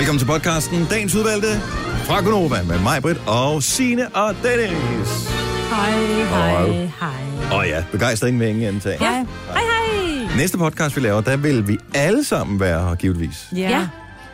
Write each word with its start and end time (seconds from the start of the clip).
Velkommen 0.00 0.18
til 0.18 0.26
podcasten 0.26 0.86
Dagens 0.90 1.14
Udvalgte 1.14 1.48
fra 2.04 2.20
Gunova 2.24 2.62
med 2.62 2.78
mig, 2.78 3.02
Britt 3.02 3.20
og 3.26 3.62
Sine 3.62 4.08
og 4.14 4.34
Dennis. 4.42 5.28
Hej, 5.70 5.90
hej, 6.24 6.68
hej. 7.00 7.58
Og 7.58 7.66
ja, 7.66 7.84
begejstring 7.92 8.38
med 8.38 8.48
ingen 8.48 8.74
indtag. 8.74 8.96
Ja. 9.00 9.06
Hej, 9.10 9.24
hej. 9.54 10.36
Næste 10.36 10.58
podcast, 10.58 10.96
vi 10.96 11.00
laver, 11.00 11.20
der 11.20 11.36
vil 11.36 11.68
vi 11.68 11.78
alle 11.94 12.24
sammen 12.24 12.60
være 12.60 12.88
her, 12.88 12.94
givetvis. 12.94 13.48
Ja. 13.56 13.88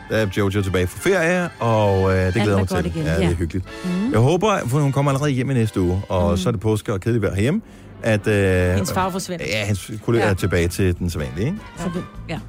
Der 0.09 0.17
er 0.17 0.27
Jojo 0.37 0.61
tilbage 0.61 0.87
fra 0.87 0.99
ferie, 1.09 1.49
og 1.59 2.11
øh, 2.17 2.25
det 2.25 2.33
glæder 2.33 2.53
er 2.53 2.57
mig 2.59 2.67
til. 2.67 2.85
igen, 2.85 3.03
Ja, 3.05 3.15
det 3.17 3.23
er 3.23 3.35
hyggeligt. 3.35 3.65
Mm. 3.85 4.11
Jeg 4.11 4.19
håber, 4.19 4.57
for 4.67 4.79
hun 4.79 4.91
kommer 4.91 5.11
allerede 5.11 5.31
hjem 5.31 5.51
i 5.51 5.53
næste 5.53 5.81
uge, 5.81 6.01
og 6.09 6.31
mm. 6.31 6.37
så 6.37 6.49
er 6.49 6.51
det 6.51 6.61
påske 6.61 6.93
og 6.93 7.01
kedeligt 7.01 7.21
vejr 7.23 7.33
herhjemme, 7.33 7.61
at 8.03 8.27
øh, 8.27 8.73
Hendes 8.73 8.93
far 8.93 9.09
forsvinder. 9.09 9.45
ja, 9.45 9.65
hans 9.65 9.91
kollega 10.05 10.25
Ja. 10.25 10.29
er 10.29 10.33
tilbage 10.35 10.67
til 10.67 10.97
den 10.97 11.09
sædvanlige, 11.09 11.45
ikke? 11.45 11.57
Så 11.77 11.83
det, 11.93 12.03
ja. 12.29 12.39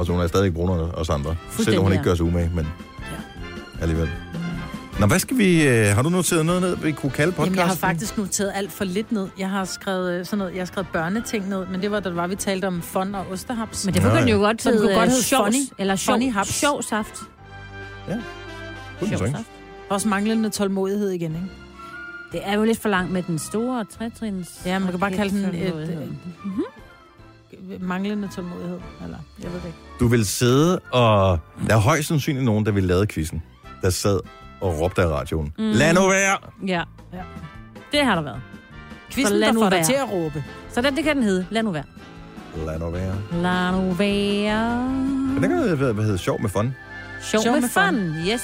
Og 0.00 0.06
så 0.06 0.12
hun 0.12 0.20
er 0.20 0.26
stadig 0.26 0.54
brunere 0.54 0.78
os 0.94 1.10
andre, 1.10 1.36
selvom 1.60 1.82
hun 1.82 1.92
ikke 1.92 2.04
gør 2.04 2.14
sig 2.14 2.26
umage, 2.26 2.50
men 2.54 2.66
alligevel. 3.80 4.10
Nå, 5.00 5.06
hvad 5.06 5.18
skal 5.18 5.38
vi... 5.38 5.68
Øh, 5.68 5.86
har 5.86 6.02
du 6.02 6.08
noteret 6.08 6.46
noget 6.46 6.62
ned, 6.62 6.76
vi 6.76 6.92
kunne 6.92 7.12
kalde 7.12 7.32
podcasten? 7.32 7.44
Jamen, 7.54 7.58
jeg 7.58 7.66
har 7.66 7.74
faktisk 7.74 8.18
noteret 8.18 8.52
alt 8.54 8.72
for 8.72 8.84
lidt 8.84 9.12
ned. 9.12 9.28
Jeg 9.38 9.50
har 9.50 9.64
skrevet 9.64 10.12
øh, 10.12 10.24
sådan 10.26 10.38
noget, 10.38 10.52
jeg 10.52 10.60
har 10.60 10.66
skrevet 10.66 10.86
børneting 10.92 11.48
ned, 11.48 11.66
men 11.66 11.82
det 11.82 11.90
var, 11.90 12.00
da 12.00 12.08
det 12.08 12.16
var, 12.16 12.26
vi 12.26 12.34
talte 12.34 12.66
om 12.66 12.82
fond 12.82 13.16
og 13.16 13.26
osterhaps. 13.32 13.84
Men 13.86 13.94
det 13.94 14.02
kunne 14.02 14.14
ja. 14.14 14.26
jo 14.26 14.38
godt 14.38 14.62
Så 14.62 14.70
den 14.70 14.78
kunne 14.78 14.88
hedde 14.88 15.00
godt 15.00 15.08
øh, 15.08 15.14
hedde 15.14 15.36
funny. 15.36 15.74
eller 15.78 15.96
Funny 15.96 16.22
sjov, 16.22 16.32
haps. 16.32 16.48
sjov 16.48 16.82
saft. 16.82 17.14
Den 19.00 19.08
Sjov 19.08 19.18
saft. 19.18 19.46
Også 19.88 20.08
manglende 20.08 20.50
tålmodighed 20.50 21.10
igen, 21.10 21.30
ikke? 21.34 21.46
Det 22.32 22.40
er 22.44 22.54
jo 22.54 22.64
lidt 22.64 22.78
for 22.78 22.88
langt 22.88 23.12
med 23.12 23.22
den 23.22 23.38
store 23.38 23.84
trætrins. 23.98 24.48
Ja, 24.66 24.78
man 24.78 24.90
kan 24.90 25.00
bare 25.00 25.10
kalde 25.12 25.36
den 25.36 25.54
et, 25.54 25.68
tålmodighed. 25.70 26.02
øh, 26.02 26.08
manglende 27.80 28.28
tålmodighed, 28.34 28.78
eller 29.04 29.18
jeg 29.42 29.52
ved 29.52 29.60
det 29.60 29.66
ikke. 29.66 29.78
Du 30.00 30.06
vil 30.08 30.26
sidde 30.26 30.78
og... 30.78 31.38
Der 31.68 31.74
er 31.74 31.78
højst 31.80 32.08
sandsynligt 32.08 32.44
nogen, 32.44 32.66
der 32.66 32.72
vil 32.72 32.84
lave 32.84 33.06
quizzen, 33.06 33.42
der 33.82 33.90
sad 33.90 34.20
og 34.60 34.80
råbte 34.80 35.02
af 35.02 35.08
radioen. 35.08 35.52
Mm. 35.58 35.64
Lad 35.64 35.94
nu 35.94 36.08
være! 36.08 36.36
Ja. 36.66 36.82
Ja. 37.12 37.22
Det 37.92 38.04
har 38.04 38.14
der 38.14 38.22
været. 38.22 38.40
Quizzen, 39.10 39.36
lad 39.36 39.48
der 39.48 39.54
nu 39.54 39.60
får 39.60 39.70
dig 39.70 39.84
til 39.84 39.92
at 39.92 40.12
råbe. 40.12 40.44
Så 40.72 40.80
den, 40.80 40.96
det 40.96 41.04
kan 41.04 41.16
den 41.16 41.24
hedde. 41.24 41.46
Lad 41.50 41.62
nu 41.62 41.70
være. 41.70 41.84
Lad 42.66 42.78
nu 42.78 42.90
være. 42.90 43.14
Lad 43.32 43.72
nu 43.72 43.92
være. 43.92 44.88
Men 45.34 45.42
det 45.42 45.50
kan 45.50 45.68
jo 45.68 45.92
hvad 45.92 46.04
hedder 46.04 46.18
sjov 46.18 46.40
med 46.40 46.50
fun. 46.50 46.74
Sjov, 47.22 47.42
Sjov 47.42 47.52
med, 47.52 47.60
med 47.60 47.68
fun. 47.68 47.94
Yes. 48.32 48.42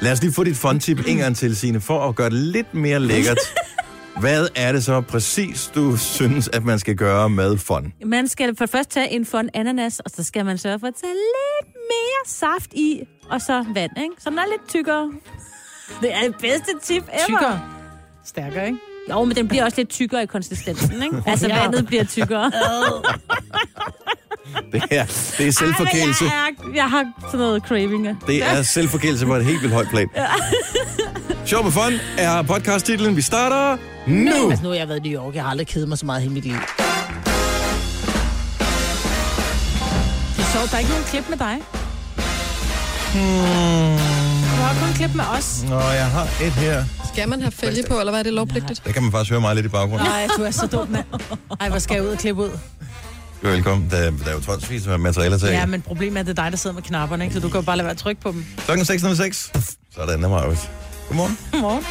Lad 0.00 0.12
os 0.12 0.22
lige 0.22 0.32
få 0.32 0.44
dit 0.44 0.56
fun-tip 0.56 1.00
en 1.06 1.16
gang 1.16 1.36
til, 1.36 1.56
Signe, 1.56 1.80
for 1.80 2.08
at 2.08 2.14
gøre 2.14 2.30
det 2.30 2.38
lidt 2.38 2.74
mere 2.74 3.00
lækkert. 3.00 3.38
Hvad 4.20 4.48
er 4.54 4.72
det 4.72 4.84
så 4.84 5.00
præcis, 5.00 5.70
du 5.74 5.96
synes, 5.96 6.48
at 6.52 6.64
man 6.64 6.78
skal 6.78 6.96
gøre 6.96 7.30
med 7.30 7.58
fun? 7.58 7.92
Man 8.06 8.28
skal 8.28 8.56
for 8.56 8.64
det 8.64 8.72
første 8.72 8.94
tage 8.94 9.10
en 9.10 9.26
fond 9.26 9.48
ananas, 9.54 10.00
og 10.00 10.10
så 10.16 10.22
skal 10.24 10.44
man 10.44 10.58
sørge 10.58 10.78
for 10.80 10.86
at 10.86 10.94
tage 11.00 11.12
lidt 11.12 11.74
mere 11.74 12.26
saft 12.26 12.72
i, 12.72 13.00
og 13.30 13.40
så 13.40 13.64
vand, 13.74 13.92
ikke? 13.96 14.14
Så 14.18 14.30
den 14.30 14.38
er 14.38 14.42
lidt 14.52 14.68
tykkere. 14.68 15.12
Det 16.02 16.14
er 16.14 16.20
det 16.22 16.34
bedste 16.40 16.70
tip 16.82 17.02
ever. 17.02 17.18
Tykkere. 17.26 17.60
Stærkere, 18.24 18.66
ikke? 18.66 18.78
Jo, 19.10 19.24
men 19.24 19.36
den 19.36 19.48
bliver 19.48 19.64
også 19.64 19.76
lidt 19.76 19.88
tykkere 19.88 20.22
i 20.22 20.26
konsistensen, 20.26 21.02
ikke? 21.02 21.22
Altså, 21.30 21.48
Ja. 21.48 21.60
vandet 21.62 21.86
bliver 21.86 22.04
tykkere. 22.04 22.52
Det 24.72 24.82
er, 24.90 25.04
det 25.38 25.46
er 25.48 25.50
selvforkælelse. 25.52 26.24
Ej, 26.24 26.30
jeg, 26.32 26.48
er, 26.68 26.74
jeg 26.74 26.84
har 26.90 27.12
sådan 27.26 27.38
noget 27.38 27.62
cravinger. 27.62 28.14
Det 28.26 28.44
er 28.44 28.62
selvforkælelse 28.62 29.26
på 29.26 29.34
et 29.34 29.44
helt 29.44 29.62
vildt 29.62 29.74
højt 29.74 29.88
plan. 29.88 30.08
Sjov 31.46 31.64
med 31.64 31.72
fun 31.72 31.92
er 32.18 32.42
podcast-titlen. 32.42 33.16
Vi 33.16 33.22
starter 33.22 33.76
nu! 34.06 34.50
Altså 34.50 34.62
nu 34.62 34.68
har 34.68 34.76
jeg 34.76 34.88
været 34.88 35.06
i 35.06 35.08
New 35.08 35.22
York. 35.22 35.34
Jeg 35.34 35.42
har 35.42 35.50
aldrig 35.50 35.66
kedet 35.66 35.88
mig 35.88 35.98
så 35.98 36.06
meget 36.06 36.24
i 36.24 36.28
mit 36.28 36.44
liv. 36.44 36.52
Det 36.52 36.60
er 40.38 40.52
sjovt, 40.52 40.70
der 40.70 40.74
er 40.74 40.78
ikke 40.78 40.90
nogen 40.90 41.04
klip 41.04 41.24
med 41.28 41.38
dig. 41.38 41.56
Du 44.56 44.62
har 44.62 44.86
kun 44.86 44.94
klip 44.94 45.14
med 45.14 45.24
os. 45.38 45.64
Nå, 45.68 45.80
jeg 45.80 46.06
har 46.06 46.22
et 46.42 46.52
her. 46.52 46.84
Skal 47.12 47.28
man 47.28 47.40
have 47.40 47.52
fælge 47.52 47.84
på, 47.88 47.98
eller 47.98 48.12
hvad 48.12 48.20
er 48.20 48.24
det 48.24 48.32
lovpligtigt? 48.32 48.82
Der 48.84 48.92
kan 48.92 49.02
man 49.02 49.12
faktisk 49.12 49.30
høre 49.30 49.40
mig 49.40 49.54
lidt 49.54 49.66
i 49.66 49.68
baggrunden. 49.68 50.06
Nej, 50.06 50.28
du 50.38 50.42
er 50.42 50.50
så 50.50 50.66
dum, 50.66 50.88
mand. 50.88 51.04
Ej, 51.60 51.68
hvor 51.68 51.78
skal 51.78 51.94
jeg 51.94 52.02
ud 52.04 52.08
og 52.08 52.18
klippe 52.18 52.42
ud? 52.42 52.50
Velkommen. 53.42 53.90
Der, 53.90 53.96
der 53.96 54.08
er 54.26 54.32
jo 54.32 54.40
tonsvis 54.40 54.86
af 54.86 54.98
materialer 54.98 55.38
til. 55.38 55.48
Ja, 55.48 55.66
men 55.66 55.82
problemet 55.82 56.16
er, 56.16 56.20
at 56.20 56.26
det 56.26 56.38
er 56.38 56.42
dig, 56.42 56.52
der 56.52 56.58
sidder 56.58 56.74
med 56.74 56.82
knapperne, 56.82 57.24
ikke? 57.24 57.34
Så 57.34 57.40
du 57.40 57.48
kan 57.48 57.60
jo 57.60 57.64
bare 57.64 57.76
lade 57.76 57.84
være 57.84 57.92
at 57.92 57.98
trykke 57.98 58.22
på 58.22 58.32
dem. 58.32 58.46
Klokken 58.64 58.86
6.06. 58.86 59.50
Sådan 59.94 60.24
er 60.24 60.28
Marvitt. 60.28 60.70
Godmorgen. 61.08 61.38
Godmorgen. 61.52 61.84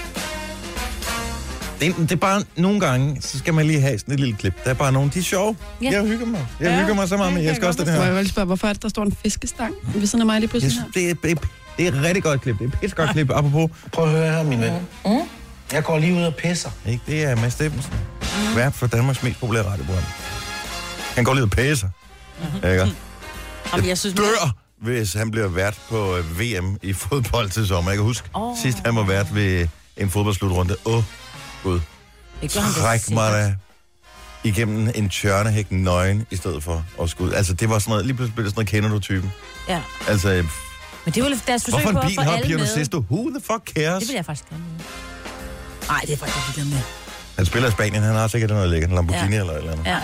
Det, 1.80 1.88
er- 1.88 1.94
det 2.02 2.12
er 2.12 2.16
bare 2.16 2.44
nogle 2.58 2.80
gange, 2.80 3.22
så 3.22 3.38
skal 3.40 3.54
man 3.54 3.66
lige 3.68 3.82
have 3.82 4.00
sådan 4.00 4.14
et 4.14 4.20
lille 4.20 4.36
klip. 4.36 4.64
Der 4.64 4.70
er 4.70 4.74
bare 4.74 4.92
nogle, 4.92 5.12
de 5.14 5.20
er 5.20 5.24
sjove. 5.24 5.56
Ja. 5.82 5.92
Jeg 5.92 6.04
hygger 6.06 6.26
mig. 6.26 6.48
Jeg 6.60 6.70
Ja. 6.72 6.80
hygger 6.80 6.94
mig 6.94 7.08
så 7.10 7.18
meget 7.18 7.34
med. 7.34 7.42
Ja, 7.42 7.48
Jeg 7.48 7.56
kan 7.60 7.64
elsker 7.70 7.84
jeg 7.84 7.88
også 7.90 8.00
jeg 8.02 8.04
her. 8.08 8.14
jo 8.16 8.18
lige 8.22 8.30
spørge, 8.30 8.46
hvorfor 8.46 8.68
er 8.68 8.74
det, 8.74 8.84
der 8.84 8.90
står 8.90 9.04
en 9.04 9.16
fiskestang 9.24 9.74
ved 9.96 10.08
siden 10.08 10.22
af 10.22 10.26
mig 10.26 10.34
lige 10.40 10.44
Jeg 10.44 10.50
pludselig 10.50 10.76
her? 10.84 10.92
det, 10.94 11.10
er, 11.10 11.14
det, 11.24 11.32
er, 11.32 11.36
det 11.78 11.88
er 11.88 11.92
et 11.92 12.04
rigtig 12.04 12.24
godt 12.24 12.42
klip. 12.42 12.58
Det 12.60 12.64
er 12.64 12.68
et 12.68 12.80
pisse 12.82 12.96
godt 12.96 13.10
klip. 13.10 13.30
Apropos, 13.30 13.70
Prøv 13.92 14.06
at 14.06 14.12
høre 14.12 14.32
her, 14.32 14.44
min 14.44 14.62
ven. 14.62 14.74
Mm. 15.06 15.12
Jeg 15.74 15.84
går 15.84 15.98
lige 16.00 16.14
ud 16.14 16.24
og 16.24 16.36
pisser. 16.36 16.70
ikke? 16.88 17.02
det 17.08 17.24
er 17.24 17.36
Mads 17.36 17.54
Steffensen. 17.54 17.94
Vært 18.56 18.74
for 18.74 18.88
Danmarks 18.88 19.24
mest 19.24 19.40
populære 19.40 19.64
radioprogram. 19.66 20.04
Han 21.16 21.24
går 21.24 21.34
lige 21.34 21.44
ud 21.44 21.50
og 21.50 21.56
pæser. 21.56 21.88
Ikke? 22.56 22.92
Jamen, 23.74 23.88
jeg 23.88 23.98
synes, 23.98 24.16
dør, 24.16 24.56
hvis 24.84 25.14
han 25.14 25.32
bliver 25.32 25.48
vært 25.48 25.78
på 25.90 26.18
øh, 26.18 26.40
VM 26.40 26.78
i 26.82 26.94
fodbold 26.94 27.50
til 27.50 27.68
sommer. 27.68 27.92
Jeg 27.92 27.98
kan 27.98 28.06
huske, 28.06 28.30
oh. 28.34 28.58
sidst 28.62 28.78
han 28.86 28.96
var 28.96 29.04
vært 29.04 29.36
ved 29.36 29.68
en 29.98 30.10
fodboldslutrunde. 30.10 30.76
Åh, 30.86 30.96
oh, 30.96 31.04
gud. 31.64 31.80
Træk 32.50 32.80
mig 32.86 33.00
sikkert. 33.02 33.32
da 33.34 33.56
igennem 34.44 34.92
en 34.96 35.10
tjørnehæk 35.10 35.72
nøgen, 35.72 36.28
i 36.32 36.36
stedet 36.36 36.64
for 36.64 36.86
at 37.02 37.10
skulle... 37.10 37.36
Altså, 37.36 37.54
det 37.54 37.70
var 37.70 37.80
sådan 37.80 37.90
noget... 37.92 38.06
Lige 38.06 38.16
pludselig 38.16 38.36
blev 38.36 38.46
det 38.46 38.52
sådan 38.52 38.60
noget, 38.60 38.70
kender 38.70 38.90
du 38.90 39.00
typen? 39.00 39.32
Ja. 39.70 39.82
Altså, 40.08 40.30
øh, 40.30 40.36
Men 41.06 41.14
det 41.14 41.18
er 41.24 41.30
jo 41.30 41.36
deres 41.48 41.64
forsøg 41.64 41.82
hvorfor 41.82 41.92
på 41.92 41.98
en 41.98 41.98
at 41.98 42.08
bil 42.08 42.16
få 42.16 42.22
har 42.22 42.32
alle 42.32 42.48
Pio 42.48 42.58
med. 42.58 42.68
Sisto? 42.68 42.98
Who 43.12 43.30
the 43.30 43.42
fuck 43.42 43.74
cares? 43.76 44.00
Det 44.00 44.08
vil 44.08 44.16
jeg 44.16 44.26
faktisk 44.26 44.50
gerne. 44.50 44.64
Nej, 45.88 46.00
det 46.08 46.14
er 46.14 46.18
faktisk 46.18 46.58
ikke 46.58 46.70
med. 46.70 46.80
Han 47.36 47.46
spiller 47.46 47.70
i 47.70 47.72
Spanien, 47.72 48.04
han 48.04 48.16
har 48.16 48.28
sikkert 48.28 48.50
noget 48.50 48.70
lækkert. 48.70 48.90
En 48.90 48.96
Lamborghini 48.96 49.36
Ja. 49.36 49.40
eller 49.42 49.54
et 49.54 49.58
eller 49.58 49.72
andet. 49.72 49.86
Ja. 49.86 50.00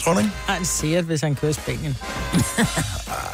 Tror 0.00 0.12
du 0.12 0.18
ikke? 0.18 0.30
har 0.46 0.56
en 0.56 0.64
Seat, 0.64 1.04
hvis 1.04 1.20
han 1.20 1.34
kører 1.34 1.50
i 1.50 1.54
Spanien. 1.54 1.96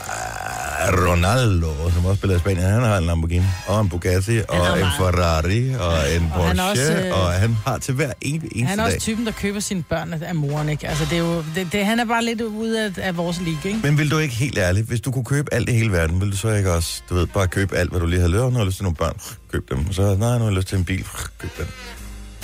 Ronaldo, 0.86 1.90
som 1.90 2.04
også 2.06 2.18
spiller 2.18 2.36
i 2.36 2.38
Spanien, 2.38 2.62
han 2.62 2.82
har 2.82 2.98
en 2.98 3.04
Lamborghini, 3.04 3.44
og 3.66 3.80
en 3.80 3.88
Bugatti, 3.88 4.40
og 4.48 4.56
en 4.56 4.80
meget. 4.80 4.92
Ferrari, 4.98 5.74
og 5.74 6.14
en 6.16 6.32
Og 6.34 6.46
han 6.48 6.56
Porsche, 6.56 6.82
også, 6.82 6.92
øh, 7.06 7.12
og 7.22 7.32
han 7.32 7.56
har 7.66 7.78
til 7.78 7.94
hver 7.94 8.12
en, 8.20 8.34
eneste 8.34 8.64
Han 8.66 8.80
er 8.80 8.84
også 8.84 8.92
dag. 8.94 9.00
typen, 9.00 9.26
der 9.26 9.32
køber 9.32 9.60
sine 9.60 9.82
børn 9.82 10.12
af 10.12 10.34
moren, 10.34 10.68
ikke? 10.68 10.88
Altså, 10.88 11.04
det 11.04 11.12
er 11.12 11.22
jo, 11.22 11.44
det, 11.54 11.72
det, 11.72 11.86
han 11.86 12.00
er 12.00 12.04
bare 12.04 12.24
lidt 12.24 12.40
ude 12.40 12.84
af, 12.84 12.90
af 12.96 13.16
vores 13.16 13.40
liga, 13.40 13.56
ikke? 13.68 13.80
Men 13.82 13.98
vil 13.98 14.10
du 14.10 14.18
ikke 14.18 14.34
helt 14.34 14.58
ærligt, 14.58 14.86
hvis 14.86 15.00
du 15.00 15.10
kunne 15.12 15.24
købe 15.24 15.54
alt 15.54 15.68
i 15.68 15.72
hele 15.72 15.92
verden, 15.92 16.20
vil 16.20 16.32
du 16.32 16.36
så 16.36 16.48
ikke 16.50 16.72
også, 16.72 17.02
du 17.10 17.14
ved, 17.14 17.26
bare 17.26 17.48
købe 17.48 17.76
alt, 17.76 17.90
hvad 17.90 18.00
du 18.00 18.06
lige 18.06 18.20
har 18.20 18.28
lyst 18.28 18.34
til? 18.38 18.44
Nu 18.44 18.50
har 18.50 18.58
jeg 18.58 18.66
lyst 18.66 18.76
til 18.76 18.82
nogle 18.84 18.96
børn, 18.96 19.20
køb 19.52 19.70
dem. 19.70 19.86
Og 19.88 19.94
så, 19.94 20.02
nej, 20.02 20.32
nu 20.32 20.38
har 20.38 20.44
jeg 20.44 20.52
lyst 20.52 20.68
til 20.68 20.78
en 20.78 20.84
bil, 20.84 21.04
køb 21.38 21.50
den. 21.58 21.66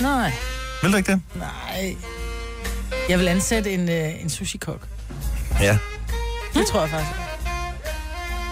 Nej, 0.01 0.31
Vil 0.83 0.91
du 0.91 0.97
ikke 0.97 1.11
det? 1.11 1.21
nej. 1.35 1.95
Jeg 3.09 3.19
vil 3.19 3.27
ansætte 3.27 3.71
en, 3.71 3.89
øh, 3.89 4.21
en 4.23 4.29
sushi-kok. 4.29 4.79
Ja. 5.61 5.77
Det 6.53 6.67
tror 6.67 6.81
jeg 6.81 6.89
faktisk. 6.89 7.11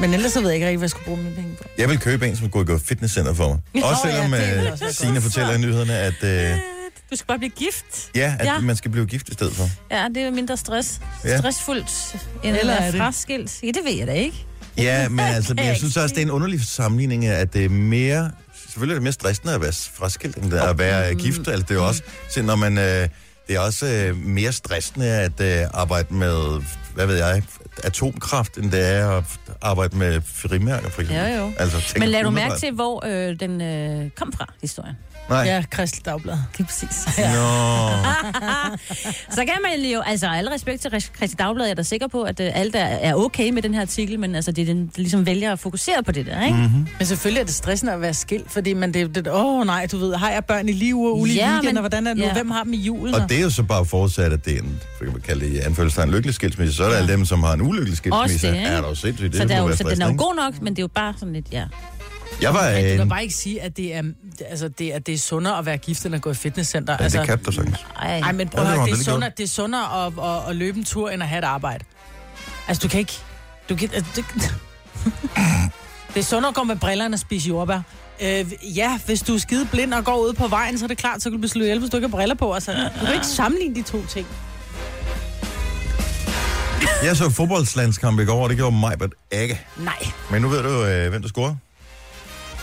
Men 0.01 0.13
ellers 0.13 0.31
så 0.31 0.39
ved 0.41 0.47
jeg 0.49 0.55
ikke 0.55 0.65
rigtig, 0.67 0.77
hvad 0.77 0.85
jeg 0.85 0.89
skulle 0.89 1.05
bruge 1.05 1.17
mine 1.23 1.35
penge 1.35 1.55
på. 1.61 1.63
Jeg 1.77 1.89
vil 1.89 1.99
købe 1.99 2.27
en, 2.27 2.35
som 2.35 2.49
kunne 2.49 2.65
gå 2.65 2.75
i 2.75 2.79
fitnesscenter 2.79 3.33
for 3.33 3.47
mig. 3.73 3.83
Også 3.89 4.01
selvom 4.05 4.33
ja, 4.33 4.39
være 4.39 4.93
Signe 4.93 5.21
fortæller 5.21 5.53
i 5.53 5.57
nyhederne, 5.57 5.97
at, 5.97 6.23
øh, 6.23 6.57
Du 7.11 7.15
skal 7.15 7.27
bare 7.27 7.37
blive 7.39 7.49
gift. 7.51 7.85
ja, 8.15 8.35
at 8.39 8.45
Ja. 8.45 8.59
man 8.59 8.75
skal 8.75 8.91
blive 8.91 9.05
gift 9.05 9.29
i 9.29 9.33
stedet 9.33 9.53
for. 9.55 9.69
Ja, 9.91 10.07
det 10.15 10.23
er 10.23 10.31
mindre 10.31 10.57
stress. 10.57 10.99
Ja. 11.25 11.37
Stressfuldt 11.37 12.15
end 12.43 12.55
Eller 12.57 12.73
at 12.73 12.77
er 12.77 12.81
være 12.81 12.91
det? 12.91 12.97
fraskilt. 12.99 13.63
Ja, 13.63 13.67
det 13.67 13.79
ved 13.85 13.93
jeg 13.97 14.07
da 14.07 14.13
ikke. 14.13 14.45
Ja, 14.77 15.09
men 15.09 15.19
altså, 15.19 15.53
jeg 15.57 15.65
jeg 15.65 15.77
synes 15.77 15.97
også, 15.97 16.15
det 16.15 16.21
er 16.21 16.25
en 16.25 16.31
underlig 16.31 16.61
sammenligning, 16.67 17.25
at 17.25 17.53
det 17.53 17.65
er 17.65 17.69
mere... 17.69 18.31
Selvfølgelig 18.65 18.93
er 18.93 18.95
det 18.95 19.03
mere 19.03 19.13
stressende 19.13 19.53
at 19.53 19.61
være 19.61 19.73
fraskilt, 19.93 20.35
end 20.37 20.51
det 20.51 20.59
er 20.59 20.63
at 20.69 20.77
være 20.79 21.15
gift. 21.15 21.39
Altså, 21.47 21.61
det 21.63 21.71
er 21.71 21.75
jo 21.75 21.87
også... 21.87 22.01
Så 22.29 22.41
når 22.41 22.55
man, 22.55 22.77
øh, 22.77 22.83
det 23.47 23.55
er 23.55 23.59
også 23.59 23.85
øh, 23.85 24.17
mere 24.17 24.51
stressende 24.51 25.07
at 25.07 25.41
øh, 25.41 25.67
arbejde 25.73 26.13
med, 26.13 26.61
hvad 26.95 27.05
ved 27.05 27.15
jeg, 27.15 27.43
atomkraft, 27.83 28.57
end 28.57 28.71
det 28.71 28.87
er 28.89 29.09
at 29.17 29.23
arbejde 29.61 29.97
med 29.97 30.21
frimærker, 30.25 30.89
for 30.89 31.01
eksempel. 31.01 31.33
Jo, 31.33 31.37
jo. 31.37 31.51
Altså, 31.57 31.95
Men 31.99 32.09
lad 32.09 32.23
du 32.23 32.29
mærke 32.29 32.55
til, 32.55 32.71
hvor 32.71 33.05
øh, 33.05 33.39
den 33.39 33.61
øh, 33.61 34.09
kom 34.09 34.33
fra, 34.33 34.53
historien. 34.61 34.95
Nej. 35.29 35.43
Ja, 35.45 35.63
Kristelig 35.71 36.05
Dagblad. 36.05 36.37
Det 36.57 36.59
er 36.59 36.63
præcis. 36.65 37.07
Nå. 37.17 37.23
Så 39.35 39.45
kan 39.45 39.53
man 39.63 39.91
jo, 39.91 40.01
altså 40.05 40.27
alle 40.27 40.51
respekt 40.53 40.81
til 40.81 40.91
Christi 41.15 41.35
Dagblad, 41.35 41.65
jeg 41.65 41.71
er 41.71 41.75
da 41.75 41.83
sikker 41.83 42.07
på, 42.07 42.21
at 42.23 42.39
øh, 42.39 42.51
alt 42.53 42.75
er, 42.75 42.79
er 42.85 43.15
okay 43.15 43.49
med 43.49 43.61
den 43.61 43.73
her 43.73 43.81
artikel, 43.81 44.19
men 44.19 44.35
altså 44.35 44.51
det 44.51 44.61
er 44.61 44.65
den, 44.65 44.85
der 44.85 44.91
ligesom 45.01 45.25
vælger 45.25 45.51
at 45.51 45.59
fokusere 45.59 46.03
på 46.03 46.11
det 46.11 46.25
der, 46.25 46.45
ikke? 46.45 46.57
Mm. 46.57 46.87
Men 46.97 47.05
selvfølgelig 47.07 47.41
er 47.41 47.45
det 47.45 47.53
stressende 47.55 47.93
at 47.93 48.01
være 48.01 48.13
skilt, 48.13 48.51
fordi 48.51 48.73
man 48.73 48.93
det, 48.93 49.15
det 49.15 49.27
åh 49.27 49.45
oh, 49.59 49.65
nej, 49.65 49.87
du 49.91 49.97
ved, 49.97 50.15
har 50.15 50.29
jeg 50.29 50.45
børn 50.45 50.69
i 50.69 50.71
liv 50.71 51.01
og 51.01 51.19
ulige 51.19 51.35
Ja, 51.35 51.45
ja, 51.47 51.51
weekend, 51.53 51.69
men- 51.69 51.77
og 51.77 51.81
hvordan 51.81 52.07
er 52.07 52.13
det 52.13 52.19
nu, 52.19 52.25
ja. 52.25 52.33
hvem 52.33 52.51
har 52.51 52.63
dem 52.63 52.73
i 52.73 52.77
julen? 52.77 53.15
Og 53.15 53.29
det 53.29 53.37
er 53.37 53.41
jo 53.41 53.49
så 53.49 53.63
bare 53.63 53.85
forudsat, 53.85 54.33
at 54.33 54.45
det 54.45 54.53
er 54.53 54.59
en, 54.59 54.79
for 54.97 55.03
kan 55.03 55.13
man 55.13 55.21
kalde 55.21 55.45
det 55.45 55.51
i 55.51 55.57
anfølgelsestegn, 55.57 56.11
lykkelig 56.11 56.35
skilsmisse. 56.35 56.73
Så 56.75 56.83
er 56.83 56.89
der 56.89 56.97
alle 56.97 57.13
dem, 57.13 57.25
som 57.25 57.43
har 57.43 57.53
en 57.53 57.61
ulykkelig 57.61 57.97
skilsmisse. 57.97 58.35
Også 58.35 58.47
det, 58.47 58.53
ikke? 58.55 58.67
er 58.67 58.81
der 58.81 58.87
jo 58.89 58.95
sindssygt. 58.95 59.31
Det 59.33 59.41
Så, 59.41 59.47
der 59.47 59.55
er 59.55 59.61
jo, 59.61 59.75
så 59.75 59.83
den 59.83 60.01
er 60.01 60.07
jo 60.07 60.15
god 60.17 60.35
nok, 60.35 60.61
men 60.61 60.73
det 60.73 60.79
er 60.79 60.83
jo 60.83 60.87
bare 60.87 61.13
sådan 61.17 61.33
lidt, 61.33 61.45
ja. 61.51 61.63
Jeg 62.41 62.53
var... 62.53 62.71
Men 62.71 62.91
du 62.91 62.97
kan 62.97 63.09
bare 63.09 63.21
ikke 63.21 63.35
sige, 63.35 63.61
at 63.61 63.77
det 63.77 63.95
er, 63.95 64.03
altså, 64.49 64.67
det 64.67 64.95
er, 64.95 64.99
det 64.99 65.13
er 65.13 65.17
sundere 65.17 65.57
at 65.57 65.65
være 65.65 65.77
gift, 65.77 66.05
end 66.05 66.15
at 66.15 66.21
gå 66.21 66.31
i 66.31 66.33
fitnesscenter. 66.33 66.93
ja, 66.99 67.03
altså, 67.03 67.19
det 67.19 67.27
kan 67.27 67.43
du 67.43 67.51
sagtens. 67.51 67.77
Ej, 67.99 68.19
Ej, 68.19 68.31
men 68.31 68.49
prøv 68.49 68.61
at 68.61 68.67
det 68.67 68.75
høre, 68.75 68.79
var 68.79 68.85
det 68.85 68.99
er 68.99 69.03
sundere, 69.03 69.31
det 69.37 69.43
er 69.43 69.47
sundere 69.47 70.05
at, 70.05 70.13
at, 70.23 70.49
at, 70.49 70.55
løbe 70.55 70.77
en 70.77 70.83
tur, 70.83 71.09
end 71.09 71.23
at 71.23 71.29
have 71.29 71.39
et 71.39 71.43
arbejde. 71.43 71.85
Altså, 72.67 72.81
du 72.81 72.87
kan 72.87 72.99
ikke... 72.99 73.19
Du 73.69 73.75
kan, 73.75 73.89
altså, 73.93 74.11
det, 74.15 74.25
Det 76.13 76.19
er 76.19 76.23
sundere 76.23 76.49
at 76.49 76.55
gå 76.55 76.63
med 76.63 76.75
briller 76.75 77.05
end 77.05 77.13
at 77.13 77.19
spise 77.19 77.47
jordbær. 77.47 77.81
Øh, 78.21 78.77
ja, 78.77 78.99
hvis 79.05 79.21
du 79.21 79.33
er 79.33 79.37
skide 79.37 79.67
blind 79.71 79.93
og 79.93 80.05
går 80.05 80.17
ud 80.17 80.33
på 80.33 80.47
vejen, 80.47 80.77
så 80.77 80.85
er 80.85 80.87
det 80.87 80.97
klart, 80.97 81.21
så 81.21 81.29
kan 81.29 81.31
du 81.31 81.37
blive 81.37 81.49
slået 81.49 81.65
ihjel, 81.65 81.79
hvis 81.79 81.89
du 81.89 81.97
ikke 81.97 82.07
har 82.07 82.17
briller 82.17 82.35
på. 82.35 82.53
Altså, 82.53 82.71
du 82.99 83.05
kan 83.05 83.13
ikke 83.13 83.27
sammenligne 83.27 83.75
de 83.75 83.81
to 83.81 84.05
ting. 84.05 84.27
Jeg 87.03 87.17
så 87.17 87.29
fodboldslandskamp 87.29 88.19
i 88.19 88.25
går, 88.25 88.43
og 88.43 88.49
det 88.49 88.57
gjorde 88.57 88.75
mig, 88.75 88.95
men 88.99 89.11
ikke. 89.31 89.61
Nej. 89.77 90.07
Men 90.31 90.41
nu 90.41 90.47
ved 90.47 90.63
du, 90.63 90.85
øh, 90.85 91.09
hvem 91.09 91.21
der 91.21 91.29
scorer. 91.29 91.55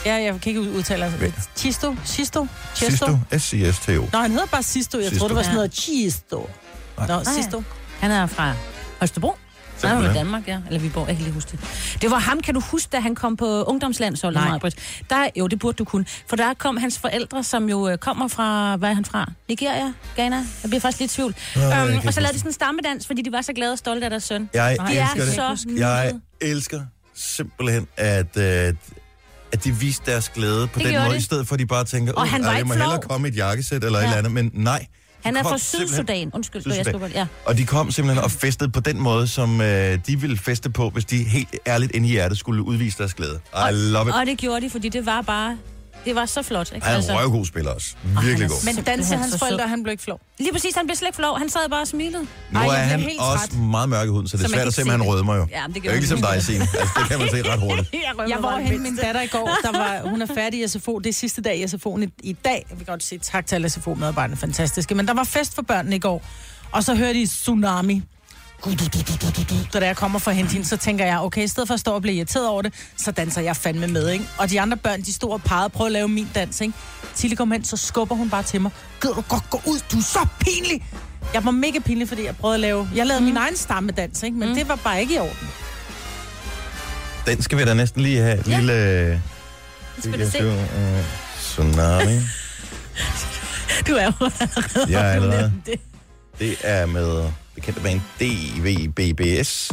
Ja, 0.07 0.15
jeg 0.15 0.41
kan 0.41 0.51
ikke 0.51 0.61
udtale 0.61 1.05
altså. 1.05 1.33
Chisto? 1.57 1.97
Chisto? 2.07 2.47
Sisto. 2.75 3.19
S-I-S-T-O. 3.39 4.05
Nå, 4.13 4.19
han 4.19 4.31
hedder 4.31 4.47
bare 4.47 4.63
Sisto. 4.63 4.99
Jeg 4.99 5.09
Sisto. 5.09 5.19
troede, 5.19 5.29
det 5.29 5.37
var 5.37 5.43
sådan 5.43 5.55
noget 5.55 5.75
Chisto. 5.75 6.51
Nå, 7.09 7.25
Sisto. 7.37 7.63
Han 8.01 8.11
er 8.11 8.27
fra 8.27 8.55
Holstebro. 8.99 9.29
Han 9.29 9.37
er 9.91 9.95
fra 9.95 9.97
Simpelthen. 9.99 10.17
Danmark, 10.25 10.49
ja. 10.49 10.59
Eller 10.67 10.81
Viborg, 10.81 11.09
jeg 11.09 11.17
kan 11.17 11.25
lige 11.25 11.35
huske 11.35 11.51
det. 11.51 11.61
Det 12.03 12.11
var 12.11 12.19
ham, 12.19 12.41
kan 12.41 12.55
du 12.55 12.61
huske, 12.61 12.89
da 12.93 13.01
han 13.01 13.15
kom 13.15 13.37
på 13.37 13.65
ungdomslandsholdet, 13.65 14.41
Nej. 14.43 14.51
Majbrit? 14.51 14.75
Der, 15.11 15.29
jo, 15.37 15.47
det 15.47 15.59
burde 15.59 15.77
du 15.77 15.85
kunne. 15.85 16.05
For 16.29 16.37
der 16.37 16.55
kom 16.55 16.77
hans 16.77 16.99
forældre, 16.99 17.45
som 17.45 17.69
jo 17.69 17.89
øh, 17.89 17.99
kommer 17.99 18.29
fra, 18.29 18.77
hvad 18.77 18.91
er 18.91 18.95
han 18.95 19.05
fra? 19.05 19.33
Nigeria? 19.49 19.93
Ghana? 20.17 20.37
Jeg 20.37 20.45
bliver 20.71 20.81
faktisk 20.81 21.01
lidt 21.01 21.13
i 21.13 21.15
tvivl. 21.15 21.35
Um, 21.57 21.93
ikke 21.95 22.09
og 22.09 22.15
så 22.15 22.21
lavede 22.21 22.35
de 22.35 22.39
sådan 22.39 22.49
en 22.49 22.53
stammedans, 22.53 23.07
fordi 23.07 23.23
de 23.23 23.33
var 23.33 23.43
så 23.43 23.53
glade 23.53 23.73
og 23.73 23.79
stolte 23.79 24.05
af 24.05 24.11
deres 24.11 24.23
søn. 24.23 24.51
Jeg 24.55 24.77
De 24.89 24.97
er 24.97 25.03
elsker 25.15 25.25
det. 25.25 25.35
så 25.35 25.75
Jeg 25.77 26.13
elsker 26.41 26.81
simpelthen, 27.15 27.87
at, 27.97 28.37
øh, 28.37 28.75
at 29.53 29.65
de 29.65 29.75
viste 29.75 30.11
deres 30.11 30.29
glæde 30.29 30.67
på 30.67 30.79
Det 30.79 30.87
den 30.87 30.95
måde, 31.03 31.11
de. 31.11 31.17
i 31.17 31.21
stedet 31.21 31.49
for 31.49 31.55
at 31.55 31.59
de 31.59 31.67
bare 31.67 31.85
tænker, 31.85 32.13
Og 32.13 32.23
"Uh, 32.23 32.29
han 32.29 32.45
var 32.45 32.51
det 32.51 32.57
ikke 32.59 32.69
må 32.69 32.75
flov." 32.75 32.87
hellere 32.89 33.03
komme 33.09 33.29
i 33.29 33.31
et 33.31 33.37
jakkesæt 33.37 33.85
eller 33.85 33.99
ja. 33.99 34.05
et 34.05 34.09
eller 34.09 34.19
andet, 34.19 34.33
men 34.33 34.51
nej. 34.55 34.87
Han 35.25 35.37
er 35.37 35.43
fra 35.43 35.59
Sydsudan. 35.59 36.31
Undskyld, 36.35 36.63
jeg 36.67 36.75
Sydsudan. 36.75 36.95
skulle 37.01 37.13
ja. 37.15 37.27
Og 37.45 37.57
de 37.59 37.67
kom 37.67 37.91
simpelthen 37.91 38.25
og 38.25 38.31
festede 38.31 38.71
på 38.71 38.81
den 38.81 39.01
måde, 39.01 39.29
som 39.29 39.61
øh, 39.61 39.99
de 40.07 40.21
ville 40.21 40.37
feste 40.39 40.71
på, 40.71 40.91
hvis 40.91 41.05
de 41.05 41.25
helt 41.25 41.49
ærligt 41.67 41.93
ind 41.95 42.07
i 42.07 42.09
hjertet 42.09 42.39
skulle 42.39 42.63
udvise 42.63 42.99
deres 42.99 43.15
glæde. 43.15 43.41
I 43.55 43.73
love 43.73 44.09
it. 44.09 44.15
Og 44.15 44.27
det 44.27 44.39
gjorde 44.39 44.61
de, 44.61 44.71
fordi 44.71 44.89
det 44.89 45.07
var 45.07 45.23
bare... 45.23 45.57
Det 46.05 46.15
var 46.15 46.27
så 46.27 46.43
flot, 46.43 46.73
ikke? 46.75 46.87
Altså, 46.87 47.11
Han 47.13 47.19
er 47.21 47.25
en 47.25 47.31
røvgod 47.31 47.47
spiller 47.47 47.71
også. 47.71 47.95
Virkelig 48.23 48.49
god. 48.49 48.75
Men 48.75 48.85
dansede 48.85 49.19
hans 49.19 49.39
forældre, 49.39 49.69
han 49.69 49.83
blev 49.83 49.91
ikke 49.93 50.03
flov. 50.03 50.21
Lige 50.39 50.53
præcis, 50.53 50.75
han 50.77 50.87
blev 50.87 50.97
slet 50.97 51.09
ikke 51.09 51.17
flov. 51.17 51.39
Han 51.39 51.49
sad 51.49 51.61
bare 51.71 51.81
og 51.81 51.89
smilede. 51.89 52.27
Nu 52.51 52.59
Ej, 52.61 52.67
er 52.67 52.73
jeg 52.73 52.81
bliver 52.85 52.87
han 52.89 53.01
helt 53.01 53.21
også 53.21 53.47
træt. 53.51 53.59
meget 53.59 53.89
mørk 53.89 54.07
i 54.07 54.11
huden, 54.11 54.29
så 54.29 54.37
det 54.37 54.45
er 54.45 54.49
svært 54.49 54.67
at 54.67 54.75
se, 54.75 54.83
men 54.85 54.91
han 54.91 55.03
rødmer 55.03 55.35
jo. 55.37 55.47
Ja, 55.51 55.63
det 55.67 55.75
det 55.75 55.81
er 55.81 55.85
jo 55.85 55.91
ikke 55.91 56.01
ligesom 56.01 56.21
dig, 56.33 56.43
Signe. 56.43 56.61
Altså, 56.79 56.95
det 56.99 57.09
kan 57.09 57.19
man 57.19 57.29
se 57.31 57.53
ret 57.53 57.61
hurtigt. 57.61 57.95
Jeg 58.35 58.39
var 58.43 58.59
hen 58.59 58.83
min 58.83 58.97
datter 58.97 59.21
i 59.21 59.27
går. 59.27 59.51
Der 59.63 59.73
var, 59.79 60.01
hun 60.11 60.23
er 60.23 60.27
færdig 60.35 60.65
i 60.65 60.69
SFO. 60.69 60.99
Det 60.99 61.09
er 61.09 61.13
sidste 61.13 61.43
dag 61.43 61.59
i 61.59 61.65
SFO'en 61.65 62.03
i, 62.03 62.09
i 62.23 62.33
dag. 62.33 62.67
Jeg 62.71 62.79
vil 62.79 62.87
godt 62.87 63.03
sige 63.03 63.19
tak 63.19 63.47
til 63.47 63.55
alle 63.55 63.69
SFO-medarbejderne. 63.71 64.37
Fantastiske. 64.37 64.95
Men 64.95 65.07
der 65.09 65.15
var 65.15 65.25
fest 65.25 65.55
for 65.55 65.63
børnene 65.63 65.97
i 65.97 65.99
går. 65.99 66.23
Og 66.73 66.85
så 66.85 66.95
hørte 66.95 67.15
de 67.15 67.27
tsunami. 67.27 68.03
Så 69.73 69.81
da 69.81 69.87
jeg 69.87 69.97
kommer 69.97 70.19
for 70.19 70.31
at 70.31 70.37
hente 70.37 70.53
hende, 70.53 70.67
så 70.67 70.77
tænker 70.77 71.05
jeg, 71.07 71.21
okay, 71.21 71.45
i 71.45 71.49
stedet 71.49 71.67
for 71.67 71.75
at 71.75 71.81
stå 71.81 71.93
og 71.93 72.03
blive 72.03 72.15
irriteret 72.17 72.49
over 72.49 72.63
det, 72.63 72.73
så 72.97 73.11
danser 73.11 73.41
jeg 73.41 73.57
fandme 73.57 73.87
med, 73.87 74.09
ikke? 74.11 74.25
Og 74.39 74.51
de 74.51 74.61
andre 74.61 74.77
børn, 74.77 75.01
de 75.03 75.13
stod 75.13 75.31
og 75.33 75.43
pegede 75.43 75.65
og 75.65 75.73
prøvede 75.73 75.89
at 75.89 75.93
lave 75.93 76.09
min 76.09 76.29
dans, 76.35 76.61
ikke? 76.61 76.75
Tilly 77.15 77.35
kom 77.35 77.51
hen, 77.53 77.65
så 77.65 77.77
skubber 77.77 78.15
hun 78.17 78.31
bare 78.31 78.43
til 78.43 78.61
mig. 78.61 78.71
Gider 79.03 79.15
du 79.15 79.21
godt 79.21 79.51
gå 79.51 79.61
ud? 79.67 79.79
Du 79.93 79.99
er 79.99 80.03
så 80.03 80.27
pinlig! 80.41 80.85
Jeg 81.35 81.45
var 81.45 81.51
mega 81.51 81.79
pinlig, 81.79 82.09
fordi 82.09 82.25
jeg 82.25 82.37
prøvede 82.37 82.55
at 82.55 82.61
lave... 82.61 82.89
Jeg 82.95 83.07
lavede 83.07 83.21
mm. 83.21 83.27
min 83.27 83.37
egen 83.37 83.57
stammedans, 83.57 84.23
ikke? 84.23 84.37
Men 84.37 84.49
mm. 84.49 84.55
det 84.55 84.69
var 84.69 84.77
bare 84.77 85.01
ikke 85.01 85.15
i 85.15 85.19
orden. 85.19 85.49
Den 87.27 87.43
skal 87.43 87.59
vi 87.59 87.65
da 87.65 87.75
næsten 87.75 88.03
lige 88.03 88.21
have 88.21 88.41
et 88.41 88.49
Ja. 88.49 88.57
lille... 88.59 88.73
øh, 88.73 89.19
skal 89.99 90.25
du 90.27 90.31
se. 90.31 90.39
øh, 90.39 91.05
Tsunami. 91.41 92.21
Du 93.89 93.95
er 93.95 94.05
jo 94.05 94.13
allerede 94.21 94.87
Jeg 94.89 95.07
er 95.09 95.13
allerede. 95.15 95.53
det. 95.67 95.81
Det 96.39 96.57
er 96.63 96.87
med 96.87 97.25
det 97.61 97.67
kendte 97.67 97.83
band 97.83 98.01
DVBBS. 98.21 99.73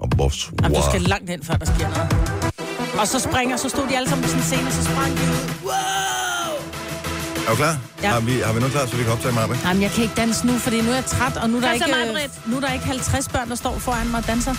Og 0.00 0.08
vores 0.16 0.50
Jamen, 0.62 0.76
du 0.76 0.82
skal 0.90 1.00
langt 1.00 1.30
hen, 1.30 1.44
før 1.44 1.54
der 1.54 1.66
sker 1.66 1.88
noget. 1.88 2.08
Og 3.00 3.08
så 3.08 3.18
springer, 3.18 3.56
så 3.56 3.68
stod 3.68 3.88
de 3.88 3.96
alle 3.96 4.08
sammen 4.08 4.22
på 4.24 4.28
sådan 4.28 4.42
en 4.42 4.46
scene, 4.46 4.66
og 4.66 4.72
så 4.72 4.84
sprang 4.84 5.12
de 5.18 5.22
ud. 5.36 5.42
Wow! 5.68 6.52
Er 7.46 7.50
du 7.50 7.56
klar? 7.56 7.74
Ja. 8.02 8.08
Har 8.08 8.20
vi, 8.20 8.32
har 8.46 8.52
vi 8.52 8.58
noget 8.58 8.72
klar, 8.74 8.86
så 8.86 8.96
vi 8.96 9.02
kan 9.02 9.12
optage 9.12 9.34
mig? 9.34 9.44
Jamen, 9.64 9.82
jeg 9.82 9.90
kan 9.90 10.02
ikke 10.02 10.14
danse 10.16 10.46
nu, 10.46 10.52
fordi 10.52 10.80
nu 10.80 10.90
er 10.90 10.94
jeg 10.94 11.04
træt, 11.04 11.36
og 11.36 11.50
nu 11.50 11.56
er 11.56 11.60
der, 11.60 11.72
ikke, 11.72 11.86
Maj-Brit. 11.90 12.46
nu 12.46 12.56
er 12.56 12.60
der 12.60 12.72
ikke 12.72 12.84
50 12.84 13.28
børn, 13.28 13.48
der 13.48 13.54
står 13.54 13.78
foran 13.78 14.08
mig 14.10 14.18
og 14.18 14.26
danser. 14.26 14.54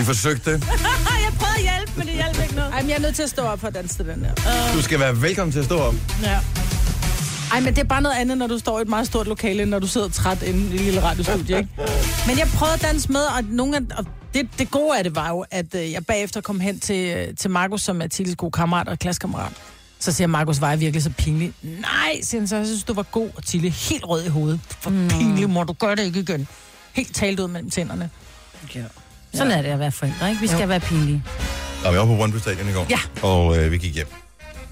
Vi 0.00 0.04
forsøgte. 0.04 0.50
jeg 1.26 1.32
prøvede 1.38 1.56
at 1.56 1.62
hjælpe, 1.62 1.92
men 1.96 2.06
det 2.06 2.14
hjalp 2.14 2.42
ikke 2.42 2.54
noget. 2.54 2.72
Ej, 2.72 2.80
men 2.80 2.90
jeg 2.90 2.96
er 2.96 3.00
nødt 3.00 3.14
til 3.14 3.22
at 3.22 3.30
stå 3.30 3.42
op 3.42 3.60
for 3.60 3.66
at 3.66 3.74
danse 3.74 3.96
til 3.96 4.06
den 4.06 4.24
der. 4.24 4.30
Du 4.74 4.82
skal 4.82 5.00
være 5.00 5.22
velkommen 5.22 5.52
til 5.52 5.58
at 5.58 5.64
stå 5.64 5.78
op. 5.78 5.94
Ja. 6.22 6.38
Ej, 7.52 7.60
men 7.60 7.74
det 7.74 7.78
er 7.78 7.84
bare 7.84 8.02
noget 8.02 8.16
andet, 8.16 8.38
når 8.38 8.46
du 8.46 8.58
står 8.58 8.78
i 8.78 8.82
et 8.82 8.88
meget 8.88 9.06
stort 9.06 9.26
lokale, 9.26 9.62
end 9.62 9.70
når 9.70 9.78
du 9.78 9.86
sidder 9.86 10.08
træt 10.08 10.42
inde 10.42 10.60
i 10.60 10.74
et 10.74 10.80
lille 10.80 11.02
radiostudie, 11.02 11.58
ikke? 11.58 11.68
Men 12.26 12.38
jeg 12.38 12.48
prøvede 12.54 12.74
at 12.74 12.82
danse 12.82 13.12
med, 13.12 13.20
og, 13.20 13.44
nogle 13.44 13.76
af, 13.76 13.80
og 13.98 14.06
det, 14.34 14.48
det 14.58 14.70
gode 14.70 14.98
af 14.98 15.04
det 15.04 15.14
var 15.14 15.28
jo, 15.28 15.44
at 15.50 15.74
øh, 15.74 15.92
jeg 15.92 16.06
bagefter 16.06 16.40
kom 16.40 16.60
hen 16.60 16.80
til, 16.80 17.16
øh, 17.16 17.36
til 17.36 17.50
Markus, 17.50 17.82
som 17.82 18.02
er 18.02 18.06
Tilles 18.06 18.36
gode 18.36 18.52
kammerat 18.52 18.88
og 18.88 18.98
klassekammerat. 18.98 19.52
Så 19.98 20.12
siger 20.12 20.28
Markus, 20.28 20.60
var 20.60 20.70
jeg 20.70 20.80
virkelig 20.80 21.02
så 21.02 21.10
pinlig? 21.18 21.52
Nej, 21.62 22.20
siger 22.22 22.40
han 22.40 22.48
så, 22.48 22.56
jeg 22.56 22.66
synes, 22.66 22.84
du 22.84 22.92
var 22.92 23.02
god, 23.02 23.30
og 23.36 23.44
Tille 23.44 23.70
helt 23.70 24.04
rød 24.04 24.24
i 24.24 24.28
hovedet. 24.28 24.60
For 24.80 24.90
mm. 24.90 25.08
pinlig, 25.08 25.50
må 25.50 25.64
du 25.64 25.72
gøre 25.72 25.96
det 25.96 26.02
ikke 26.02 26.20
igen. 26.20 26.48
Helt 26.92 27.14
talt 27.14 27.40
ud 27.40 27.48
mellem 27.48 27.70
tænderne. 27.70 28.10
Sådan 29.34 29.52
er 29.52 29.62
det 29.62 29.68
at 29.68 29.78
være 29.78 29.92
forældre, 29.92 30.28
ikke? 30.30 30.40
Vi 30.40 30.46
skal 30.46 30.68
være 30.68 30.80
pinlige. 30.80 31.22
Og 31.84 31.92
vi 31.92 31.98
var 31.98 32.04
på 32.06 32.16
Brøndby 32.16 32.36
Stadion 32.36 32.68
i 32.68 32.72
går. 32.72 32.86
Ja. 32.90 32.98
Og 33.22 33.58
øh, 33.58 33.72
vi 33.72 33.78
gik 33.78 33.94
hjem, 33.94 34.06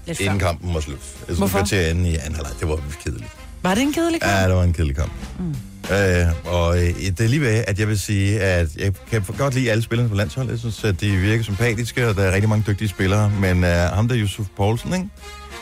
Lidt 0.07 0.19
inden 0.19 0.39
før. 0.39 0.47
kampen 0.47 0.73
var 0.73 0.79
slut. 0.79 0.97
Jeg 1.27 1.35
Hvorfor? 1.35 1.57
skulle 1.57 1.67
til 1.67 1.75
anden 1.75 2.05
i 2.05 2.15
anden 2.15 2.35
halvleg. 2.35 2.51
Det 2.59 2.67
var 2.67 2.79
kedeligt. 3.03 3.29
Var 3.63 3.75
det 3.75 3.81
en 3.83 3.93
kedelig 3.93 4.21
kamp? 4.21 4.33
Ja, 4.33 4.47
det 4.47 4.55
var 4.55 4.63
en 4.63 4.73
kedelig 4.73 4.95
kamp. 4.95 5.11
Mm. 5.39 5.55
Øh, 5.95 6.27
og 6.45 6.77
øh, 6.77 6.93
det 6.99 7.19
er 7.21 7.27
lige 7.27 7.41
ved, 7.41 7.63
at 7.67 7.79
jeg 7.79 7.87
vil 7.87 7.99
sige, 7.99 8.41
at 8.41 8.67
jeg 8.77 8.93
kan 9.11 9.21
godt 9.37 9.53
lide 9.53 9.71
alle 9.71 9.83
spillerne 9.83 10.09
på 10.09 10.15
landsholdet. 10.15 10.51
Jeg 10.51 10.59
synes, 10.59 10.83
at 10.83 11.01
de 11.01 11.15
virker 11.15 11.43
sympatiske, 11.43 12.07
og 12.09 12.15
der 12.15 12.23
er 12.23 12.31
rigtig 12.31 12.49
mange 12.49 12.63
dygtige 12.67 12.87
spillere. 12.87 13.29
Men 13.29 13.63
øh, 13.63 13.69
ham 13.69 14.07
der, 14.07 14.17
Yusuf 14.17 14.45
Poulsen, 14.57 14.93
ikke? 14.93 15.05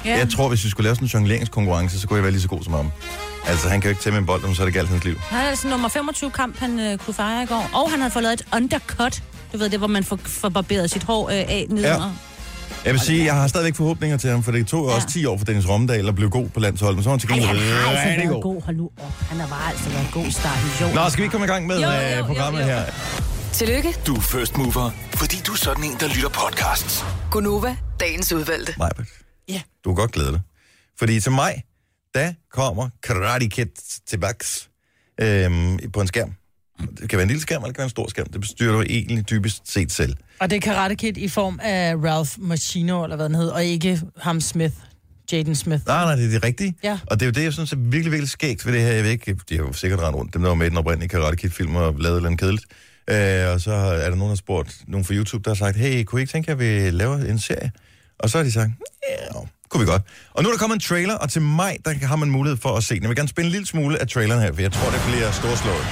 Ja. 0.06 0.18
Jeg 0.18 0.30
tror, 0.30 0.50
hvis 0.50 0.66
vi 0.66 0.70
skulle 0.70 0.84
lave 0.86 0.96
sådan 0.96 1.06
en 1.08 1.10
jongleringskonkurrence, 1.14 2.00
så 2.00 2.08
kunne 2.08 2.18
jeg 2.18 2.24
være 2.24 2.32
lige 2.32 2.42
så 2.42 2.48
god 2.48 2.64
som 2.64 2.74
ham. 2.74 2.92
Altså, 3.48 3.70
han 3.70 3.82
kan 3.82 3.90
jo 3.90 3.92
ikke 3.92 4.02
tage 4.02 4.12
med 4.12 4.20
en 4.20 4.26
bold, 4.26 4.44
om 4.44 4.56
så 4.56 4.62
er 4.62 4.66
det 4.66 4.74
galt 4.74 4.90
hans 4.90 5.04
liv. 5.04 5.16
Han 5.20 5.38
havde 5.38 5.50
altså 5.50 5.68
nummer 5.68 5.90
25 5.90 6.32
kamp, 6.32 6.60
han 6.60 6.80
øh, 6.80 6.98
kunne 6.98 7.14
fejre 7.14 7.44
i 7.44 7.46
går. 7.46 7.70
Og 7.74 7.92
han 7.92 8.00
havde 8.00 8.12
fået 8.12 8.24
lavet 8.24 8.42
et 8.42 8.48
undercut. 8.56 9.24
Du 9.54 9.58
ved, 9.58 9.70
det 9.70 9.80
hvor 9.80 9.88
man 9.88 10.04
får, 10.04 10.20
får 10.26 10.50
barberet 10.50 10.92
sit 10.92 11.04
hår 11.04 11.30
øh, 11.30 11.36
af 11.36 11.66
nedenunder. 11.70 12.06
Ja. 12.06 12.12
Jeg 12.86 12.94
vil 12.94 13.02
sige, 13.02 13.26
jeg 13.26 13.34
har 13.36 13.48
stadigvæk 13.48 13.76
forhåbninger 13.76 14.18
til 14.18 14.30
ham, 14.30 14.44
for 14.44 14.52
det 14.52 14.68
tog 14.68 14.84
jo 14.86 14.90
Ja. 14.90 14.96
også 14.96 15.08
10 15.08 15.26
år 15.26 15.38
for 15.38 15.46
Dennis 15.46 15.68
Romdal 15.70 16.08
at 16.08 16.16
blive 16.16 16.30
god 16.30 16.50
på 16.50 16.60
landsholdet, 16.60 16.96
men 16.98 17.04
så 17.04 17.10
var 17.10 17.14
han 17.14 17.20
til 17.20 17.30
gengæld 17.30 17.48
han 17.48 17.58
har 17.58 17.90
altså 17.92 18.06
været 18.06 18.30
god. 18.30 18.42
god. 18.42 18.62
Hold 18.62 18.76
nu 18.78 18.86
op. 18.98 19.12
Han 19.30 19.40
har 19.40 19.48
bare 19.48 19.70
altså 19.70 19.90
været 19.90 20.08
god 20.14 20.26
i 20.26 20.32
starten. 20.32 20.70
Jo. 20.82 20.88
Nå, 20.96 21.10
skal 21.10 21.18
vi 21.18 21.24
ikke 21.24 21.32
komme 21.32 21.46
i 21.46 21.50
gang 21.50 21.68
med 21.68 21.82
Jo, 21.82 21.88
øh, 21.92 22.12
jo, 22.12 22.18
jo, 22.18 22.26
programmet 22.26 22.62
jo. 22.62 22.66
her? 22.66 22.84
Tillykke, 23.54 23.96
Du 24.08 24.16
er 24.16 24.20
first 24.22 24.58
mover, 24.58 24.90
fordi 25.14 25.42
du 25.48 25.52
er 25.52 25.56
sådan 25.58 25.84
en, 25.84 25.96
der 26.00 26.08
lytter 26.08 26.30
podcasts. 26.30 27.06
Gunova, 27.32 27.76
dagens 28.00 28.34
udvalgte. 28.34 28.74
Majbert. 28.78 29.08
Ja. 29.50 29.62
Du 29.86 29.90
kan 29.90 29.96
godt 29.96 30.12
glæde 30.12 30.32
dig. 30.32 30.40
Fordi 31.00 31.20
til 31.20 31.32
mig, 31.32 31.64
der 32.16 32.34
kommer 32.52 32.90
Karate 33.04 33.50
Kid 33.50 33.66
tilbage 34.08 34.70
øhm, 35.22 35.92
på 35.92 36.02
en 36.02 36.08
skærm. 36.08 36.34
Det 37.00 37.10
kan 37.10 37.18
være 37.18 37.24
en 37.24 37.28
lille 37.28 37.42
skærm, 37.42 37.62
eller 37.62 37.68
det 37.68 37.76
kan 37.76 37.82
være 37.82 37.86
en 37.86 37.90
stor 37.90 38.10
skærm. 38.10 38.28
Det 38.28 38.42
bestyrer 38.42 38.74
du 38.74 38.82
egentlig 38.82 39.30
dybest 39.30 39.72
set 39.72 39.92
selv. 39.92 40.16
Og 40.40 40.50
det 40.50 40.56
er 40.56 40.60
Karate 40.62 40.96
Kid 40.96 41.18
i 41.18 41.28
form 41.28 41.60
af 41.64 41.96
Ralph 41.96 42.32
Macchino, 42.38 43.04
eller 43.04 43.16
hvad 43.16 43.26
den 43.26 43.36
hedder, 43.36 43.54
og 43.54 43.66
ikke 43.66 44.02
ham 44.18 44.42
Smith, 44.42 44.74
Jaden 45.32 45.56
Smith. 45.56 45.88
Nej, 45.88 46.04
nej, 46.04 46.16
det 46.16 46.26
er 46.26 46.30
det 46.30 46.44
rigtige. 46.44 46.76
Ja. 46.84 47.00
Og 47.08 47.20
det 47.20 47.26
er 47.26 47.28
jo 47.28 47.32
det, 47.32 47.44
jeg 47.44 47.54
synes 47.54 47.72
er 47.72 47.76
virkelig, 47.78 48.12
virkelig 48.12 48.30
skægt 48.30 48.66
ved 48.66 48.74
det 48.74 48.82
her. 48.82 48.92
Jeg 48.92 49.04
ved 49.04 49.12
ikke, 49.12 49.38
de 49.50 49.56
har 49.56 49.64
jo 49.64 49.74
sikkert 49.74 50.00
rendt 50.00 50.16
rundt, 50.16 50.34
dem 50.34 50.42
der 50.42 50.50
var 50.50 50.56
med 50.56 50.66
i 50.66 50.70
den 50.70 50.78
oprindelige 50.78 51.10
Karate 51.10 51.38
Kid-film 51.38 51.76
og 51.76 51.96
lavet 52.00 52.14
et 52.14 52.18
eller 52.18 52.30
andet 52.30 52.40
kedeligt. 52.40 52.66
Øh, 53.10 53.54
og 53.54 53.62
så 53.62 53.72
er 53.72 54.10
der 54.10 54.10
nogen, 54.10 54.22
der 54.22 54.28
har 54.28 54.36
spurgt, 54.36 54.84
nogen 54.88 55.06
fra 55.06 55.14
YouTube, 55.14 55.44
der 55.44 55.50
har 55.50 55.56
sagt, 55.56 55.78
hey, 55.78 56.04
kunne 56.04 56.22
I 56.22 56.24
ikke 56.24 56.32
tænke, 56.32 56.52
at 56.52 56.60
vi 56.60 56.90
laver 56.90 57.18
en 57.18 57.40
serie? 57.40 57.72
Og 58.20 58.30
så 58.30 58.38
har 58.38 58.46
de 58.46 58.52
sagt, 58.52 58.72
ja, 59.10 59.40
kunne 59.70 59.86
vi 59.86 59.92
godt. 59.92 60.02
Og 60.34 60.44
nu 60.44 60.50
er 60.50 60.54
der 60.54 60.60
kommet 60.60 60.76
en 60.76 60.82
trailer, 60.82 61.14
og 61.14 61.30
til 61.30 61.42
maj, 61.42 61.78
der 61.86 61.94
har 62.08 62.16
man 62.16 62.30
mulighed 62.30 62.58
for 62.62 62.78
at 62.78 62.84
se 62.84 62.96
den. 62.96 63.02
Jeg 63.02 63.10
vil 63.10 63.18
gerne 63.18 63.30
spille 63.30 63.48
en 63.48 63.52
lille 63.52 63.68
smule 63.68 64.02
af 64.02 64.08
traileren 64.08 64.42
her, 64.42 64.54
for 64.54 64.62
jeg 64.62 64.72
tror, 64.72 64.92
det 64.92 65.02
bliver 65.08 65.32
storslået. 65.32 65.86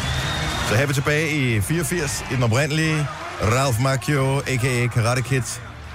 Så 0.69 0.75
her 0.75 0.83
er 0.83 0.87
vi 0.87 0.93
tilbage 0.93 1.55
i 1.55 1.61
84, 1.61 2.25
i 2.31 2.35
den 2.35 2.43
oprindelige 2.43 3.07
Ralph 3.41 3.81
Macchio, 3.81 4.37
a.k.a. 4.37 4.87
Karate 4.87 5.21
Kid, 5.21 5.41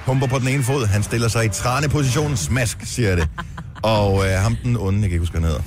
pumper 0.07 0.27
på 0.27 0.39
den 0.39 0.49
ene 0.49 0.63
fod. 0.63 0.87
Han 0.87 1.03
stiller 1.03 1.29
sig 1.29 1.45
i 1.45 1.49
trænepositionen, 1.49 2.37
smask, 2.37 2.79
siger 2.85 3.17
det. 3.17 3.29
Og 3.83 4.27
øh, 4.27 4.33
ham 4.33 4.57
den 4.65 4.77
onde, 4.77 5.01
jeg 5.01 5.03
kan 5.03 5.13
ikke 5.13 5.19
huske, 5.19 5.39
hvad 5.39 5.51
han 5.51 5.51
hedder. 5.51 5.63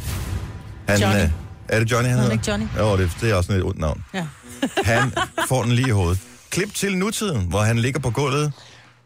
Han, 0.88 1.00
Johnny. 1.00 1.24
Øh, 1.24 1.30
er 1.70 1.80
det 1.80 1.92
Johnny, 1.92 2.10
han 2.10 2.18
Hedder 2.20 2.32
ikke 2.32 2.52
Johnny? 2.52 2.68
Jo, 2.78 2.98
det, 2.98 3.12
det 3.22 3.32
er 3.32 3.36
også 3.36 3.54
et 3.54 3.64
ondt 3.64 3.80
navn. 3.80 4.04
Ja. 4.14 4.26
Han 4.86 5.14
får 5.48 5.64
den 5.64 5.72
lige 5.72 5.88
i 5.88 5.92
hovedet. 5.92 6.20
Klip 6.50 6.74
til 6.74 6.98
nutiden, 6.98 7.46
hvor 7.50 7.62
han 7.62 7.80
ligger 7.80 8.00
på 8.00 8.10
gulvet, 8.10 8.54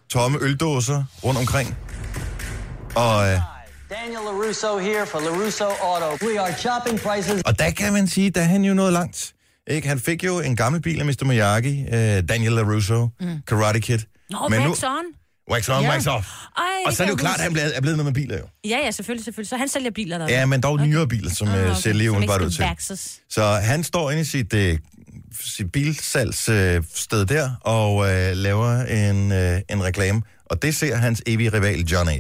tomme 0.09 0.37
øldåser 0.41 1.03
rundt 1.23 1.39
omkring. 1.39 1.77
Og, 2.97 3.27
øh, 3.31 3.39
Daniel 3.89 4.19
LaRusso 4.25 4.77
here 4.77 5.05
for 5.07 5.19
LaRusso 5.19 5.63
Auto. 5.65 6.25
We 6.25 6.39
are 6.41 6.53
chopping 6.57 6.99
prices. 6.99 7.41
og 7.45 7.59
der 7.59 7.71
kan 7.71 7.93
man 7.93 8.07
sige, 8.07 8.29
der 8.29 8.41
er 8.41 8.45
han 8.45 8.63
jo 8.65 8.73
nået 8.73 8.93
langt. 8.93 9.33
Ikke? 9.67 9.87
Han 9.87 9.99
fik 9.99 10.23
jo 10.23 10.39
en 10.39 10.55
gammel 10.55 10.81
bil 10.81 10.99
af 10.99 11.05
Mr. 11.05 11.25
Miyagi, 11.25 11.81
øh, 11.91 12.23
Daniel 12.29 12.51
LaRusso, 12.51 13.07
mm. 13.19 13.27
Karate 13.47 13.79
Kid. 13.79 13.99
Nå, 14.29 14.47
Men 14.49 14.61
nu- 14.61 14.67
wax 14.69 14.83
on. 14.83 14.91
Wax 15.51 15.69
on, 15.69 15.83
Ja. 15.83 15.89
wax 15.89 16.07
off. 16.07 16.27
Ej, 16.57 16.63
Og 16.85 16.93
så 16.93 17.03
er 17.03 17.07
det 17.07 17.11
jo 17.11 17.15
klart, 17.15 17.35
at 17.37 17.41
han 17.43 17.53
bliver- 17.53 17.69
er 17.75 17.81
blevet 17.81 17.97
noget 17.97 18.13
med 18.13 18.21
biler 18.23 18.37
jo. 18.37 18.43
Ja, 18.65 18.77
ja, 18.85 18.91
selvfølgelig, 18.91 19.25
selvfølgelig. 19.25 19.49
Så 19.49 19.57
han 19.57 19.67
sælger 19.69 19.91
biler 19.91 20.17
der. 20.17 20.27
Ja, 20.29 20.45
men 20.45 20.61
dog 20.61 20.79
nyere 20.79 21.07
biler, 21.07 21.29
som 21.31 21.47
øh, 21.47 21.53
okay. 21.53 21.75
Som 21.81 21.91
umiddelbart 21.91 22.41
ikke 22.41 22.45
ud 22.45 22.51
til. 22.51 22.63
waxes. 22.63 23.19
Så 23.29 23.43
han 23.43 23.83
står 23.83 24.11
inde 24.11 24.21
i 24.21 24.25
sit, 24.25 24.53
øh, 24.53 24.77
sit 25.45 25.71
bilsalgssted 25.71 26.75
øh, 26.75 26.83
sted 26.95 27.25
der 27.25 27.49
og 27.61 28.09
øh, 28.13 28.31
laver 28.35 28.81
en, 28.81 29.31
øh, 29.31 29.61
en 29.69 29.83
reklame. 29.83 30.21
Og 30.49 30.61
det 30.61 30.75
ser 30.75 30.95
hans 30.95 31.21
evige 31.25 31.49
rival 31.53 31.79
Johnny. 31.81 32.19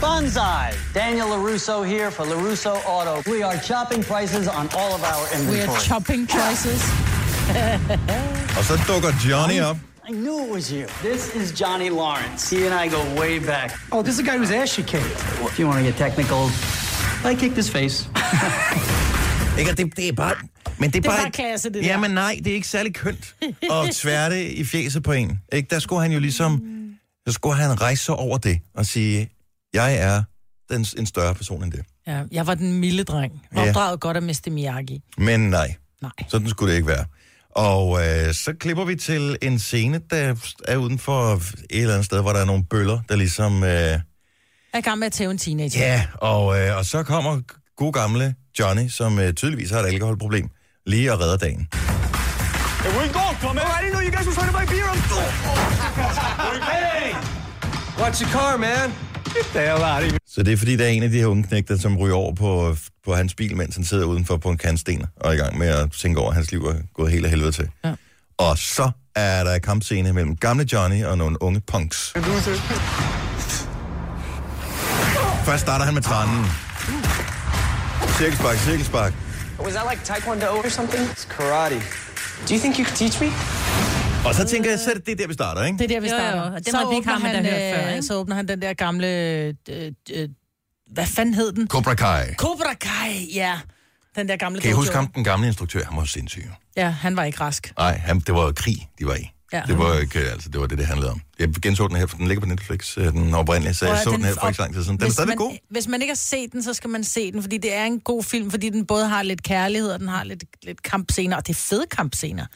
Bonsai! 0.00 0.70
Daniel 0.94 1.24
LaRusso 1.26 1.82
here 1.82 2.10
for 2.10 2.24
LaRusso 2.24 2.68
Auto. 2.68 3.30
We 3.32 3.44
are 3.44 3.58
chopping 3.68 4.04
prices 4.04 4.48
on 4.48 4.68
all 4.80 4.92
of 4.94 5.02
our 5.02 5.24
We 5.32 5.40
inventory. 5.40 5.76
are 5.76 5.80
chopping 5.80 6.28
prices. 6.28 6.82
Og 8.58 8.64
så 8.64 8.78
dukker 8.88 9.08
Johnny 9.30 9.60
op. 9.60 9.76
I 10.08 10.12
knew 10.12 10.44
it 10.46 10.52
was 10.54 10.68
you. 10.70 10.84
This 11.10 11.22
is 11.34 11.60
Johnny 11.60 11.88
Lawrence. 11.90 12.56
He 12.56 12.66
and 12.70 12.74
I 12.84 12.94
go 12.96 13.20
way 13.20 13.38
back. 13.38 13.72
Oh, 13.92 14.02
this 14.02 14.14
is 14.18 14.20
the 14.24 14.30
guy 14.30 14.36
whose 14.38 14.54
ass 14.62 14.76
you 14.78 14.86
kicked. 14.86 15.12
If 15.50 15.58
you 15.60 15.66
want 15.68 15.78
to 15.78 15.84
get 15.90 15.96
technical, 15.96 16.40
I 17.30 17.34
kicked 17.34 17.56
his 17.56 17.70
face. 17.70 18.08
Ikke, 19.58 19.72
det, 19.72 19.96
det 19.96 20.08
er 20.08 20.12
bare... 20.12 20.34
Men 20.78 20.90
det 20.90 20.96
er, 20.96 21.00
Det 21.00 21.06
er 21.06 21.10
bare, 21.10 21.22
bare 21.22 21.30
klasse, 21.30 21.70
det 21.70 21.82
Ja, 21.86 21.88
der. 21.92 21.98
men 21.98 22.10
nej, 22.10 22.38
det 22.44 22.50
er 22.50 22.54
ikke 22.54 22.68
særlig 22.68 22.94
kønt 22.94 23.34
at 23.62 23.94
tværte 23.94 24.50
i 24.52 24.64
fjeset 24.64 25.02
på 25.02 25.12
en. 25.12 25.38
Ikke? 25.52 25.68
Der 25.70 25.78
skulle 25.78 26.02
han 26.02 26.12
jo 26.12 26.18
ligesom... 26.20 26.60
Der 27.26 27.32
skulle 27.32 27.56
han 27.56 27.80
rejse 27.80 28.04
sig 28.04 28.14
over 28.16 28.38
det 28.38 28.58
og 28.74 28.86
sige, 28.86 29.30
jeg 29.74 29.96
er 29.96 30.22
den, 30.70 30.86
en 30.98 31.06
større 31.06 31.34
person 31.34 31.64
end 31.64 31.72
det. 31.72 31.80
Ja, 32.06 32.22
jeg 32.32 32.46
var 32.46 32.54
den 32.54 32.72
milde 32.80 33.04
dreng. 33.04 33.42
Ja. 33.54 33.68
Opdraget 33.68 34.00
godt 34.00 34.16
af 34.16 34.22
Mr. 34.22 34.50
Miyagi. 34.50 35.02
Men 35.18 35.40
nej, 35.40 35.74
Nej. 36.02 36.10
sådan 36.28 36.48
skulle 36.48 36.70
det 36.72 36.76
ikke 36.76 36.88
være. 36.88 37.04
Og 37.50 38.06
øh, 38.06 38.34
så 38.34 38.52
klipper 38.60 38.84
vi 38.84 38.96
til 38.96 39.36
en 39.42 39.58
scene, 39.58 40.00
der 40.10 40.34
er 40.68 40.76
uden 40.76 40.98
for 40.98 41.32
et 41.34 41.54
eller 41.70 41.92
andet 41.94 42.06
sted, 42.06 42.20
hvor 42.20 42.32
der 42.32 42.40
er 42.40 42.44
nogle 42.44 42.64
bøller, 42.64 43.00
der 43.08 43.16
ligesom... 43.16 43.62
Øh, 43.62 43.70
er 43.70 44.78
i 44.78 44.80
gang 44.80 44.98
med 44.98 45.06
at 45.06 45.12
tæve 45.12 45.30
en 45.30 45.38
teenager. 45.38 45.86
ja, 45.86 46.06
og, 46.14 46.60
øh, 46.60 46.76
og 46.76 46.84
så 46.84 47.02
kommer 47.02 47.40
god 47.76 47.92
gamle 47.92 48.34
Johnny, 48.58 48.88
som 48.88 49.18
øh, 49.18 49.32
tydeligvis 49.32 49.70
har 49.70 49.80
et 49.80 49.86
alkoholproblem, 49.86 50.48
lige 50.86 51.12
og 51.12 51.20
redder 51.20 51.36
dagen. 51.36 51.68
Watch 58.02 58.20
your 58.22 58.30
car, 58.30 58.56
man. 58.56 58.88
Get 59.34 59.46
the 59.54 59.60
hell 59.60 59.82
out 59.82 60.02
of 60.02 60.10
here. 60.10 60.18
Så 60.26 60.42
det 60.42 60.52
er 60.52 60.56
fordi, 60.56 60.76
der 60.76 60.84
er 60.84 60.88
en 60.88 61.02
af 61.02 61.10
de 61.10 61.18
her 61.18 61.26
unge 61.26 61.44
knægter, 61.44 61.78
som 61.78 61.96
ryger 61.98 62.14
over 62.14 62.34
på, 62.34 62.76
på 63.04 63.14
hans 63.14 63.34
bil, 63.34 63.56
mens 63.56 63.74
han 63.76 63.84
sidder 63.84 64.04
udenfor 64.04 64.36
på 64.36 64.48
en 64.48 64.58
kantsten 64.58 65.04
og 65.16 65.30
er 65.30 65.32
i 65.32 65.36
gang 65.36 65.58
med 65.58 65.68
at 65.68 65.92
tænke 65.92 66.20
over, 66.20 66.28
at 66.28 66.34
hans 66.34 66.50
liv 66.52 66.60
er 66.60 66.74
gået 66.94 67.10
helt 67.12 67.24
af 67.24 67.30
helvede 67.30 67.52
til. 67.52 67.68
Ja. 67.84 67.94
Og 68.38 68.58
så 68.58 68.90
er 69.16 69.44
der 69.44 69.58
kampscene 69.58 70.12
mellem 70.12 70.36
gamle 70.36 70.66
Johnny 70.72 71.04
og 71.04 71.18
nogle 71.18 71.42
unge 71.42 71.60
punks. 71.60 72.12
Først 75.44 75.62
starter 75.62 75.84
han 75.84 75.94
med 75.94 76.02
tranen. 76.02 76.46
Cirkelspark, 78.18 78.56
cirkelspark. 78.56 79.12
Was 79.58 79.74
that 79.74 79.86
like 79.90 80.04
Taekwondo 80.04 80.46
or 80.46 80.68
something? 80.68 81.10
It's 81.10 81.24
karate. 81.36 81.82
Do 82.48 82.54
you 82.54 82.60
think 82.60 82.78
you 82.78 82.84
could 82.84 82.96
teach 82.96 83.16
me? 83.22 83.28
Og 84.28 84.34
så 84.34 84.44
tænker 84.46 84.70
jeg, 84.70 84.78
så 84.78 84.90
er 84.90 84.94
det, 84.94 85.06
det 85.06 85.12
er 85.12 85.16
der, 85.16 85.26
vi 85.26 85.34
starter, 85.34 85.64
ikke? 85.64 85.78
Det 85.78 85.84
er 85.84 85.88
der, 85.88 86.00
vi 86.00 86.08
Jo, 86.08 86.14
jo, 86.14 86.20
starter. 86.20 86.40
og 86.40 86.58
det 86.58 86.66
så, 86.68 86.76
måtte 86.76 86.88
vi 86.90 86.96
ikke 86.96 87.10
åbner 87.12 87.26
have, 87.26 87.34
han, 87.34 87.42
man 87.44 87.52
da 87.52 87.58
hørt 87.74 87.76
før, 87.80 87.86
øh, 87.88 87.94
ikke? 87.94 88.06
så 88.06 88.14
åbner 88.14 88.36
han 88.36 88.48
den 88.48 88.62
der 88.62 88.72
gamle... 88.74 89.06
Øh, 89.68 89.92
øh, 90.14 90.28
hvad 90.92 91.06
fanden 91.06 91.34
hed 91.34 91.52
den? 91.52 91.68
Cobra 91.68 91.94
Kai. 91.94 92.34
Cobra 92.34 92.74
Kai, 92.80 93.28
ja. 93.34 93.58
Den 94.16 94.28
der 94.28 94.36
gamle 94.36 94.60
Kan 94.60 94.70
I 94.70 94.72
huske 94.72 94.94
ham, 94.94 95.06
den 95.06 95.24
gamle 95.24 95.46
instruktør? 95.46 95.84
Han 95.84 95.96
var 95.96 96.04
sindssyg. 96.04 96.44
Ja, 96.76 96.88
han 96.88 97.16
var 97.16 97.24
ikke 97.24 97.40
rask. 97.40 97.72
Nej, 97.78 97.96
han, 98.06 98.20
det 98.20 98.34
var 98.34 98.44
jo 98.44 98.52
krig, 98.56 98.88
de 98.98 99.06
var 99.06 99.14
i. 99.14 99.30
Ja. 99.58 99.62
Det 99.66 99.78
var 99.78 99.98
ikke, 99.98 100.18
altså, 100.18 100.48
det 100.48 100.60
var 100.60 100.66
det, 100.66 100.78
det 100.78 100.86
handlede 100.86 101.10
om. 101.10 101.20
Jeg 101.38 101.48
genså 101.62 101.88
den 101.88 101.96
her, 101.96 102.06
for 102.06 102.16
den 102.16 102.28
ligger 102.28 102.40
på 102.40 102.46
Netflix, 102.46 102.98
øh, 102.98 103.04
den 103.12 103.34
oprindelige, 103.34 103.74
så 103.74 103.86
jeg 103.86 103.98
så 104.04 104.10
den- 104.10 104.16
den 104.18 104.24
her 104.24 104.34
for 104.40 104.46
ikke 104.48 104.56
så 104.56 104.62
lang 104.62 104.74
tid 104.74 104.82
siden. 104.84 104.96
Den 104.96 105.02
er 105.02 105.06
Hvis 105.06 105.14
stadigvæk 105.14 105.38
man, 105.38 105.46
god. 105.48 105.56
Hvis 105.70 105.88
man 105.88 106.02
ikke 106.02 106.10
har 106.10 106.16
set 106.16 106.52
den, 106.52 106.62
så 106.62 106.74
skal 106.74 106.90
man 106.90 107.04
se 107.04 107.32
den, 107.32 107.42
fordi 107.42 107.58
det 107.58 107.74
er 107.74 107.84
en 107.84 108.00
god 108.00 108.22
film, 108.22 108.50
fordi 108.50 108.68
den 108.70 108.86
både 108.86 109.08
har 109.08 109.22
lidt 109.22 109.42
kærlighed, 109.42 109.90
og 109.90 109.98
den 110.00 110.08
har 110.08 110.24
lidt, 110.24 110.44
lidt 110.62 110.82
kampscener, 110.82 111.36
og 111.36 111.46
det 111.46 111.52
er 111.52 111.58
fede 111.60 111.84
kampscener. 111.90 112.46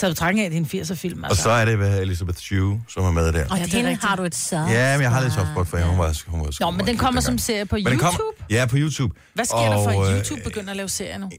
Så 0.00 0.08
betragtning 0.08 0.40
af, 0.40 0.44
at 0.46 0.52
det 0.52 0.56
er 0.56 0.60
en 0.60 0.66
80'er-film, 0.66 1.22
Og 1.22 1.28
altså. 1.30 1.42
så 1.42 1.50
er 1.50 1.64
det 1.64 1.78
ved 1.78 1.98
Elizabeth 2.00 2.38
Shue, 2.38 2.82
som 2.88 3.04
er 3.04 3.10
med 3.10 3.32
der. 3.32 3.44
Og 3.50 3.58
Ja, 3.58 3.64
hende 3.66 3.94
har 4.02 4.16
du 4.16 4.22
et 4.22 4.34
soft 4.34 4.70
Ja, 4.72 4.96
men 4.96 5.02
jeg 5.02 5.10
har 5.10 5.20
lidt 5.22 5.32
soft 5.34 5.48
for 5.68 5.76
hende. 5.76 5.90
Hun 5.90 5.98
var, 5.98 6.22
hun 6.26 6.40
var 6.40 6.50
Nå, 6.60 6.70
men 6.70 6.86
den 6.86 6.96
kommer 6.96 7.20
som 7.20 7.38
serie 7.38 7.66
på 7.66 7.76
Men 7.76 7.84
YouTube. 7.84 8.00
kom- 8.02 8.20
Ja, 8.50 8.66
på 8.66 8.76
YouTube. 8.78 9.14
Hvad 9.34 9.44
sker 9.44 9.56
der 9.56 9.72
for, 9.72 9.90
Og, 9.90 10.06
at 10.06 10.12
øh, 10.12 10.18
YouTube 10.18 10.40
begynder 10.44 10.70
at 10.70 10.76
lave 10.76 10.88
serier 10.88 11.18
nu? 11.18 11.30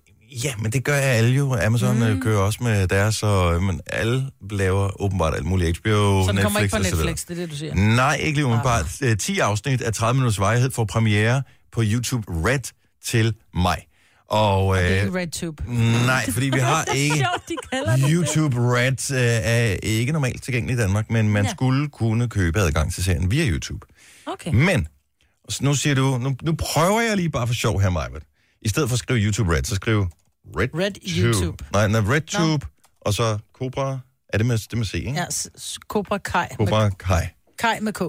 Ja, 0.44 0.54
men 0.60 0.72
det 0.72 0.84
gør 0.84 0.96
alle 0.96 1.36
jo. 1.36 1.56
Amazon 1.66 2.14
mm. 2.14 2.22
kører 2.22 2.40
også 2.40 2.64
med 2.64 2.88
deres, 2.88 3.24
og 3.24 3.64
men 3.64 3.82
alle 3.88 4.30
laver 4.52 5.02
åbenbart 5.02 5.36
alt 5.36 5.46
muligt. 5.46 5.78
HBO, 5.78 5.90
Så 5.90 6.26
den 6.28 6.36
Netflix 6.36 6.44
kommer 6.44 6.60
ikke 6.60 6.72
på 6.72 6.78
og. 6.78 6.82
Netflix, 6.84 7.26
det 7.26 7.38
er 7.38 7.42
det, 7.42 7.52
du 7.52 7.56
siger. 7.56 7.76
Nej, 7.76 8.16
ikke 8.16 8.38
lige 8.38 8.46
umiddelbart. 8.46 9.02
Ah. 9.02 9.18
10 9.18 9.40
afsnit 9.40 9.82
af 9.82 9.94
30 9.94 10.14
minutters 10.14 10.40
varighed 10.40 10.72
får 10.72 10.86
premiere 10.86 11.44
på 11.72 11.82
YouTube 11.86 12.24
Red 12.28 12.72
til 13.06 13.34
maj. 13.54 13.84
Og 14.30 14.76
Det 14.78 15.00
er 15.00 15.08
øh, 15.08 15.14
RedTube. 15.14 15.64
nej, 16.06 16.32
fordi 16.32 16.50
vi 16.50 16.60
har 16.60 16.84
ikke... 16.96 17.26
YouTube 18.10 18.56
Red 18.60 19.12
øh, 19.12 19.18
er 19.44 19.78
ikke 19.84 20.12
normalt 20.12 20.44
tilgængelig 20.44 20.74
i 20.74 20.78
Danmark, 20.78 21.12
men 21.12 21.30
man 21.30 21.46
ja. 21.46 21.52
Skulle 21.52 21.90
kunne 21.90 22.30
købe 22.30 22.60
adgang 22.60 22.94
til 22.94 23.04
serien 23.04 23.32
via 23.32 23.50
YouTube. 23.50 23.86
Okay. 24.26 24.52
Men, 24.54 24.88
og 25.44 25.54
nu 25.62 25.74
siger 25.74 25.96
du, 25.96 26.18
nu, 26.18 26.36
nu 26.44 26.56
prøver 26.60 27.02
jeg 27.02 27.16
lige 27.16 27.30
bare 27.30 27.48
for 27.48 27.54
sjov 27.54 27.82
her, 27.82 27.90
Majbert. 27.90 28.24
I 28.62 28.70
stedet 28.70 28.90
for 28.90 28.94
at 28.94 29.00
skrive 29.00 29.20
YouTube 29.20 29.56
Red, 29.56 29.64
så 29.64 29.76
skriv 29.76 30.08
Red, 30.58 30.70
Red 30.74 30.92
YouTube. 31.18 31.66
Nej, 31.74 31.88
nej 31.88 32.02
RedTube, 32.02 32.66
og 33.02 33.14
så 33.14 33.38
Cobra. 33.54 34.00
Er 34.34 34.38
det 34.38 34.46
med, 34.46 34.58
det 34.58 34.78
med 34.78 34.86
C, 34.86 34.94
ikke? 34.94 35.12
Ja, 35.12 35.26
s- 35.32 35.50
s- 35.62 35.78
Cobra 35.88 36.18
Kai. 36.18 36.46
Med, 36.60 36.68
Cobra 36.68 36.90
Kai. 36.90 37.26
Kai 37.60 37.80
med 37.82 37.94
K. 37.94 38.02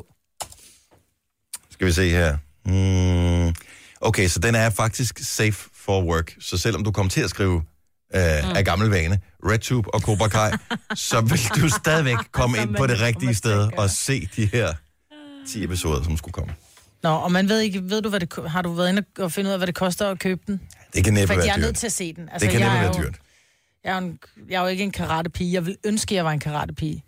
Skal 1.71 1.87
vi 1.87 1.93
se 1.93 2.09
her. 2.11 2.37
Mm. 2.65 3.55
Okay, 4.01 4.29
så 4.29 4.39
den 4.39 4.55
er 4.55 4.71
faktisk 4.71 5.19
safe 5.19 5.69
for 5.75 6.03
work. 6.03 6.35
Så 6.41 6.59
selvom 6.59 6.85
du 6.85 6.93
kommer 6.93 7.11
til 7.11 7.21
at 7.21 7.31
skrive 7.31 7.55
øh, 8.15 8.21
mm. 8.45 8.51
af 8.57 8.65
gammel 8.65 8.89
vane, 8.91 9.21
RedTube 9.45 9.95
og 9.95 10.01
Cobra 10.01 10.29
Kai, 10.29 10.51
så 11.09 11.21
vil 11.21 11.63
du 11.63 11.69
stadigvæk 11.69 12.17
komme 12.33 12.59
ind 12.59 12.75
på 12.77 12.87
det 12.87 13.01
rigtige 13.01 13.35
sted 13.35 13.71
og 13.79 13.91
se 13.91 14.29
de 14.37 14.47
her 14.47 14.75
10 15.49 15.65
episoder, 15.65 16.03
som 16.03 16.17
skulle 16.17 16.33
komme. 16.33 16.55
Nå, 17.03 17.09
og 17.11 17.33
man 17.33 17.49
ved 17.49 17.61
ikke, 17.61 17.91
ved 17.91 18.03
du, 18.03 18.09
hvad 18.09 18.21
det, 18.21 18.33
har 18.51 18.63
du 18.63 18.73
været 18.73 18.89
inde 18.89 19.03
og 19.19 19.33
finde 19.33 19.49
ud 19.49 19.53
af, 19.53 19.59
hvad 19.59 19.67
det 19.67 19.75
koster 19.75 20.09
at 20.11 20.19
købe 20.19 20.41
den? 20.47 20.61
Det 20.95 21.05
kan 21.05 21.13
næppe 21.15 21.27
For 21.27 21.35
jeg 21.41 21.43
være 21.47 21.53
er 21.57 21.57
nødt 21.61 21.69
dyrt. 21.69 21.77
til 21.77 21.87
at 21.87 21.93
se 21.93 22.13
den. 22.13 22.29
Altså, 22.33 22.47
det 22.47 22.53
kan 22.53 22.61
jeg 22.61 22.69
næppe 22.69 22.87
er 22.87 22.91
være 22.93 23.01
jo, 23.01 23.05
dyrt. 23.05 23.17
Jeg 23.85 23.97
er, 23.97 24.01
jo 24.01 24.07
en, 24.07 24.19
jeg 24.51 24.57
er 24.57 24.61
jo 24.63 24.67
ikke 24.67 24.85
en 24.85 24.91
karatepige. 24.93 25.53
Jeg 25.53 25.67
vil 25.67 25.77
ønske, 25.85 26.13
at 26.13 26.17
jeg 26.17 26.25
var 26.25 26.33
en 26.33 26.41
karatepige. 26.41 27.05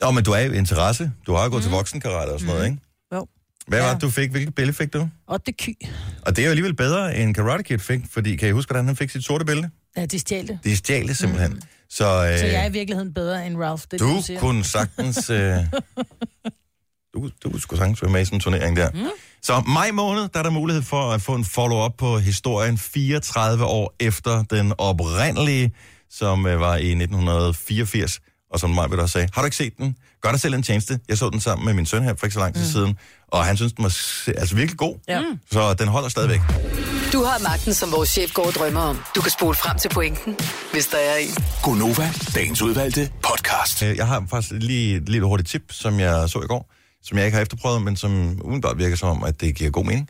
Nå, 0.00 0.10
men 0.10 0.24
du 0.24 0.32
er 0.32 0.40
jo 0.40 0.52
interesse. 0.52 1.12
Du 1.26 1.34
har 1.34 1.44
jo 1.44 1.50
gået 1.50 1.60
mm. 1.60 1.62
til 1.62 1.70
voksenkarate 1.70 2.30
og 2.30 2.40
sådan 2.40 2.54
noget, 2.54 2.66
ikke? 2.70 2.78
Jo. 3.14 3.26
Hvad 3.66 3.78
Ja. 3.78 3.84
var 3.86 3.92
det, 3.92 4.02
du 4.02 4.10
fik? 4.10 4.30
Hvilket 4.30 4.54
bælte 4.54 4.72
fik 4.72 4.92
du? 4.92 5.08
Og 5.26 5.46
det 5.46 5.56
ky. 5.56 5.74
Og 6.22 6.36
det 6.36 6.42
er 6.42 6.46
jo 6.46 6.50
alligevel 6.50 6.74
bedre, 6.76 7.16
end 7.16 7.34
Karate 7.34 7.62
Kid 7.62 7.78
fik, 7.78 8.00
fordi 8.10 8.36
kan 8.36 8.48
I 8.48 8.52
huske, 8.52 8.68
hvordan 8.68 8.86
han 8.86 8.96
fik 8.96 9.10
sit 9.10 9.24
sorte 9.24 9.44
bælte? 9.44 9.70
Ja, 9.96 10.06
de 10.06 10.18
stjal 10.18 10.48
det. 10.48 10.58
De 10.64 10.76
stjal 10.76 11.08
det 11.08 11.16
simpelthen. 11.18 11.52
Mm. 11.52 11.60
Så, 11.90 12.04
øh, 12.04 12.38
Så 12.38 12.46
jeg 12.46 12.62
er 12.62 12.68
i 12.68 12.72
virkeligheden 12.72 13.14
bedre 13.14 13.46
end 13.46 13.56
Ralph. 13.56 13.82
Er 13.82 13.86
det, 13.90 14.00
du 14.00 14.16
du 14.16 14.22
siger. 14.22 14.40
kunne 14.40 14.64
sagtens... 14.64 15.30
Øh, 15.30 15.56
du, 17.14 17.30
du 17.44 17.50
kunne 17.50 17.60
sgu 17.60 17.76
sagtens 17.76 18.02
være 18.02 18.10
med 18.10 18.20
i 18.22 18.24
sådan 18.24 18.36
en 18.36 18.40
turnering 18.40 18.76
der. 18.76 18.90
Mm. 18.94 19.06
Så 19.42 19.62
maj 19.66 19.90
måned, 19.90 20.28
der 20.28 20.38
er 20.38 20.42
der 20.42 20.50
mulighed 20.50 20.82
for 20.82 21.10
at 21.10 21.22
få 21.22 21.34
en 21.34 21.44
follow-up 21.44 21.92
på 21.98 22.18
historien 22.18 22.78
34 22.78 23.64
år 23.64 23.94
efter 24.00 24.42
den 24.42 24.72
oprindelige, 24.78 25.72
som 26.10 26.46
øh, 26.46 26.60
var 26.60 26.76
i 26.76 26.88
1984. 26.90 28.20
Og 28.52 28.60
som 28.60 28.70
mig 28.70 28.90
vil 28.90 29.00
også 29.00 29.12
sagde, 29.12 29.28
har 29.34 29.42
du 29.42 29.46
ikke 29.46 29.56
set 29.56 29.72
den? 29.78 29.96
Gør 30.22 30.30
dig 30.30 30.40
selv 30.40 30.54
en 30.54 30.62
tjeneste. 30.62 31.00
Jeg 31.08 31.18
så 31.18 31.30
den 31.30 31.40
sammen 31.40 31.64
med 31.64 31.74
min 31.74 31.86
søn 31.86 32.02
her 32.02 32.14
for 32.18 32.26
ikke 32.26 32.34
så 32.34 32.40
lang 32.40 32.54
tid 32.54 32.62
mm. 32.62 32.70
siden, 32.70 32.98
og 33.28 33.44
han 33.44 33.56
synes, 33.56 33.72
den 33.72 33.82
var 33.84 33.88
altså 34.40 34.54
virkelig 34.56 34.78
god. 34.78 34.96
Ja. 35.08 35.22
Så 35.52 35.74
den 35.74 35.88
holder 35.88 36.08
stadigvæk. 36.08 36.40
Du 37.12 37.24
har 37.24 37.38
magten, 37.42 37.74
som 37.74 37.92
vores 37.92 38.08
chef 38.08 38.32
går 38.34 38.46
og 38.46 38.52
drømmer 38.52 38.80
om. 38.80 38.98
Du 39.16 39.20
kan 39.20 39.30
spole 39.30 39.54
frem 39.54 39.78
til 39.78 39.88
pointen, 39.88 40.36
hvis 40.72 40.86
der 40.86 40.96
er 40.98 41.16
en. 41.16 41.34
Gonova, 41.62 42.10
dagens 42.34 42.62
udvalgte 42.62 43.10
podcast. 43.22 43.82
Øh, 43.82 43.96
Jeg 43.96 44.06
har 44.06 44.24
faktisk 44.30 44.52
lige 44.52 44.96
et 44.96 45.08
lille 45.08 45.26
hurtigt 45.26 45.48
tip, 45.48 45.62
som 45.70 46.00
jeg 46.00 46.28
så 46.28 46.38
i 46.38 46.46
går, 46.46 46.72
som 47.02 47.18
jeg 47.18 47.26
ikke 47.26 47.36
har 47.36 47.42
efterprøvet, 47.42 47.82
men 47.82 47.96
som 47.96 48.40
umiddelbart 48.44 48.78
virker 48.78 48.96
som 48.96 49.08
om, 49.08 49.24
at 49.24 49.40
det 49.40 49.54
giver 49.54 49.70
god 49.70 49.84
mening. 49.84 50.08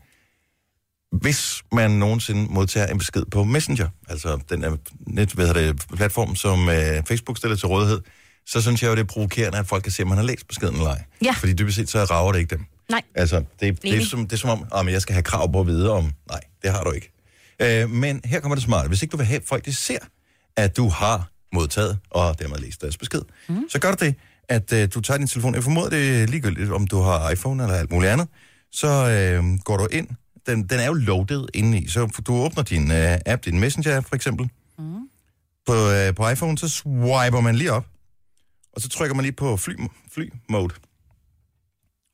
Hvis 1.13 1.63
man 1.73 1.91
nogensinde 1.91 2.53
modtager 2.53 2.87
en 2.87 2.99
besked 2.99 3.25
på 3.25 3.45
Messenger, 3.45 3.89
altså 4.09 4.39
den 4.51 4.65
er 4.65 4.77
net, 5.07 5.33
hvad 5.33 5.47
hedder 5.47 5.73
det, 5.73 5.83
platform, 5.97 6.37
som 6.37 6.69
øh, 6.69 7.05
Facebook 7.09 7.39
stiller 7.39 7.57
til 7.57 7.69
rådighed, 7.69 8.01
så 8.47 8.63
synes 8.63 8.83
jeg 8.83 8.89
jo, 8.89 8.95
det 8.95 9.01
er 9.01 9.05
provokerende, 9.05 9.59
at 9.59 9.67
folk 9.67 9.83
kan 9.83 9.93
se, 9.93 10.03
om 10.03 10.09
man 10.09 10.19
har 10.19 10.25
læst 10.25 10.49
beskeden 10.49 10.75
eller 10.75 10.91
ej. 10.91 11.05
Ja. 11.25 11.33
Fordi 11.33 11.53
dybest 11.53 11.77
set, 11.77 11.89
så 11.89 12.05
rager 12.05 12.33
det 12.33 12.39
ikke 12.39 12.51
dem. 12.57 12.65
Nej. 12.91 13.03
Altså, 13.15 13.37
det, 13.37 13.47
det, 13.61 13.91
er, 13.91 13.95
Enig. 13.95 14.07
som, 14.07 14.27
det 14.27 14.33
er 14.33 14.37
som 14.37 14.51
om, 14.51 14.89
at 14.89 14.93
jeg 14.93 15.03
skal 15.03 15.13
have 15.13 15.23
krav 15.23 15.53
på 15.53 15.61
at 15.61 15.67
vide 15.67 15.93
om... 15.93 16.13
Nej, 16.29 16.41
det 16.63 16.71
har 16.71 16.85
du 16.85 16.91
ikke. 16.91 17.13
Øh, 17.61 17.91
men 17.91 18.21
her 18.25 18.41
kommer 18.41 18.57
det 18.57 18.65
smart. 18.65 18.89
Hvis 18.89 19.03
ikke 19.03 19.13
du 19.13 19.17
vil 19.17 19.27
have, 19.27 19.37
at 19.37 19.47
folk 19.47 19.65
de 19.65 19.75
ser, 19.75 19.99
at 20.57 20.77
du 20.77 20.89
har 20.89 21.31
modtaget 21.53 21.99
og 22.11 22.39
dermed 22.39 22.59
læst 22.59 22.81
deres 22.83 22.97
besked, 22.97 23.23
mm. 23.49 23.69
så 23.69 23.79
gør 23.79 23.91
du 23.91 24.05
det, 24.05 24.15
at 24.49 24.73
øh, 24.73 24.89
du 24.95 25.01
tager 25.01 25.19
din 25.19 25.27
telefon. 25.27 25.55
Jeg 25.55 25.63
formoder, 25.63 25.91
det 25.91 26.23
er 26.23 26.27
ligegyldigt, 26.27 26.71
om 26.71 26.87
du 26.87 27.01
har 27.01 27.31
iPhone 27.31 27.63
eller 27.63 27.77
alt 27.77 27.91
muligt 27.91 28.13
andet. 28.13 28.29
Så 28.73 28.89
øh, 28.89 29.59
går 29.65 29.77
du 29.77 29.87
ind. 29.93 30.09
Den, 30.47 30.63
den 30.69 30.81
er 30.81 30.87
jo 30.87 30.93
loaded 30.93 31.45
indeni. 31.55 31.89
Så 31.89 32.23
du 32.27 32.35
åbner 32.35 32.63
din 32.63 32.91
øh, 32.91 33.19
app, 33.27 33.45
din 33.45 33.61
Messenger 33.61 34.01
for 34.01 34.15
eksempel. 34.15 34.49
Mm. 34.79 35.09
På, 35.67 35.91
øh, 35.91 36.15
på 36.15 36.29
iPhone, 36.29 36.59
så 36.59 36.69
swiper 36.69 37.41
man 37.41 37.55
lige 37.57 37.73
op, 37.73 37.87
og 38.73 38.81
så 38.81 38.89
trykker 38.89 39.15
man 39.15 39.23
lige 39.25 39.33
på 39.33 39.57
fly, 39.57 39.75
fly 40.15 40.31
mode. 40.49 40.75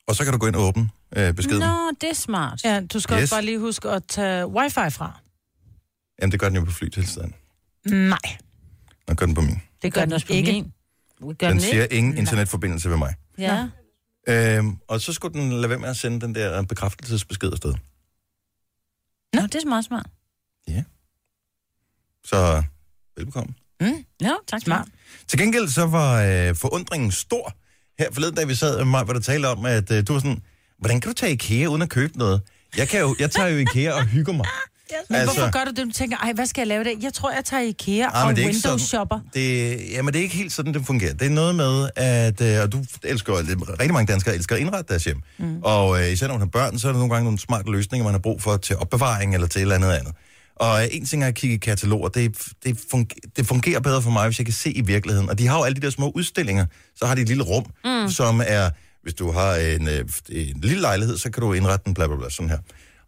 Og 0.08 0.14
så 0.16 0.24
kan 0.24 0.32
du 0.32 0.38
gå 0.38 0.46
ind 0.46 0.56
og 0.56 0.62
åbne 0.62 0.90
øh, 1.16 1.34
beskeden. 1.34 1.58
Nå, 1.60 1.90
det 2.00 2.10
er 2.10 2.14
smart. 2.14 2.64
Ja, 2.64 2.80
du 2.92 3.00
skal 3.00 3.14
Yes. 3.14 3.18
yes. 3.18 3.22
også 3.22 3.34
bare 3.34 3.44
lige 3.44 3.58
huske 3.58 3.88
at 3.88 4.02
tage 4.08 4.46
wifi 4.46 4.90
fra. 4.90 5.20
Jamen, 6.20 6.32
det 6.32 6.40
gør 6.40 6.48
den 6.48 6.56
jo 6.56 6.64
på 6.64 6.70
flytilstanden. 6.70 7.34
Nej, 7.86 8.18
Den 9.08 9.16
gør 9.16 9.26
den 9.26 9.34
på 9.34 9.40
min. 9.40 9.62
det 9.82 9.92
gør 9.94 10.00
den 10.04 10.12
også 10.12 10.26
på 10.26 10.32
ikke. 10.32 10.52
min. 10.52 10.72
Gør 11.20 11.26
Den 11.28 11.50
den 11.50 11.60
siger 11.60 11.82
ikke? 11.82 11.94
ingen 11.96 12.18
internetforbindelse 12.18 12.90
ved 12.90 12.96
mig. 12.96 13.14
Ja. 13.38 13.68
Øhm, 14.28 14.76
og 14.88 15.00
så 15.00 15.12
skulle 15.12 15.40
den 15.40 15.52
lade 15.52 15.68
være 15.68 15.78
med 15.78 15.88
at 15.88 15.96
sende 15.96 16.20
den 16.20 16.34
der 16.34 16.62
bekræftelsesbesked 16.62 17.52
afsted. 17.52 17.74
Nå, 19.34 19.42
det 19.42 19.54
er 19.54 19.68
meget 19.68 19.84
smart. 19.84 20.06
Så 22.24 22.62
velbekomme. 23.16 23.54
Ja, 24.20 24.32
tak. 24.46 24.60
Smart. 24.60 24.88
Til 25.28 25.38
gengæld 25.38 25.68
så 25.68 25.86
var 25.86 26.22
øh, 26.22 26.54
forundringen 26.56 27.12
stor. 27.12 27.52
Her 27.98 28.12
forleden, 28.12 28.34
da 28.34 28.44
vi 28.44 28.54
sad 28.54 28.76
med 28.76 28.84
mig, 28.84 29.04
hvor 29.04 29.12
der 29.12 29.20
talte 29.20 29.46
om, 29.46 29.66
at 29.66 29.90
øh, 29.90 30.06
du 30.08 30.12
var 30.12 30.20
sådan, 30.20 30.42
hvordan 30.78 31.00
kan 31.00 31.10
du 31.10 31.14
tage 31.14 31.32
IKEA 31.32 31.66
uden 31.66 31.82
at 31.82 31.88
købe 31.90 32.18
noget? 32.18 32.42
Jeg, 32.76 32.88
kan 32.88 33.00
jo, 33.00 33.16
jeg 33.18 33.30
tager 33.30 33.48
jo 33.48 33.56
IKEA 33.58 33.92
og 33.92 34.06
hygger 34.06 34.32
mig. 34.32 34.46
Men 35.08 35.16
altså, 35.20 35.34
hvorfor 35.36 35.50
gør 35.52 35.64
du 35.64 35.70
det, 35.70 35.86
du 35.86 35.90
tænker, 35.92 36.16
ej, 36.16 36.32
hvad 36.32 36.46
skal 36.46 36.60
jeg 36.60 36.66
lave 36.68 36.80
i 36.80 36.84
dag? 36.84 36.96
Jeg 37.02 37.12
tror, 37.12 37.30
jeg 37.30 37.44
tager 37.44 37.62
IKEA 37.62 38.06
Ah, 38.06 38.22
og 38.22 38.26
men 38.26 38.36
det 38.36 38.42
er 38.44 38.48
ikke 38.48 38.56
Windows 38.56 38.62
sådan. 38.62 38.78
shopper. 38.78 39.20
Det, 39.34 39.90
jamen, 39.92 40.12
det 40.14 40.18
er 40.18 40.22
ikke 40.22 40.36
helt 40.36 40.52
sådan, 40.52 40.74
det 40.74 40.86
fungerer. 40.86 41.12
Det 41.14 41.26
er 41.26 41.30
noget 41.30 41.54
med, 41.54 41.88
at 41.96 42.40
øh, 42.40 42.62
og 42.62 42.72
du 42.72 42.84
elsker, 43.04 43.32
rigtig 43.80 43.92
mange 43.92 44.12
danskere 44.12 44.34
elsker 44.34 44.54
at 44.54 44.60
indrette 44.60 44.88
deres 44.88 45.04
hjem. 45.04 45.22
Mm. 45.38 45.58
Og 45.62 46.00
øh, 46.02 46.12
især 46.12 46.26
når 46.26 46.34
man 46.34 46.40
har 46.40 46.46
børn, 46.46 46.78
så 46.78 46.88
er 46.88 46.92
der 46.92 46.98
nogle 46.98 47.14
gange 47.14 47.24
nogle 47.24 47.38
smarte 47.38 47.70
løsninger, 47.70 48.04
man 48.04 48.14
har 48.14 48.18
brug 48.18 48.42
for 48.42 48.56
til 48.56 48.76
opbevaring 48.76 49.34
eller 49.34 49.46
til 49.46 49.58
et 49.58 49.62
eller 49.62 49.74
andet 49.74 49.92
andet. 49.92 50.12
Og 50.56 50.82
øh, 50.82 50.88
en 50.92 51.06
ting 51.06 51.22
er 51.22 51.26
at 51.28 51.34
kigge 51.34 51.56
i 51.56 51.58
kataloger, 51.58 52.08
det, 52.08 52.36
det, 52.64 52.78
fungerer, 52.90 53.20
det 53.36 53.46
fungerer 53.46 53.80
bedre 53.80 54.02
for 54.02 54.10
mig, 54.10 54.26
hvis 54.26 54.38
jeg 54.38 54.46
kan 54.46 54.54
se 54.54 54.70
i 54.72 54.80
virkeligheden. 54.80 55.30
Og 55.30 55.38
de 55.38 55.46
har 55.46 55.58
jo 55.58 55.64
alle 55.64 55.76
de 55.76 55.80
der 55.80 55.90
små 55.90 56.10
udstillinger, 56.14 56.66
så 56.96 57.06
har 57.06 57.14
de 57.14 57.20
et 57.22 57.28
lille 57.28 57.42
rum, 57.42 57.64
mm. 57.84 58.10
som 58.10 58.42
er, 58.46 58.70
hvis 59.02 59.14
du 59.14 59.30
har 59.32 59.54
en, 59.54 59.88
øh, 59.88 60.04
en 60.28 60.60
lille 60.60 60.80
lejlighed, 60.80 61.18
så 61.18 61.30
kan 61.30 61.40
du 61.42 61.52
indrette 61.52 61.84
den, 61.84 61.94
bla 61.94 62.06
bla 62.06 62.16
bla, 62.16 62.30
sådan 62.30 62.50
her. 62.50 62.58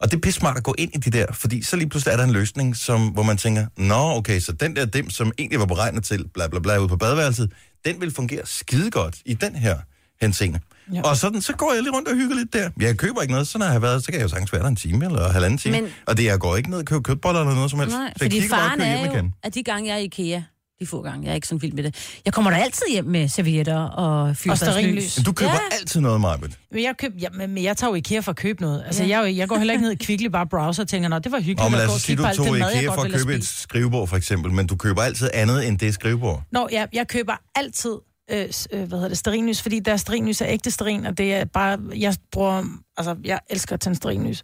Og 0.00 0.10
det 0.10 0.16
er 0.16 0.20
pisse 0.20 0.40
smart 0.40 0.56
at 0.56 0.62
gå 0.62 0.74
ind 0.78 0.90
i 0.94 0.98
de 0.98 1.10
der, 1.18 1.26
fordi 1.32 1.62
så 1.62 1.76
lige 1.76 1.88
pludselig 1.88 2.12
er 2.12 2.16
der 2.16 2.24
en 2.24 2.30
løsning, 2.30 2.76
som, 2.76 3.08
hvor 3.08 3.22
man 3.22 3.36
tænker, 3.36 3.66
nå 3.76 4.16
okay, 4.16 4.40
så 4.40 4.52
den 4.52 4.76
der 4.76 4.84
dem, 4.84 5.10
som 5.10 5.32
egentlig 5.38 5.60
var 5.60 5.66
beregnet 5.66 6.04
til, 6.04 6.28
bla 6.34 6.48
bla 6.48 6.58
bla, 6.58 6.78
ude 6.78 6.88
på 6.88 6.96
badeværelset, 6.96 7.52
den 7.84 8.00
vil 8.00 8.10
fungere 8.10 8.42
skide 8.44 8.90
godt 8.90 9.16
i 9.24 9.34
den 9.34 9.56
her 9.56 9.78
henseende. 10.20 10.60
Ja. 10.94 11.02
Og 11.02 11.16
sådan, 11.16 11.42
så 11.42 11.52
går 11.52 11.72
jeg 11.72 11.82
lige 11.82 11.92
rundt 11.92 12.08
og 12.08 12.14
hygger 12.14 12.36
lidt 12.36 12.52
der. 12.52 12.70
Jeg 12.80 12.96
køber 12.96 13.20
ikke 13.20 13.32
noget, 13.32 13.48
så 13.48 13.58
når 13.58 13.66
jeg 13.66 13.72
har 13.72 13.78
været, 13.80 14.04
så 14.04 14.10
kan 14.10 14.14
jeg 14.14 14.22
jo 14.22 14.28
sagtens 14.28 14.52
være 14.52 14.62
der 14.62 14.68
en 14.68 14.76
time 14.76 15.04
eller 15.04 15.26
en 15.26 15.32
halvanden 15.32 15.58
time. 15.58 15.80
Men... 15.80 15.90
Og 16.06 16.16
det, 16.16 16.24
jeg 16.24 16.38
går 16.38 16.56
ikke 16.56 16.70
ned 16.70 16.78
og 16.78 16.84
køber 16.84 17.02
kødboller 17.02 17.40
eller 17.40 17.54
noget 17.54 17.70
som 17.70 17.80
helst. 17.80 17.96
Nej, 17.96 18.12
så 18.16 18.24
fordi 18.24 18.48
faren 18.48 18.80
er 18.80 19.04
jo, 19.06 19.12
igen. 19.12 19.34
at 19.42 19.54
de 19.54 19.62
gange, 19.62 19.88
jeg 19.88 19.94
er 19.94 19.98
i 19.98 20.04
IKEA, 20.04 20.42
de 20.80 20.86
få 20.86 21.02
gange, 21.02 21.24
jeg 21.24 21.30
er 21.30 21.34
ikke 21.34 21.46
sådan 21.46 21.62
vild 21.62 21.72
med 21.72 21.82
det. 21.84 22.20
Jeg 22.24 22.32
kommer 22.32 22.50
der 22.50 22.58
altid 22.58 22.86
hjem 22.90 23.04
med 23.04 23.28
servietter 23.28 23.78
og 23.78 24.36
fyrstadslys. 24.36 25.16
Men 25.18 25.24
du 25.24 25.32
køber 25.32 25.50
Ja. 25.52 25.58
ja. 25.70 25.76
altid 25.80 26.00
noget, 26.00 26.20
Marbet. 26.20 26.58
Men 26.72 26.82
jeg, 26.82 26.94
køb, 26.98 27.12
ja, 27.20 27.28
men 27.32 27.54
men 27.54 27.64
jeg 27.64 27.76
tager 27.76 27.90
jo 27.90 27.94
IKEA 27.94 28.20
for 28.20 28.30
at 28.30 28.36
købe 28.36 28.60
noget. 28.62 28.82
Altså, 28.86 29.04
jeg, 29.04 29.20
er 29.22 29.26
jo- 29.28 29.34
jeg 29.36 29.48
går 29.48 29.56
heller 29.56 29.72
ikke 29.74 29.82
ned 29.82 29.92
i 29.92 29.94
Kvickly 30.04 30.26
bare 30.26 30.46
browser 30.46 30.82
og 30.82 30.88
tænker, 30.88 31.08
nå, 31.08 31.18
det 31.18 31.32
var 31.32 31.38
hyggeligt 31.38 31.60
Og 31.60 31.70
men 31.70 31.80
og 31.80 31.90
sige, 32.00 32.16
du 32.16 32.22
tog 32.36 32.46
mad, 32.50 32.58
jeg 32.70 32.82
IKEA 32.82 32.94
for 32.94 33.02
at 33.02 33.12
købe 33.12 33.34
et 33.34 33.44
skrivebord, 33.46 34.08
for 34.08 34.16
eksempel, 34.16 34.52
men 34.52 34.66
du 34.66 34.76
køber 34.76 35.02
altid 35.02 35.30
andet 35.34 35.68
end 35.68 35.78
det 35.78 35.94
skrivebord. 35.94 36.42
Nå, 36.52 36.68
jeg, 36.72 36.88
jeg 36.92 37.08
køber 37.08 37.32
altid 37.54 37.94
øh, 38.30 38.46
øh, 38.72 38.78
hvad 38.82 38.88
hedder 38.98 39.08
det, 39.08 39.18
sterinlys, 39.18 39.62
fordi 39.62 39.78
der 39.80 39.96
sterinlys 39.96 40.40
er 40.40 40.46
ægte 40.48 40.70
sterin, 40.70 41.06
og 41.06 41.18
det 41.18 41.34
er 41.34 41.44
bare, 41.44 41.78
jeg 41.96 42.14
bruger, 42.32 42.64
altså, 42.96 43.16
jeg 43.24 43.40
elsker 43.50 43.74
at 43.74 43.80
tænde 43.80 43.96
sterinlys. 43.96 44.42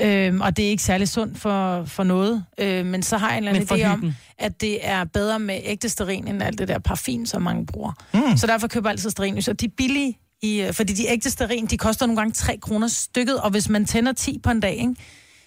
Øhm, 0.00 0.40
og 0.40 0.56
det 0.56 0.64
er 0.64 0.68
ikke 0.68 0.82
særlig 0.82 1.08
sundt 1.08 1.38
for, 1.38 1.84
for 1.84 2.02
noget, 2.04 2.44
øh, 2.60 2.86
men 2.86 3.02
så 3.02 3.16
har 3.16 3.28
jeg 3.28 3.38
en 3.38 3.44
eller 3.48 3.60
anden 3.60 3.80
idé 3.80 3.86
om, 3.92 4.12
at 4.38 4.60
det 4.60 4.86
er 4.86 5.04
bedre 5.04 5.38
med 5.38 5.60
ægte 5.64 5.88
sterin, 5.88 6.28
end 6.28 6.42
alt 6.42 6.58
det 6.58 6.68
der 6.68 6.78
parfum, 6.78 7.26
som 7.26 7.42
mange 7.42 7.66
bruger. 7.66 7.92
Mm. 8.14 8.36
Så 8.36 8.46
derfor 8.46 8.68
køber 8.68 8.88
jeg 8.88 8.92
altid 8.92 9.10
sterinlys, 9.10 9.48
og 9.48 9.60
de 9.60 9.64
er 9.66 9.70
billige, 9.76 10.18
i, 10.42 10.60
øh, 10.60 10.72
fordi 10.72 10.92
de 10.92 11.06
ægte 11.08 11.30
sterin, 11.30 11.66
de 11.66 11.76
koster 11.78 12.06
nogle 12.06 12.20
gange 12.20 12.32
3 12.32 12.56
kroner 12.62 12.88
stykket, 12.88 13.40
og 13.40 13.50
hvis 13.50 13.68
man 13.68 13.84
tænder 13.84 14.12
10 14.12 14.38
på 14.42 14.50
en 14.50 14.60
dag, 14.60 14.74
ikke, 14.76 14.94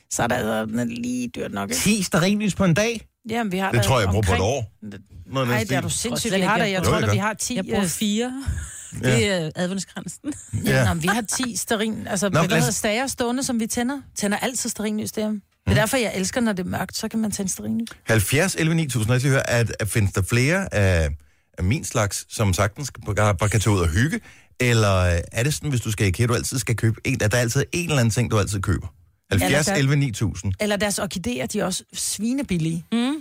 så 0.10 0.24
er 0.24 0.28
det 0.28 0.36
altså 0.36 0.86
lige 0.86 1.28
dyrt 1.28 1.52
nok. 1.54 1.70
Ikke? 1.70 1.82
10 1.82 2.04
stearinlys 2.04 2.56
på 2.56 2.64
en 2.66 2.74
dag? 2.74 3.02
Jamen, 3.30 3.52
vi 3.52 3.58
har 3.58 3.72
Det 3.72 3.82
tror 3.84 4.00
jeg, 4.00 4.06
jeg 4.06 4.12
bruger 4.12 4.24
på 4.24 4.34
et 4.34 4.40
omkring- 4.40 4.44
år. 4.44 5.17
Noget 5.32 5.48
Nej, 5.50 5.60
det 5.64 5.72
er 5.72 5.82
du 5.82 5.90
sindssygt. 5.90 6.34
Vi 6.36 6.40
har 6.42 6.58
da, 6.58 6.70
jeg 6.72 6.84
tror 6.84 6.96
Jo, 6.96 7.00
da, 7.02 7.06
jeg 7.06 7.14
vi 7.14 7.18
har 7.18 7.34
10... 7.34 7.56
Jeg 7.56 7.66
bruger 7.66 7.82
øh, 7.84 7.88
fire. 7.90 8.44
Det 9.04 9.28
er 9.32 9.52
adventskransen. 9.56 10.34
Ja. 10.66 10.86
Nå, 10.88 10.94
men 10.94 11.04
vi 11.04 11.08
har 11.08 11.22
10 11.22 11.56
sterin, 11.56 12.08
altså, 12.08 12.30
Nå, 12.30 12.42
Nå, 12.42 12.48
hvad 12.48 12.62
lad 12.62 12.72
stager 12.72 13.08
stående, 13.08 13.44
som 13.44 13.60
vi 13.60 13.68
tænder. 13.68 14.02
Tænder 14.16 14.38
altid 14.38 14.70
sterinlys 14.70 15.12
derhjemme. 15.12 15.42
Det 15.66 15.72
er 15.72 15.76
derfor, 15.82 15.98
jeg 15.98 16.12
elsker, 16.16 16.42
når 16.42 16.54
det 16.54 16.66
er 16.66 16.70
mørkt, 16.70 16.98
så 16.98 17.08
kan 17.08 17.20
man 17.20 17.32
tænde 17.32 17.52
sterinlys. 17.52 17.88
70 18.08 18.56
11 18.56 18.76
9000, 18.76 19.12
jeg 19.12 19.22
skal 19.22 19.32
høre, 19.32 19.50
at, 19.50 19.76
at 19.80 19.88
findes 19.90 20.14
der 20.14 20.22
flere 20.22 20.74
af, 20.74 21.10
af 21.58 21.64
min 21.64 21.84
slags, 21.84 22.26
som 22.36 22.54
sagtens 22.54 22.92
bare, 23.06 23.36
bare 23.36 23.50
kan 23.50 23.60
tage 23.60 23.76
ud 23.76 23.80
og 23.80 23.88
hygge, 23.88 24.20
eller 24.60 24.96
øh, 24.98 25.20
er 25.32 25.44
det 25.44 25.54
sådan, 25.54 25.70
hvis 25.70 25.82
du 25.82 25.92
skal 25.92 26.06
i 26.06 26.10
IKEA, 26.10 26.26
du 26.26 26.34
altid 26.34 26.60
skal 26.60 26.76
købe 26.76 27.02
en, 27.06 27.22
at 27.24 27.32
der 27.32 27.38
er 27.38 27.42
altid 27.42 27.64
en 27.72 27.90
eller 27.90 28.00
anden 28.00 28.12
ting, 28.12 28.32
du 28.32 28.40
altid 28.40 28.62
køber? 28.62 28.88
70 29.32 29.66
der- 29.66 29.76
11 29.76 29.96
9000. 29.96 30.54
Eller 30.60 30.76
deres 30.76 31.00
orkideer, 31.00 31.46
de 31.46 31.60
er 31.60 31.66
også 31.66 31.84
svinebillige. 31.94 32.86
Mm. 32.92 33.16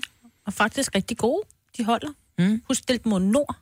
Og 0.47 0.53
faktisk 0.53 0.91
rigtig 0.95 1.17
gode. 1.17 1.43
De 1.79 1.85
holder. 1.85 2.09
Mm. 2.39 2.63
Husk 2.69 2.83
stille 2.83 3.01
mod 3.05 3.21
nord 3.21 3.57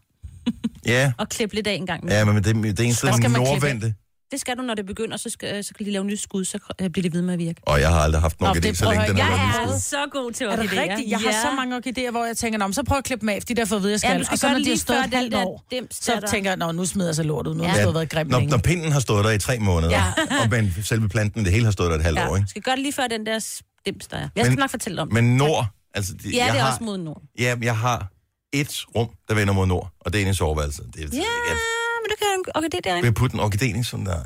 Ja, 0.87 1.13
og 1.19 1.29
klip 1.29 1.53
lidt 1.53 1.67
af 1.67 1.73
en 1.73 1.87
gang. 1.87 2.05
Med. 2.05 2.13
ja 2.13 2.25
men 2.25 2.37
det, 2.37 2.45
det 2.45 2.55
er 2.81 2.85
man 3.11 3.21
klippe 3.21 3.39
nordvendte. 3.39 3.95
Det 4.33 4.41
skal 4.41 4.57
du, 4.57 4.63
når 4.63 4.75
det 4.75 4.87
begynder, 4.87 5.17
så, 5.17 5.31
skal, 5.31 5.65
så 5.65 5.75
kan 5.75 5.87
de 5.87 5.91
lave 5.91 6.05
nye 6.05 6.17
skud, 6.17 6.45
så 6.45 6.59
øh, 6.83 6.91
bliver 6.91 7.03
det 7.03 7.13
ved 7.15 7.23
med 7.23 7.33
at 7.33 7.39
virke. 7.39 7.61
Og 7.67 7.81
jeg 7.81 7.89
har 7.89 8.01
aldrig 8.01 8.21
haft 8.23 8.41
nogen 8.41 8.57
Nå, 8.57 8.61
idé, 8.61 8.69
det 8.69 8.79
så 8.79 8.91
længe 8.91 9.07
den 9.09 9.17
jeg- 9.19 9.27
har 9.27 9.63
jeg 9.67 9.75
er 9.75 9.79
så 9.79 9.97
god 10.13 10.33
til 10.33 10.47
Er 10.47 10.57
det 10.57 10.73
rigtigt? 10.73 11.11
Jeg 11.11 11.19
har 11.19 11.33
så 11.51 11.57
mange 11.57 11.77
orkideer, 11.77 12.11
hvor 12.11 12.25
jeg 12.25 12.37
tænker, 12.37 12.59
så 12.73 12.83
prøv 12.83 12.99
at 12.99 13.05
klippe 13.05 13.21
dem 13.21 13.29
af, 13.29 13.39
fordi 13.43 13.55
derfor 13.55 13.79
ved 13.79 13.89
jeg, 13.89 13.93
jeg 13.93 14.01
skal. 14.01 14.11
Ja, 14.13 14.19
du 14.19 14.25
skal 14.25 14.35
og 14.35 14.39
så 14.39 14.49
når 14.49 14.55
det 14.55 14.65
de 14.65 14.71
har 14.71 14.77
stået 14.77 14.99
et 15.05 15.15
halvt 15.15 15.33
der 15.33 15.45
år, 15.47 15.65
så 15.91 16.13
der 16.13 16.21
der- 16.21 16.27
tænker 16.27 16.51
jeg, 16.51 16.57
nå, 16.57 16.73
nu 16.73 16.85
smider 16.85 17.09
jeg 17.09 17.15
så 17.15 17.23
lort 17.23 17.47
ud. 17.47 17.55
Nu 17.55 17.63
har 17.63 17.71
Ja. 17.71 17.75
det 17.77 17.83
stået 17.85 17.95
været 17.95 18.09
grimt 18.11 18.31
Når, 18.31 18.41
når 18.41 18.59
pinden 18.59 18.93
har 18.93 19.01
stået 19.01 19.25
der 19.25 19.31
i 19.31 19.39
tre 19.39 19.59
måneder, 19.59 19.93
Ja. 19.93 20.05
og 20.43 20.51
men 20.51 20.75
selve 20.83 21.09
planten, 21.09 21.45
det 21.45 21.53
hele 21.53 21.65
har 21.65 21.73
stået 21.73 21.91
der 21.91 21.97
et 21.97 22.03
halvt 22.05 22.19
Ja. 22.19 22.31
år, 22.31 22.37
ikke? 22.37 22.49
skal 22.49 22.63
gøre 22.63 22.75
det 22.77 22.83
lige 22.83 22.93
før 22.93 23.07
den 23.07 23.27
der 23.27 23.61
dims, 23.87 24.07
der 24.07 24.17
er. 24.17 24.21
Jeg 24.21 24.45
skal 24.45 24.51
Men- 24.51 24.59
nok 24.59 24.71
fortælle 24.71 25.03
om 25.03 25.09
det. 25.09 25.15
Men 25.15 25.37
nord, 25.37 25.67
altså... 25.95 26.15
De, 26.23 26.29
Ja, 26.31 26.45
jeg 26.45 26.53
det 26.53 26.59
er 26.61 26.65
har, 26.65 26.71
også 26.73 26.85
mod 26.85 26.99
nord. 26.99 27.23
Ja, 27.39 27.57
jeg 27.63 27.77
har 27.79 28.07
et 28.53 28.85
rum, 28.97 29.09
der 29.29 29.35
vender 29.35 29.55
mod 29.55 29.67
nord, 29.67 29.91
og 30.01 30.13
det 30.13 30.19
er 30.19 30.21
inde 30.21 30.31
i 30.31 30.35
soveværelset. 30.35 30.87
Det 30.95 31.05
er, 31.05 31.09
Ja, 31.13 31.19
jeg 31.19 31.57
men 32.03 32.11
du 32.11 32.17
kan 32.19 32.27
jo 32.37 32.43
okay, 32.55 32.69
det 32.73 32.85
derinde. 32.85 33.03
vil 33.03 33.15
putte 33.15 33.35
en 33.35 33.41
orkidé 33.41 33.81
i 33.81 33.83
sådan 33.83 34.07
der. 34.07 34.23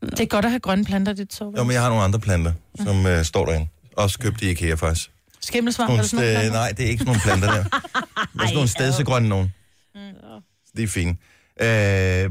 Det 0.00 0.20
er 0.20 0.26
godt 0.26 0.44
at 0.44 0.50
have 0.50 0.60
grønne 0.60 0.84
planter, 0.84 1.12
dit 1.12 1.34
soveværelse. 1.34 1.60
Jo, 1.60 1.64
men 1.64 1.72
jeg 1.74 1.82
har 1.82 1.88
nogle 1.88 2.04
andre 2.04 2.20
planter, 2.20 2.52
som 2.84 3.06
øh, 3.06 3.24
står 3.24 3.46
derinde. 3.46 3.68
Også 3.96 4.18
købt 4.18 4.42
i 4.42 4.50
IKEA, 4.50 4.74
faktisk. 4.74 5.10
Skimmelsvamp, 5.40 5.88
Nogle 5.88 6.00
eller 6.00 6.08
sådan 6.08 6.50
st- 6.50 6.52
nej, 6.52 6.68
det 6.76 6.84
er 6.84 6.88
ikke 6.88 7.04
sådan 7.04 7.06
nogle 7.26 7.40
planter 7.40 7.52
der. 7.56 7.62
Det 8.32 8.42
er 8.42 8.46
sådan 8.46 8.54
nogle 8.54 8.68
stedsegrønne 8.68 9.28
nogen. 9.28 9.54
Det 10.76 10.82
er 10.84 10.88
fint. 10.88 11.18
Øh, 11.60 12.30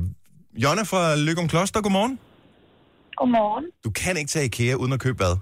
Jonna 0.64 0.84
fra 0.84 1.16
Lykum 1.16 1.48
Kloster, 1.48 1.82
godmorgen. 1.82 2.20
Godmorgen. 3.16 3.66
Du 3.84 3.90
kan 3.90 4.18
ikke 4.18 4.30
tage 4.30 4.46
IKEA 4.46 4.74
uden 4.76 4.94
at 4.94 5.00
købe 5.00 5.18
hvad? 5.18 5.36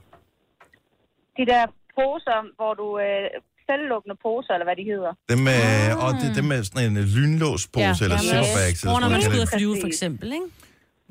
De 1.38 1.46
der 1.52 1.66
poser, 2.00 2.38
hvor 2.60 2.72
du 2.82 2.88
øh, 3.06 3.24
selvlukkende 3.68 4.16
poser, 4.26 4.52
eller 4.56 4.68
hvad 4.70 4.78
de 4.82 4.86
hedder. 4.94 5.12
Dem 5.32 5.40
med, 5.50 5.62
og 6.04 6.10
det, 6.22 6.28
dem 6.40 6.46
med 6.52 6.60
sådan 6.68 6.84
en 6.92 6.98
lynlåspose 7.16 8.00
ja, 8.00 8.06
eller 8.06 8.20
ja, 8.22 8.30
silverbags. 8.30 8.80
Bruger, 8.86 9.00
når 9.06 9.12
man 9.16 9.22
skal 9.22 9.36
ud 9.40 9.44
og 9.46 9.48
Eller 9.48 9.58
flyve, 9.58 9.76
for 9.84 9.90
eksempel, 9.94 10.28
ikke? 10.38 10.48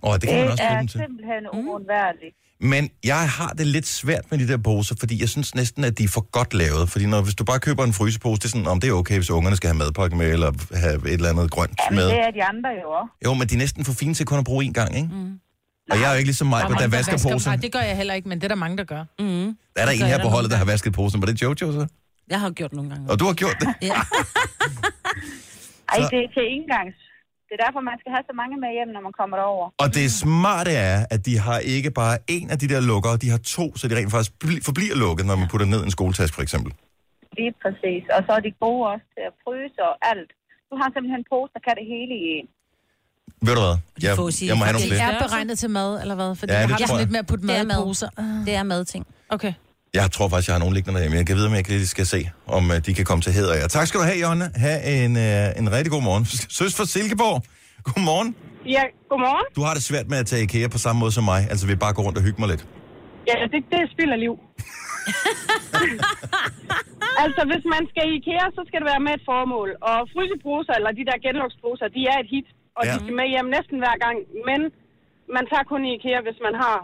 Åh, 0.05 0.11
oh, 0.11 0.15
det 0.21 0.25
kan 0.29 0.39
man 0.41 0.49
også 0.53 0.63
det 0.63 0.69
bruge 0.69 0.77
er 0.77 0.81
dem 0.85 0.89
til. 0.89 0.99
simpelthen 1.05 1.43
uundværligt. 1.61 2.35
Men 2.73 2.91
jeg 3.05 3.23
har 3.39 3.53
det 3.59 3.67
lidt 3.67 3.87
svært 3.87 4.25
med 4.31 4.39
de 4.39 4.49
der 4.49 4.59
poser, 4.59 4.95
fordi 5.03 5.21
jeg 5.21 5.29
synes 5.29 5.55
næsten, 5.55 5.85
at 5.85 5.99
de 5.99 6.05
er 6.05 6.09
for 6.09 6.25
godt 6.39 6.55
lavet. 6.55 6.89
Fordi 6.93 7.07
når, 7.07 7.23
hvis 7.23 7.35
du 7.35 7.45
bare 7.45 7.61
køber 7.61 7.85
en 7.85 7.93
frysepose, 7.93 8.39
det 8.41 8.45
er 8.45 8.49
sådan, 8.49 8.67
om 8.67 8.81
det 8.81 8.89
er 8.89 8.93
okay, 8.93 9.17
hvis 9.17 9.31
ungerne 9.31 9.57
skal 9.57 9.69
have 9.69 9.79
madpakke 9.79 10.17
med, 10.17 10.33
eller 10.33 10.51
have 10.85 10.95
et 10.95 11.13
eller 11.13 11.29
andet 11.29 11.51
grønt 11.51 11.79
Jamen, 11.85 11.97
med. 11.97 12.09
det 12.09 12.21
er 12.27 12.31
de 12.31 12.45
andre 12.45 12.71
jo 12.83 12.89
også. 12.91 13.11
Jo, 13.25 13.35
men 13.35 13.49
de 13.49 13.55
er 13.55 13.59
næsten 13.59 13.85
for 13.85 13.93
fine 13.93 14.15
til 14.15 14.27
kun 14.27 14.39
at 14.39 14.45
bruge 14.45 14.65
én 14.65 14.73
gang, 14.73 14.97
ikke? 14.97 15.09
Mm. 15.13 15.39
Og 15.91 15.97
jeg 16.01 16.07
er 16.09 16.13
jo 16.15 16.19
ikke 16.21 16.31
ligesom 16.33 16.47
mig, 16.55 16.61
Der 16.69 16.75
er 16.75 16.79
der 16.85 16.89
vasker 16.99 17.19
posen. 17.27 17.49
Nej, 17.51 17.57
det 17.65 17.71
gør 17.73 17.81
jeg 17.91 17.97
heller 17.97 18.15
ikke, 18.19 18.29
men 18.29 18.37
det 18.39 18.45
er 18.45 18.53
der 18.55 18.61
mange, 18.65 18.77
der 18.77 18.85
gør. 18.95 19.03
Mm. 19.19 19.27
Der 19.75 19.81
er 19.83 19.87
der 19.89 19.93
en 19.93 20.07
her 20.13 20.19
på 20.27 20.29
holdet, 20.37 20.51
der 20.51 20.57
har 20.63 20.65
vasket 20.65 20.93
posen. 20.93 21.17
Var 21.23 21.27
det 21.31 21.43
Jojo 21.43 21.57
så? 21.79 21.87
Jeg 22.33 22.41
har 22.41 22.51
gjort 22.51 22.73
nogle 22.73 22.91
gange. 22.91 23.05
Og 23.11 23.15
du 23.21 23.25
har 23.31 23.35
gjort 23.43 23.57
det? 23.61 23.69
Ja. 23.91 23.95
Ej, 25.93 25.99
det 26.13 26.19
er 26.25 26.29
til 26.37 26.45
engangs. 26.57 26.97
Det 27.47 27.53
er 27.59 27.63
derfor, 27.67 27.81
man 27.91 27.97
skal 28.03 28.11
have 28.17 28.25
så 28.31 28.35
mange 28.43 28.55
med 28.65 28.71
hjem, 28.77 28.91
når 28.97 29.03
man 29.09 29.15
kommer 29.21 29.35
derover. 29.43 29.67
Og 29.85 29.89
det 29.99 30.07
smarte 30.23 30.73
er, 30.91 30.97
at 31.15 31.21
de 31.29 31.35
har 31.47 31.59
ikke 31.77 31.91
bare 32.03 32.15
en 32.37 32.47
af 32.55 32.59
de 32.63 32.67
der 32.73 32.81
lukker, 32.91 33.11
de 33.25 33.29
har 33.35 33.41
to, 33.57 33.65
så 33.79 33.83
de 33.89 33.95
rent 33.99 34.11
faktisk 34.15 34.33
bl- 34.45 34.63
forbliver 34.69 34.97
lukket, 35.05 35.25
når 35.31 35.37
man 35.41 35.47
putter 35.53 35.67
ned 35.75 35.81
en 35.89 35.93
skoletaske, 35.99 36.35
for 36.39 36.45
eksempel. 36.47 36.71
Lige 37.39 37.53
præcis. 37.63 38.03
Og 38.17 38.21
så 38.27 38.31
er 38.39 38.43
de 38.47 38.53
gode 38.65 38.83
også 38.93 39.07
til 39.15 39.23
at 39.31 39.35
fryse 39.45 39.81
og 39.91 39.95
alt. 40.13 40.31
Du 40.71 40.75
har 40.81 40.87
simpelthen 40.95 41.21
en 41.25 41.29
pose, 41.33 41.51
der 41.57 41.63
kan 41.67 41.75
det 41.81 41.87
hele 41.95 42.15
i 42.23 42.27
en. 42.39 42.47
Ved 43.47 43.55
du 43.55 43.61
hvad? 43.61 43.77
Jeg, 44.03 44.33
sige 44.33 44.49
jeg 44.49 44.59
må 44.59 44.65
have 44.65 44.73
nogle 44.73 44.89
flere. 44.89 45.13
Er 45.13 45.19
beregnet 45.27 45.59
til 45.59 45.71
mad, 45.71 46.01
eller 46.03 46.15
hvad? 46.15 46.31
Fordi 46.37 46.53
Ja, 46.53 46.63
det 46.63 46.69
jeg 46.69 46.69
har 46.69 46.79
tror 46.79 46.87
sådan 46.87 46.99
jeg. 46.99 47.05
lidt 47.07 47.11
med 47.11 47.19
at 47.19 47.27
putte 47.27 47.47
Det 47.47 47.57
er 47.57 47.65
mad 47.65 47.77
i 47.77 47.85
poser. 47.85 48.09
Det 48.47 48.55
er 48.55 48.63
madting. 48.63 49.07
Okay. 49.29 49.53
Jeg 49.95 50.11
tror 50.11 50.29
faktisk, 50.29 50.49
jeg 50.49 50.55
har 50.55 50.61
nogle 50.65 50.75
liggende 50.75 50.95
derhjemme. 50.97 51.17
Jeg 51.19 51.27
kan 51.27 51.37
vide, 51.37 51.47
om 51.47 51.53
jeg 51.53 51.59
ikke 51.59 51.71
lige 51.71 51.87
skal 51.87 52.07
se, 52.07 52.31
om 52.47 52.65
uh, 52.71 52.77
de 52.87 52.95
kan 52.95 53.05
komme 53.05 53.23
til 53.27 53.33
hæder. 53.33 53.55
Ja. 53.55 53.67
Tak 53.77 53.87
skal 53.89 54.01
du 54.01 54.05
have, 54.11 54.19
Jonna. 54.25 54.47
Ha' 54.65 55.05
en, 55.05 55.13
uh, 55.17 55.61
en 55.61 55.67
rigtig 55.77 55.91
god 55.97 56.03
morgen. 56.09 56.25
Søs 56.59 56.73
fra 56.79 56.85
Silkeborg. 56.95 57.43
Godmorgen. 57.89 58.31
Ja, 58.77 58.85
godmorgen. 59.11 59.47
Du 59.57 59.63
har 59.67 59.75
det 59.75 59.83
svært 59.91 60.07
med 60.13 60.19
at 60.23 60.27
tage 60.27 60.43
IKEA 60.43 60.69
på 60.69 60.79
samme 60.85 60.99
måde 61.03 61.13
som 61.13 61.25
mig. 61.33 61.41
Altså, 61.51 61.65
vi 61.67 61.75
bare 61.85 61.93
gå 61.99 62.03
rundt 62.07 62.19
og 62.19 62.25
hygge 62.27 62.41
mig 62.43 62.49
lidt. 62.53 62.63
Ja, 63.31 63.37
det, 63.53 63.61
det 63.73 63.81
spilder 63.95 64.17
liv. 64.27 64.35
Altså, 67.25 67.43
hvis 67.51 67.65
man 67.75 67.83
skal 67.93 68.05
i 68.11 68.15
IKEA, 68.19 68.47
så 68.57 68.63
skal 68.69 68.79
det 68.83 68.89
være 68.93 69.03
med 69.07 69.13
et 69.19 69.25
formål. 69.31 69.69
Og 69.91 69.99
fryseposer, 70.15 70.73
eller 70.79 70.91
de 70.99 71.05
der 71.09 71.17
genluksposer, 71.27 71.87
de 71.97 72.01
er 72.13 72.19
et 72.25 72.29
hit. 72.35 72.49
Og 72.79 72.83
ja. 72.87 72.93
De 72.93 72.99
skal 73.03 73.15
med 73.21 73.29
hjem 73.35 73.49
næsten 73.57 73.77
hver 73.85 73.97
gang. 74.05 74.17
Men 74.49 74.61
man 75.37 75.45
tager 75.51 75.65
kun 75.73 75.81
i 75.89 75.91
IKEA, 75.97 76.19
hvis 76.29 76.39
man 76.47 76.55
har 76.65 76.77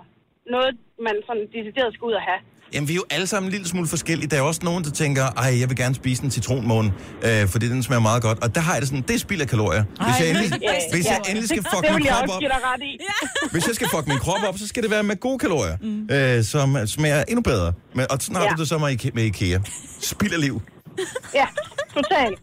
noget, 0.55 0.73
man 1.07 1.17
sådan 1.29 1.45
decideret 1.57 1.89
skal 1.95 2.05
ud 2.11 2.17
og 2.23 2.25
have. 2.31 2.41
Jamen, 2.75 2.89
vi 2.89 2.93
er 2.93 2.97
jo 2.97 3.05
alle 3.11 3.27
sammen 3.27 3.47
en 3.49 3.53
lille 3.57 3.69
smule 3.69 3.89
forskellige. 3.89 4.29
Der 4.31 4.37
er 4.39 4.41
også 4.43 4.61
nogen, 4.65 4.85
der 4.85 4.91
tænker, 4.91 5.25
ej, 5.43 5.51
jeg 5.61 5.69
vil 5.71 5.77
gerne 5.77 5.95
spise 5.95 6.25
en 6.25 6.31
citronmåne, 6.31 6.93
øh, 7.27 7.49
fordi 7.53 7.67
den 7.69 7.83
smager 7.83 8.01
meget 8.11 8.23
godt. 8.23 8.39
Og 8.45 8.55
der 8.55 8.61
har 8.61 8.73
jeg 8.73 8.81
det 8.83 8.89
sådan, 8.89 9.05
det 9.09 9.15
er 9.15 9.19
spild 9.19 9.41
af 9.41 9.49
kalorier. 9.49 9.85
Hvis 10.05 10.17
jeg 10.21 10.27
endelig, 10.31 10.49
Ja, 10.63 10.73
hvis 10.95 11.07
jeg 11.13 11.19
endelig 11.29 11.49
skal 11.49 11.63
fuck 11.73 11.83
det 11.87 11.95
min 11.95 12.07
krop 12.07 12.29
op, 12.29 12.43
ret 12.71 12.83
i. 12.83 12.93
hvis 13.53 13.67
jeg 13.69 13.75
skal 13.75 13.89
fuck 13.95 14.07
min 14.13 14.19
krop 14.19 14.43
op, 14.49 14.59
så 14.59 14.67
skal 14.69 14.83
det 14.83 14.91
være 14.91 15.03
med 15.03 15.17
gode 15.27 15.39
kalorier, 15.39 15.77
mm. 15.83 16.09
øh, 16.15 16.45
som 16.53 16.87
smager 16.87 17.25
endnu 17.29 17.43
bedre. 17.43 17.73
Men, 17.95 18.05
og 18.13 18.17
sådan 18.21 18.37
har 18.37 18.43
Ja. 18.45 18.51
du 18.51 18.61
det 18.61 18.69
så 18.69 18.79
med, 18.79 18.89
Ike- 18.95 19.11
med 19.15 19.25
IKEA. 19.25 19.59
Spild 20.01 20.33
af 20.33 20.41
liv. 20.41 20.63
Ja, 21.35 21.47
totalt. 21.97 22.39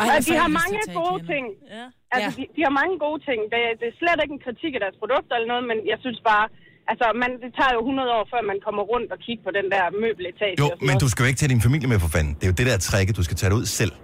Jeg 0.00 0.22
de 0.26 0.32
har 0.42 0.48
mange 0.60 0.78
gode 1.00 1.20
ting. 1.32 1.44
Ja. 1.76 1.86
Altså, 2.14 2.28
Ja. 2.28 2.36
de, 2.38 2.42
de 2.56 2.60
har 2.66 2.72
mange 2.80 2.94
gode 3.06 3.20
ting. 3.28 3.40
Det, 3.52 3.60
det 3.80 3.86
er 3.92 3.96
slet 4.00 4.18
ikke 4.24 4.34
en 4.38 4.42
kritik 4.46 4.72
af 4.76 4.80
deres 4.84 4.96
produkter 5.02 5.32
eller 5.36 5.48
noget, 5.52 5.64
men 5.70 5.78
jeg 5.92 5.98
synes 6.04 6.18
bare, 6.30 6.44
altså, 6.90 7.06
man, 7.22 7.30
det 7.44 7.50
tager 7.58 7.72
jo 7.76 7.80
100 7.90 8.16
år, 8.18 8.24
før 8.32 8.40
man 8.50 8.58
kommer 8.66 8.82
rundt 8.92 9.08
og 9.14 9.18
kigger 9.26 9.42
på 9.48 9.52
den 9.58 9.66
der 9.74 9.82
møbeletage. 10.04 10.54
Jo, 10.62 10.66
og 10.72 10.78
men 10.88 10.94
du 11.02 11.06
skal 11.12 11.20
jo 11.24 11.28
ikke 11.30 11.40
tage 11.42 11.52
din 11.54 11.62
familie 11.68 11.88
med 11.92 11.98
for 12.04 12.10
fanden. 12.16 12.32
Det 12.38 12.44
er 12.46 12.50
jo 12.52 12.56
det 12.60 12.66
der 12.70 12.76
tricket, 12.88 13.12
du 13.20 13.24
skal 13.28 13.36
tage 13.40 13.50
det 13.52 13.58
ud 13.62 13.68
selv. 13.80 13.94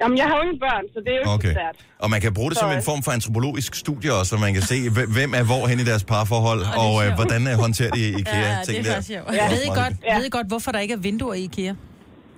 Jamen, 0.00 0.16
jeg 0.20 0.26
har 0.30 0.34
jo 0.38 0.42
ingen 0.46 0.60
børn, 0.66 0.84
så 0.94 0.98
det 1.04 1.10
er 1.14 1.18
jo 1.20 1.22
ikke 1.24 1.30
Okay. 1.38 1.52
så 1.54 1.58
svært. 1.60 1.76
Og 2.04 2.08
man 2.14 2.20
kan 2.24 2.30
bruge 2.38 2.50
det 2.50 2.58
som 2.62 2.68
Så- 2.70 2.76
en 2.78 2.84
form 2.90 3.00
for 3.06 3.10
antropologisk 3.18 3.70
studie 3.84 4.10
også, 4.18 4.30
så 4.32 4.36
man 4.46 4.52
kan 4.56 4.62
se, 4.72 4.76
hvem- 5.16 5.34
er 5.40 5.44
hvor 5.52 5.62
hen 5.70 5.78
i 5.84 5.86
deres 5.90 6.04
parforhold, 6.12 6.62
og 6.84 6.92
øh, 7.04 7.08
hvordan 7.18 7.40
øh, 7.50 7.54
håndterer 7.64 7.90
de 7.98 8.02
IKEA 8.20 8.38
Ja, 8.38 8.58
det 8.58 8.66
ting 8.68 8.78
er 8.78 8.82
der. 8.82 8.90
faktisk 8.92 9.08
sjovt. 9.14 9.26
Også 9.28 9.40
ved 9.54 9.62
I 9.70 9.72
godt, 9.82 9.94
hyggeligt. 9.94 10.16
ved 10.18 10.24
I 10.30 10.32
godt, 10.38 10.48
hvorfor 10.52 10.70
der 10.74 10.80
ikke 10.84 10.94
er 10.98 11.02
vinduer 11.08 11.34
i 11.40 11.44
IKEA? 11.48 11.72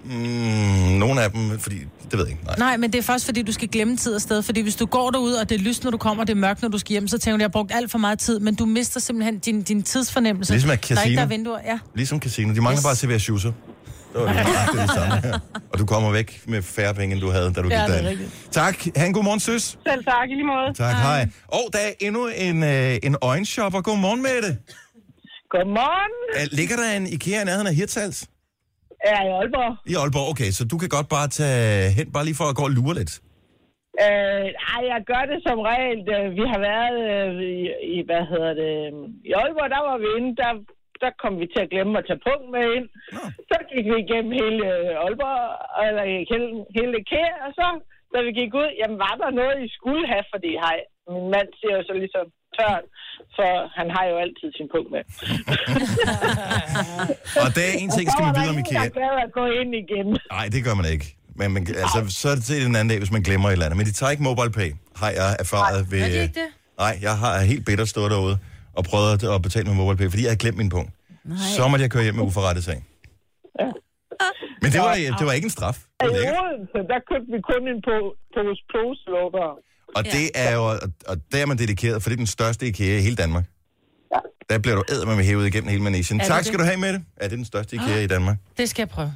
Mm, 0.04 0.10
nogle 0.98 1.22
af 1.22 1.30
dem, 1.30 1.58
fordi, 1.58 1.76
det 2.10 2.12
ved 2.12 2.20
jeg 2.20 2.28
ikke. 2.28 2.44
Nej. 2.44 2.54
Nej, 2.58 2.76
men 2.76 2.92
det 2.92 2.98
er 2.98 3.02
først, 3.02 3.24
fordi 3.24 3.42
du 3.42 3.52
skal 3.52 3.68
glemme 3.68 3.96
tid 3.96 4.14
og 4.14 4.20
sted. 4.20 4.42
Fordi 4.42 4.60
hvis 4.60 4.76
du 4.76 4.86
går 4.86 5.10
derud, 5.10 5.32
og 5.32 5.48
det 5.48 5.54
er 5.54 5.58
lyst, 5.64 5.84
når 5.84 5.90
du 5.90 5.96
kommer, 5.98 6.22
og 6.22 6.26
det 6.26 6.32
er 6.34 6.38
mørkt, 6.38 6.62
når 6.62 6.68
du 6.68 6.78
skal 6.78 6.90
hjem, 6.92 7.08
så 7.08 7.18
tænker 7.18 7.36
du, 7.36 7.40
jeg 7.40 7.44
har 7.44 7.52
brugt 7.52 7.72
alt 7.74 7.90
for 7.90 7.98
meget 7.98 8.18
tid, 8.18 8.40
men 8.40 8.54
du 8.54 8.66
mister 8.66 9.00
simpelthen 9.00 9.38
din, 9.38 9.62
din 9.62 9.82
tidsfornemmelse. 9.82 10.52
Ligesom 10.52 10.70
at 10.70 10.88
Der 10.88 10.96
er 10.96 11.02
ikke 11.04 11.16
der 11.16 11.22
er 11.22 11.26
casino. 11.26 11.36
vinduer, 11.36 11.58
ja. 11.66 11.78
Ligesom 11.94 12.20
casino. 12.20 12.54
De 12.54 12.60
mangler 12.60 12.72
Yes. 12.78 12.82
bare 12.84 12.90
at 12.92 12.98
servere 12.98 13.18
schusser. 13.20 13.52
Det 14.12 14.20
var 14.20 14.32
det, 14.32 14.46
det, 14.72 14.80
er 14.82 14.86
samme. 14.86 15.40
Og 15.72 15.78
du 15.78 15.86
kommer 15.86 16.10
væk 16.10 16.42
med 16.46 16.62
færre 16.62 16.94
penge, 16.94 17.12
end 17.14 17.20
du 17.22 17.30
havde, 17.30 17.52
da 17.52 17.62
du 17.62 17.68
Ja, 17.68 17.84
gik 17.86 17.94
er 17.94 18.02
derind. 18.02 18.20
Tak. 18.50 18.78
Ha' 18.96 19.06
en 19.06 19.12
god 19.12 19.24
morgen, 19.24 19.40
søs. 19.40 19.62
Selv 19.62 20.04
tak, 20.04 20.28
i 20.30 20.34
lige 20.34 20.46
måde. 20.46 20.74
Tak, 20.76 20.96
hej. 20.96 21.28
Og 21.48 21.60
der 21.72 21.78
er 21.78 21.92
endnu 22.00 22.26
en, 22.36 22.62
øh, 22.62 22.96
en 23.02 23.16
øjenshopper. 23.22 23.80
Godmorgen 23.80 24.22
med 24.22 24.42
det. 24.42 24.58
Godmorgen. 25.50 26.48
Ligger 26.52 26.76
der 26.76 26.90
en 26.96 27.06
IKEA 27.06 27.42
i 27.42 27.44
nærheden 27.44 27.66
af 27.66 27.74
Hirtals? 27.74 28.24
Er 29.00 29.20
i 29.28 29.30
Aalborg. 29.38 29.72
I 29.92 29.94
Aalborg, 30.02 30.26
okay. 30.32 30.50
Så 30.56 30.62
du 30.72 30.76
kan 30.78 30.88
godt 30.96 31.08
bare 31.16 31.28
tage 31.38 31.90
hen, 31.96 32.06
bare 32.14 32.24
lige 32.28 32.40
for 32.40 32.48
at 32.50 32.56
gå 32.60 32.64
og 32.68 32.74
lure 32.78 32.94
lidt. 33.00 33.12
Øh, 34.04 34.48
ej, 34.74 34.80
jeg 34.92 35.00
gør 35.10 35.22
det 35.32 35.38
som 35.46 35.58
regel. 35.70 36.00
Øh, 36.16 36.26
Vi 36.38 36.44
har 36.52 36.60
været 36.70 36.98
øh, 37.14 37.30
i, 37.54 37.56
i, 37.96 37.98
hvad 38.08 38.22
hedder 38.32 38.52
det, 38.62 38.72
i 39.28 39.30
Aalborg, 39.40 39.70
der 39.76 39.82
var 39.88 39.96
vi 40.02 40.08
inde, 40.18 40.30
der, 40.42 40.50
der 41.02 41.10
kom 41.22 41.32
vi 41.40 41.46
til 41.52 41.62
at 41.64 41.70
glemme 41.72 41.98
at 41.98 42.06
tage 42.08 42.24
punkt 42.28 42.46
med 42.54 42.64
ind. 42.76 42.86
Så 43.50 43.56
gik 43.70 43.86
vi 43.92 43.96
igennem 44.04 44.32
hele 44.42 44.62
øh, 44.76 45.02
Aalborg, 45.04 45.42
eller 45.88 46.04
hele, 46.30 46.48
hele 46.76 46.92
IKEA, 47.02 47.30
og 47.46 47.50
så, 47.58 47.66
da 48.12 48.18
vi 48.26 48.30
gik 48.40 48.52
ud, 48.62 48.70
jamen 48.80 48.98
var 49.06 49.14
der 49.22 49.30
noget, 49.40 49.56
I 49.66 49.68
skulle 49.78 50.04
have, 50.12 50.24
fordi 50.34 50.50
hej, 50.64 50.78
min 51.14 51.26
mand 51.34 51.48
ser 51.60 51.72
jo 51.78 51.82
så 51.88 51.94
ligesom 52.02 52.26
tørt, 52.56 52.84
for 53.38 53.50
han 53.78 53.88
har 53.96 54.04
jo 54.10 54.16
altid 54.24 54.48
sin 54.58 54.68
punkt 54.74 54.88
med. 54.94 55.02
Og 57.42 57.48
der 57.56 57.62
er 57.70 57.74
en 57.84 57.90
ting, 57.96 58.06
skal 58.12 58.22
man 58.28 58.34
vide 58.38 58.50
om 58.54 58.58
IKEA. 58.62 58.82
Jeg 58.82 58.90
gad 59.02 59.14
at 59.26 59.30
gå 59.38 59.44
ind 59.60 59.70
igen. 59.82 60.08
Nej, 60.36 60.46
det 60.54 60.60
gør 60.66 60.74
man 60.80 60.86
ikke. 60.94 61.06
Men 61.40 61.46
man, 61.54 61.62
altså, 61.84 61.98
så 62.20 62.26
er 62.32 62.34
det 62.38 62.44
til 62.44 62.66
en 62.66 62.76
anden 62.76 62.88
dag, 62.92 62.98
hvis 63.02 63.12
man 63.16 63.22
glemmer 63.28 63.48
et 63.48 63.52
eller 63.52 63.66
andet. 63.66 63.76
Men 63.80 63.86
de 63.86 63.92
tager 63.98 64.10
ikke 64.14 64.22
mobile 64.30 64.52
pay, 64.58 64.70
har 65.00 65.10
jeg 65.20 65.28
erfaret 65.44 65.80
ved... 65.92 66.00
Er 66.00 66.08
de 66.08 66.22
ikke 66.26 66.40
det? 66.42 66.48
Nej, 66.84 66.94
jeg 67.06 67.14
har 67.22 67.32
helt 67.52 67.64
bitter 67.68 67.84
stået 67.94 68.10
derude 68.14 68.36
og 68.78 68.82
prøvet 68.90 69.24
at 69.36 69.42
betale 69.46 69.66
med 69.70 69.74
mobile 69.82 69.98
pay, 70.00 70.08
fordi 70.12 70.22
jeg 70.24 70.30
havde 70.32 70.42
glemt 70.44 70.58
min 70.62 70.70
punkt. 70.76 70.90
Så 71.56 71.62
måtte 71.70 71.82
jeg 71.84 71.90
køre 71.94 72.04
hjem 72.06 72.14
med 72.20 72.24
uforrettet 72.30 72.64
sag. 72.70 72.78
Men 74.62 74.68
det 74.74 74.80
var, 74.86 74.92
det 75.18 75.24
var 75.28 75.34
ikke 75.38 75.48
en 75.50 75.56
straf. 75.58 75.78
Det 76.00 76.08
I. 76.10 76.26
Odense, 76.44 76.78
der 76.92 76.98
købte 77.10 77.28
vi 77.34 77.40
kun 77.50 77.62
en 77.74 77.80
po- 77.88 78.14
pose 78.34 78.62
poselukker. 78.72 79.48
Og 79.94 80.04
det 80.04 80.30
er 80.34 80.54
jo, 80.54 80.64
og- 81.06 81.16
der 81.32 81.38
er 81.38 81.46
man 81.46 81.58
dedikeret, 81.58 82.02
for 82.02 82.10
det 82.10 82.14
er 82.14 82.18
den 82.18 82.26
største 82.26 82.66
IKEA 82.66 82.98
i 82.98 83.00
hele 83.02 83.16
Danmark. 83.16 83.44
Der 84.50 84.58
bliver 84.58 84.76
du 84.76 84.82
æd 84.92 85.04
med 85.16 85.24
hævet 85.24 85.46
igennem 85.46 85.68
hele 85.70 85.82
manesien. 85.82 86.20
Er 86.20 86.24
Tak 86.24 86.38
det? 86.38 86.46
skal 86.46 86.58
du 86.58 86.64
have 86.64 86.76
med 86.76 86.92
det. 86.92 87.02
Ja, 87.20 87.24
det 87.24 87.32
er 87.32 87.36
den 87.36 87.44
største 87.44 87.76
IKEA 87.76 88.00
i 88.00 88.06
Danmark. 88.06 88.36
Det 88.58 88.70
skal 88.70 88.82
jeg 88.82 88.88
prøve. 88.88 89.12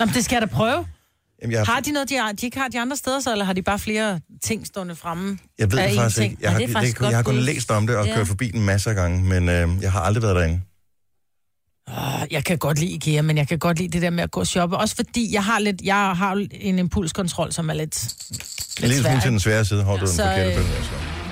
Nå, 0.00 0.06
det 0.14 0.24
skal 0.24 0.36
jeg 0.36 0.42
da 0.42 0.46
prøve. 0.46 0.86
Jamen, 1.42 1.52
jeg, 1.52 1.64
Har 1.66 1.80
de 1.80 1.92
noget, 1.92 2.08
de, 2.08 2.16
har, 2.16 2.32
de 2.32 2.46
ikke 2.46 2.58
har 2.58 2.68
de 2.68 2.80
andre 2.80 2.96
steder 2.96 3.20
så, 3.20 3.32
eller 3.32 3.44
har 3.44 3.52
de 3.52 3.62
bare 3.62 3.78
flere 3.78 4.20
ting 4.42 4.66
stående 4.66 4.96
fremme? 4.96 5.38
jeg 5.58 5.72
ved 5.72 5.78
det 5.78 5.94
faktisk 5.96 6.16
ting? 6.16 6.30
ikke. 6.30 6.42
Jeg 6.42 6.50
har, 6.52 6.58
det 6.58 6.68
er 6.68 6.72
faktisk 6.72 6.98
det, 6.98 7.06
jeg 7.08 7.16
har 7.16 7.22
kun 7.22 7.36
læst 7.36 7.70
om 7.70 7.86
det 7.86 7.96
og 7.96 8.06
Ja. 8.06 8.14
kørt 8.14 8.26
forbi 8.28 8.50
den 8.50 8.64
masser 8.64 8.90
af 8.90 8.96
gange, 8.96 9.22
men 9.22 9.48
øh, 9.48 9.68
jeg 9.82 9.92
har 9.92 10.00
aldrig 10.00 10.22
været 10.22 10.36
derinde. 10.36 10.60
Åh, 11.88 11.94
Jeg 12.30 12.44
kan 12.44 12.58
godt 12.58 12.78
lide 12.78 12.90
IKEA, 12.92 13.22
men 13.22 13.36
jeg 13.38 13.48
kan 13.48 13.58
godt 13.58 13.78
lide 13.78 13.88
det 13.88 14.02
der 14.02 14.10
med 14.10 14.24
at 14.24 14.30
gå 14.30 14.40
og 14.40 14.46
shoppe. 14.46 14.76
Også 14.76 14.96
fordi 14.96 15.32
jeg 15.34 15.44
har 15.44 15.58
lidt, 15.58 15.80
jeg 15.84 15.96
har 16.16 16.46
en 16.52 16.78
impulskontrol, 16.78 17.52
som 17.52 17.70
er 17.70 17.74
lidt, 17.74 18.14
En 18.82 18.88
lidt 18.88 18.94
smule 18.94 18.94
svær. 19.02 19.20
til 19.20 19.30
den 19.30 19.40
svære 19.40 19.64
side. 19.64 19.84
Har 19.84 19.92
du 19.92 19.98
den 19.98 20.08
Så, 20.08 20.22
forkerte 20.22 20.50
øh, 20.50 20.56
bølge? 20.56 20.68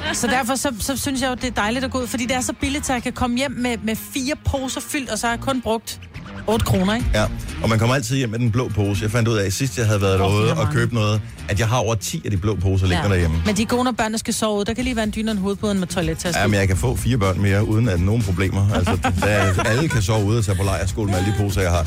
altså. 0.08 0.20
Så 0.20 0.26
derfor 0.26 0.54
så, 0.54 0.74
så 0.80 0.96
synes 0.96 1.22
jeg 1.22 1.28
jo, 1.30 1.34
det 1.34 1.44
er 1.44 1.50
dejligt 1.50 1.84
at 1.84 1.90
gå 1.90 2.00
ud, 2.02 2.06
fordi 2.06 2.26
det 2.26 2.36
er 2.36 2.40
så 2.40 2.52
billigt, 2.52 2.86
så 2.86 2.92
jeg 2.92 3.02
kan 3.02 3.12
komme 3.12 3.36
hjem 3.36 3.50
med, 3.50 3.76
med 3.78 3.96
fire 3.96 4.34
poser 4.44 4.80
fyldt, 4.80 5.10
og 5.10 5.18
så 5.18 5.26
har 5.26 5.34
jeg 5.34 5.40
kun 5.44 5.62
brugt 5.62 6.00
8 6.48 6.64
kroner, 6.64 6.94
ikke? 6.94 7.06
Ja, 7.14 7.24
og 7.62 7.68
man 7.68 7.78
kommer 7.78 7.94
altid 7.94 8.16
hjem 8.16 8.30
med 8.30 8.38
den 8.38 8.52
blå 8.52 8.68
pose. 8.68 9.02
Jeg 9.02 9.10
fandt 9.10 9.28
ud 9.28 9.36
af, 9.36 9.46
at 9.46 9.52
sidst 9.52 9.78
jeg 9.78 9.86
havde 9.86 10.00
været 10.00 10.14
Åh, 10.14 10.20
derude 10.20 10.52
og 10.54 10.68
købt 10.72 10.92
noget, 10.92 11.20
at 11.48 11.60
jeg 11.60 11.68
har 11.68 11.76
over 11.78 11.94
10 11.94 12.22
af 12.24 12.30
de 12.30 12.36
blå 12.36 12.56
poser 12.56 12.86
liggende 12.86 13.10
derhjemme. 13.10 13.42
Men 13.46 13.56
de 13.56 13.62
er 13.62 13.66
gode, 13.66 13.84
når 13.84 13.92
børnene 13.92 14.18
skal 14.18 14.34
sove 14.34 14.60
ud. 14.60 14.64
Der 14.64 14.74
kan 14.74 14.84
lige 14.84 14.96
være 14.96 15.04
en 15.04 15.12
dyne 15.16 15.30
og 15.30 15.32
en 15.32 15.38
hovedpude 15.42 15.74
med 15.74 15.86
toilettaske. 15.86 16.40
Ja, 16.40 16.46
men 16.46 16.60
jeg 16.60 16.68
kan 16.68 16.76
få 16.76 16.96
fire 16.96 17.18
børn 17.18 17.40
mere, 17.40 17.64
uden 17.64 17.88
at 17.88 18.00
nogen 18.00 18.22
problemer. 18.22 18.74
Altså, 18.74 18.98
der, 19.20 19.62
alle 19.64 19.88
kan 19.88 20.02
sove 20.02 20.24
ude 20.24 20.38
og 20.38 20.44
tage 20.44 20.56
på 20.56 20.62
lejrskole 20.62 21.10
med 21.10 21.18
alle 21.18 21.32
de 21.32 21.36
poser, 21.38 21.60
jeg 21.60 21.70
har. 21.70 21.86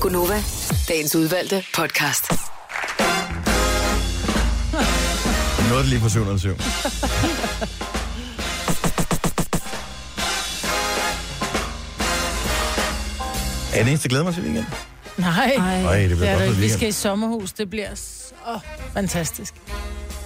Gunova, 0.00 0.42
dagens 0.88 1.16
udvalgte 1.16 1.64
podcast. 1.74 2.32
Noget 5.68 5.86
lige 5.86 6.00
på 6.00 6.08
707. 6.08 6.56
Er 13.74 13.78
det 13.82 13.88
eneste, 13.88 14.06
jeg 14.06 14.10
glæder 14.10 14.24
mig 14.24 14.34
til 14.34 14.42
weekend? 14.42 14.64
Nej, 15.18 15.54
Ej, 15.58 15.98
det 15.98 16.08
bliver 16.08 16.18
det 16.18 16.28
er 16.28 16.32
godt 16.32 16.40
det. 16.40 16.48
med. 16.48 16.54
Vi 16.54 16.60
weekend. 16.60 16.78
skal 16.78 16.88
i 16.88 16.92
sommerhus. 16.92 17.52
Det 17.52 17.70
bliver 17.70 17.88
så 17.94 18.58
fantastisk. 18.94 19.54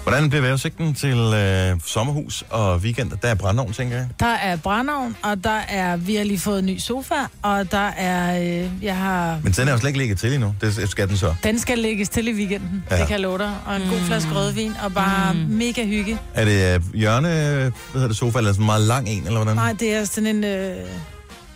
Hvordan 0.03 0.29
bliver 0.29 0.43
vejrudsigten 0.43 0.95
til 0.95 1.17
øh, 1.19 1.77
sommerhus 1.85 2.45
og 2.51 2.77
weekend? 2.77 3.11
Der 3.23 3.29
er 3.29 3.35
brændeovn, 3.35 3.73
tænker 3.73 3.97
jeg. 3.97 4.09
Der 4.21 4.27
er 4.27 4.57
brændeovn, 4.57 5.17
og 5.23 5.45
der 5.45 5.59
er, 5.69 5.97
vi 5.97 6.15
har 6.15 6.25
lige 6.25 6.39
fået 6.39 6.59
en 6.59 6.67
ny 6.67 6.79
sofa, 6.79 7.15
og 7.43 7.71
der 7.73 7.89
er, 7.89 8.41
øh, 8.63 8.71
jeg 8.85 8.97
har, 8.97 9.41
Men 9.43 9.53
den 9.53 9.69
er 9.69 9.73
jo 9.73 9.79
slet 9.79 9.89
ikke 9.89 9.99
ligget 9.99 10.19
til 10.19 10.33
endnu. 10.35 10.55
Det 10.61 10.91
skal 10.91 11.09
den 11.09 11.17
så. 11.17 11.35
den 11.45 11.59
skal 11.59 11.79
lægges 11.79 12.09
til 12.09 12.29
i 12.29 12.33
weekenden, 12.33 12.85
Ja. 12.91 12.95
ja. 12.95 13.01
det 13.01 13.09
kan 13.09 13.13
jeg 13.15 13.21
love 13.21 13.39
dig. 13.39 13.55
Og 13.67 13.77
en 13.77 13.83
god 13.91 14.01
flaske 14.01 14.31
rødvin, 14.35 14.73
og 14.85 14.95
bare 14.95 15.35
mm. 15.35 15.39
mega 15.41 15.85
hygge. 15.87 16.19
Er 16.35 16.45
det 16.45 16.75
øh, 16.75 16.95
hjørne, 16.95 17.29
hvad 17.29 17.71
hedder 17.93 18.09
det, 18.09 18.17
sofa, 18.17 18.39
eller 18.39 18.53
sådan 18.53 18.63
en 18.63 18.67
meget 18.67 18.83
lang 18.83 19.09
en, 19.09 19.23
eller 19.27 19.37
hvordan? 19.39 19.57
Nej, 19.57 19.73
det 19.73 19.95
er 19.95 20.05
sådan 20.05 20.37
en, 20.37 20.45
øh, 20.45 20.77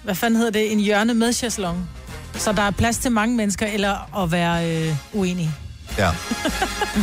hvad 0.05 0.15
fanden 0.15 0.37
hedder 0.37 0.53
det, 0.53 0.73
en 0.73 0.79
hjørne 0.81 1.15
med 1.15 1.33
chaiselong. 1.33 1.89
Så 2.35 2.53
der 2.53 2.63
er 2.63 2.71
plads 2.71 2.99
til 2.99 3.13
mange 3.13 3.37
mennesker, 3.37 3.67
eller 3.67 4.23
at 4.25 4.33
være 4.33 4.71
øh, 4.89 4.95
uenig. 5.13 5.51
Ja. 5.99 6.11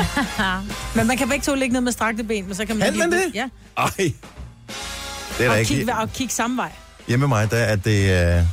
Men 0.96 1.08
man 1.08 1.18
kan 1.18 1.30
begge 1.30 1.44
to 1.44 1.56
ligge 1.56 1.74
ned 1.74 1.82
med 1.82 1.92
strakte 1.92 2.24
ben, 2.24 2.46
men 2.46 2.56
så 2.56 2.66
kan 2.66 2.78
man... 2.78 2.90
Kan 2.90 2.98
man 3.00 3.12
det? 3.12 3.24
Ja, 3.34 3.50
Ej. 3.78 3.88
Det 3.98 4.14
er 5.40 5.44
der 5.44 5.50
og 5.52 5.60
ikke. 5.60 5.74
kigge, 5.76 5.96
og 5.96 6.14
kigge 6.14 6.34
samme 6.34 6.58
vej. 6.58 6.72
Hjemme 7.08 7.28
med 7.28 7.38
mig, 7.38 7.52
der 7.52 7.58
er 7.58 7.76
det 7.76 8.38
øh, 8.38 8.44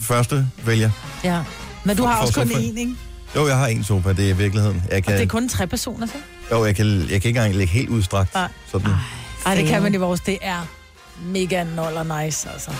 første 0.00 0.46
vælger. 0.64 0.90
Ja. 1.24 1.42
Men 1.84 1.96
du 1.96 2.02
For- 2.02 2.08
har 2.10 2.16
for 2.16 2.22
også 2.26 2.34
kun 2.40 2.48
sofaen. 2.48 2.76
én, 2.76 2.78
ikke? 2.80 2.94
Jo, 3.36 3.46
jeg 3.48 3.56
har 3.56 3.66
en 3.66 3.84
sofa, 3.84 4.08
det 4.12 4.24
er 4.24 4.28
i 4.28 4.36
virkeligheden. 4.36 4.82
Jeg 4.90 4.96
Og 4.96 5.02
kan, 5.02 5.12
det 5.16 5.22
er 5.22 5.26
kun 5.26 5.48
tre 5.48 5.66
personer, 5.66 6.06
så? 6.06 6.12
jo, 6.50 6.64
jeg 6.64 6.76
kan, 6.76 6.86
jeg 7.00 7.06
kan 7.08 7.14
ikke 7.14 7.28
engang 7.28 7.54
ligge 7.54 7.72
helt 7.72 7.88
udstrakt. 7.88 8.34
Nej. 8.34 8.48
Sådan. 8.72 8.90
Nej, 9.44 9.54
det 9.54 9.66
kan 9.68 9.82
man 9.82 9.94
i 9.94 9.96
vores. 9.96 10.20
Det 10.20 10.38
er 10.42 10.66
mega 11.26 11.64
noller 11.64 12.22
nice, 12.24 12.48
altså. 12.52 12.70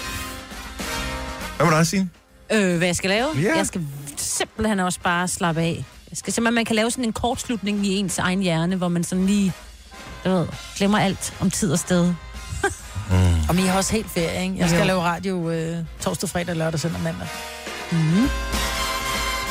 Hvad 1.63 1.71
med 1.71 1.79
dig, 1.79 1.87
Signe? 1.87 2.09
Øh, 2.53 2.77
hvad 2.79 2.89
jeg 2.89 2.97
skal 2.97 3.11
lave? 3.11 3.29
Ja. 3.43 3.57
Jeg 3.57 3.67
skal 3.67 3.87
simpelthen 4.17 4.81
også 4.81 4.99
bare 5.05 5.29
slappe 5.29 5.61
af. 5.61 5.85
Jeg 6.11 6.17
skal 6.19 6.33
simpelthen, 6.33 6.55
man 6.55 6.65
kan 6.65 6.77
lave 6.77 6.91
sådan 6.91 7.05
en 7.05 7.13
kortslutning 7.13 7.87
i 7.87 7.97
ens 7.97 8.19
egen 8.19 8.41
hjerne, 8.41 8.77
hvor 8.77 8.89
man 8.89 9.05
sådan 9.05 9.27
lige, 9.27 9.53
du 10.25 10.31
ved, 10.31 10.47
glemmer 10.77 10.99
alt 10.99 11.35
om 11.41 11.51
tid 11.51 11.73
og 11.73 11.79
sted. 11.79 12.15
Og 13.49 13.57
vi 13.57 13.63
har 13.63 13.77
også 13.77 13.93
helt 13.93 14.11
ferie, 14.11 14.43
ikke? 14.43 14.55
Jeg 14.59 14.69
skal 14.69 14.81
Jo. 14.81 14.87
lave 14.87 15.01
radio 15.03 15.51
øh, 15.51 15.77
torsdag, 16.01 16.29
fredag, 16.29 16.57
lørdag, 16.57 16.81
søndag 16.81 16.99
og 16.99 17.05
mandag. 17.05 17.29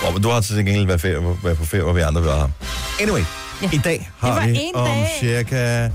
Oh, 0.07 0.13
men 0.13 0.23
du 0.23 0.29
har 0.29 0.41
til 0.41 0.55
gengæld 0.55 0.85
været, 0.87 1.01
ferie, 1.01 1.35
været 1.43 1.57
på 1.57 1.65
ferie, 1.65 1.83
hvor 1.83 1.93
vi 1.93 2.01
andre 2.01 2.25
var. 2.25 2.49
Anyway, 3.01 3.21
Ja. 3.61 3.69
i 3.73 3.77
dag 3.77 4.11
har 4.19 4.27
Det 4.27 4.41
var 4.41 4.47
vi 4.47 4.59
en 4.61 4.75
om 4.75 4.85
dag. 4.87 5.07
cirka... 5.19 5.89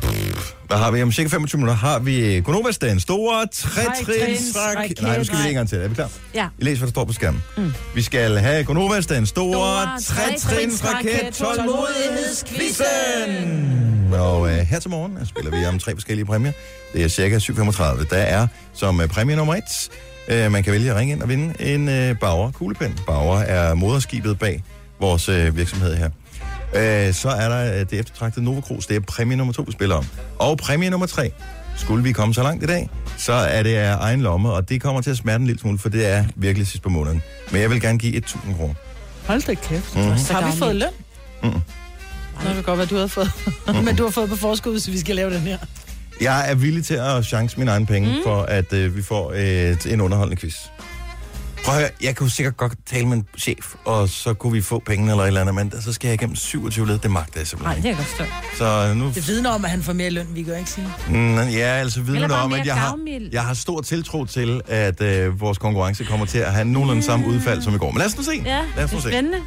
Pff, 0.00 0.52
Hvad 0.72 0.80
har 0.80 0.90
vi? 0.90 1.02
Om 1.02 1.12
cirka 1.12 1.28
25 1.28 1.58
minutter 1.58 1.74
har 1.74 1.98
vi 1.98 2.40
Gonovas 2.44 2.78
den 2.78 3.00
store 3.00 3.46
trætrinsraket. 3.46 5.02
Nej, 5.02 5.18
nu 5.18 5.24
skal 5.24 5.38
vi 5.38 5.42
lige 5.42 5.50
en 5.50 5.56
gang 5.56 5.68
til. 5.68 5.78
Er 5.78 5.88
vi 5.88 5.94
klar? 5.94 6.08
Ja. 6.34 6.48
I 6.58 6.64
læser, 6.64 6.78
hvad 6.78 6.86
der 6.86 6.90
står 6.90 7.04
på 7.04 7.12
skærmen. 7.12 7.42
Mm. 7.56 7.72
Vi 7.94 8.02
skal 8.02 8.38
have 8.38 8.64
Gonovas 8.64 9.06
den 9.06 9.26
store 9.26 10.00
trætrinsraket 10.00 11.28
tålmodighedskvisten. 11.32 14.14
Og 14.14 14.50
øh, 14.50 14.56
her 14.58 14.80
til 14.80 14.90
morgen 14.90 15.26
spiller 15.26 15.50
vi 15.50 15.66
om 15.66 15.78
tre 15.78 15.94
forskellige 15.94 16.26
præmier. 16.26 16.52
Det 16.92 17.04
er 17.04 17.08
cirka 17.08 17.38
7.35. 17.38 18.08
Der 18.10 18.16
er 18.16 18.46
som 18.74 19.00
øh, 19.00 19.08
præmie 19.08 19.36
nummer 19.36 19.54
et, 19.54 19.90
øh, 20.28 20.52
man 20.52 20.62
kan 20.62 20.72
vælge 20.72 20.90
at 20.90 20.96
ringe 20.96 21.12
ind 21.12 21.22
og 21.22 21.28
vinde 21.28 21.54
en 21.60 21.88
øh, 21.88 22.18
Bauer 22.18 22.50
kuglepen. 22.50 22.98
Bauer 23.06 23.38
er 23.38 23.74
moderskibet 23.74 24.38
bag 24.38 24.62
vores 25.00 25.28
øh, 25.28 25.56
virksomhed 25.56 25.96
her. 25.96 26.10
Øh, 26.74 27.14
så 27.14 27.28
er 27.28 27.48
der 27.48 27.74
øh, 27.74 27.80
det 27.80 27.92
eftertragtede 27.92 28.44
Nova 28.44 28.60
Cruz. 28.60 28.86
Det 28.86 28.96
er 28.96 29.00
præmie 29.00 29.36
nummer 29.36 29.52
to, 29.52 29.62
vi 29.62 29.72
spiller 29.72 29.96
om. 29.96 30.06
Og 30.38 30.58
præmie 30.58 30.90
nummer 30.90 31.06
tre. 31.06 31.32
Skulle 31.76 32.02
vi 32.04 32.12
komme 32.12 32.34
så 32.34 32.42
langt 32.42 32.62
i 32.64 32.66
dag, 32.66 32.90
så 33.16 33.32
er 33.32 33.62
det 33.62 33.74
af 33.74 33.96
egen 34.00 34.20
lomme, 34.20 34.52
og 34.52 34.68
det 34.68 34.82
kommer 34.82 35.00
til 35.00 35.10
at 35.10 35.16
smerte 35.16 35.40
en 35.40 35.46
lille 35.46 35.60
smule, 35.60 35.78
for 35.78 35.88
det 35.88 36.06
er 36.06 36.24
virkelig 36.36 36.66
sidst 36.66 36.82
på 36.82 36.88
måneden. 36.88 37.22
Men 37.50 37.60
jeg 37.60 37.70
vil 37.70 37.80
gerne 37.80 37.98
give 37.98 38.22
1.000 38.26 38.56
kroner. 38.56 38.74
Hold 39.26 39.42
da 39.42 39.54
kæft. 39.54 39.96
Mhm. 39.96 40.04
Har 40.04 40.52
vi 40.52 40.58
fået 40.58 40.76
løn? 40.76 40.88
Mm. 41.42 41.48
Nå, 41.48 41.54
det 42.44 42.54
kan 42.54 42.62
godt 42.62 42.78
være, 42.78 42.86
du 42.86 42.96
har 42.96 43.06
fået. 43.06 43.30
Men 43.84 43.96
du 43.96 44.02
har 44.04 44.10
fået 44.10 44.28
på 44.28 44.36
forskud, 44.36 44.72
hvis 44.72 44.90
vi 44.90 44.98
skal 44.98 45.16
lave 45.16 45.34
den 45.34 45.40
her. 45.40 45.58
Jeg 46.20 46.50
er 46.50 46.54
villig 46.54 46.84
til 46.84 46.94
at 46.94 47.24
chance 47.24 47.58
mine 47.58 47.70
egne 47.70 47.86
penge, 47.86 48.08
mm. 48.08 48.14
Mm. 48.14 48.22
for 48.24 48.42
at 48.42 48.72
øh, 48.72 48.96
vi 48.96 49.02
får 49.02 49.32
et, 49.32 49.86
en 49.86 50.00
underholdende 50.00 50.40
quiz. 50.40 50.54
Prøv 51.72 51.80
at 51.80 51.88
høre, 51.88 51.96
jeg 52.02 52.16
kunne 52.16 52.30
sikkert 52.30 52.56
godt 52.56 52.72
tale 52.86 53.06
med 53.06 53.16
en 53.16 53.26
chef, 53.38 53.74
og 53.84 54.08
så 54.08 54.34
kunne 54.34 54.52
vi 54.52 54.60
få 54.60 54.82
penge 54.86 55.10
eller 55.10 55.22
et 55.22 55.26
eller 55.26 55.40
andet, 55.40 55.54
men 55.54 55.82
så 55.82 55.92
skal 55.92 56.08
jeg 56.08 56.14
igennem 56.14 56.36
27 56.36 56.86
led. 56.86 56.98
Det 56.98 57.10
magter 57.10 57.40
jeg 57.40 57.46
simpelthen 57.46 57.68
Nej, 57.68 57.74
det 57.74 57.82
kan 57.82 57.90
jeg 57.90 57.96
godt 57.96 58.08
forstå. 58.08 58.58
Så 58.58 58.94
nu... 58.94 59.12
Det 59.14 59.28
vidner 59.28 59.50
om, 59.50 59.64
at 59.64 59.70
han 59.70 59.82
får 59.82 59.92
mere 59.92 60.10
løn, 60.10 60.26
vi 60.34 60.42
gør, 60.42 60.56
ikke 60.56 60.70
sige? 60.70 60.88
Mm, 61.08 61.38
ja, 61.38 61.66
altså 61.66 62.00
vidner 62.00 62.28
bare 62.28 62.42
om, 62.42 62.52
at 62.52 62.66
jeg 62.66 62.74
har, 62.74 62.98
jeg 63.32 63.44
har 63.44 63.54
stor 63.54 63.80
tiltro 63.80 64.24
til, 64.24 64.60
at 64.66 65.00
øh, 65.02 65.40
vores 65.40 65.58
konkurrence 65.58 66.04
kommer 66.04 66.26
til 66.26 66.38
at 66.38 66.52
have 66.52 66.64
nogenlunde 66.64 67.02
samme 67.02 67.26
udfald 67.26 67.62
som 67.62 67.74
i 67.74 67.78
går. 67.78 67.90
Men 67.90 67.98
lad 67.98 68.06
os 68.06 68.16
nu 68.16 68.22
se. 68.22 68.42
Ja, 68.44 68.60
lad 68.76 68.84
os 68.84 68.90
det 68.90 68.96
er 68.96 69.00
se. 69.00 69.08
spændende. 69.08 69.38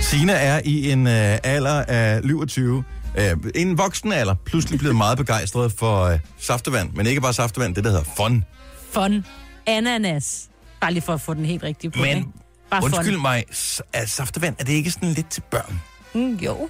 Sina 0.00 0.32
er 0.32 0.60
i 0.64 0.92
en 0.92 1.06
øh, 1.06 1.38
alder 1.44 1.84
af 1.88 2.22
27, 2.22 2.84
øh, 3.18 3.36
en 3.54 3.78
voksen 3.78 4.12
alder, 4.12 4.34
pludselig 4.44 4.78
blevet 4.78 4.96
meget 4.96 5.18
begejstret 5.18 5.72
for 5.72 6.04
øh, 6.04 6.18
saftevand. 6.40 6.90
Men 6.94 7.06
ikke 7.06 7.20
bare 7.20 7.32
saftevand, 7.32 7.74
det 7.74 7.84
der 7.84 7.90
hedder 7.90 8.04
fun. 8.16 8.44
Fun. 8.92 9.24
Ananas. 9.66 10.48
Bare 10.80 10.92
lige 10.92 11.02
for 11.02 11.14
at 11.14 11.20
få 11.20 11.34
den 11.34 11.44
helt 11.44 11.62
rigtige 11.62 11.90
på. 11.90 11.98
Men 12.00 12.16
ikke? 12.16 12.28
Bare 12.70 12.84
undskyld 12.84 13.12
fun. 13.14 13.22
mig, 13.22 13.44
er 13.92 14.06
saftevand, 14.06 14.56
er 14.58 14.64
det 14.64 14.72
ikke 14.72 14.90
sådan 14.90 15.08
lidt 15.12 15.28
til 15.30 15.40
børn? 15.50 15.80
Mm, 16.14 16.34
jo. 16.34 16.68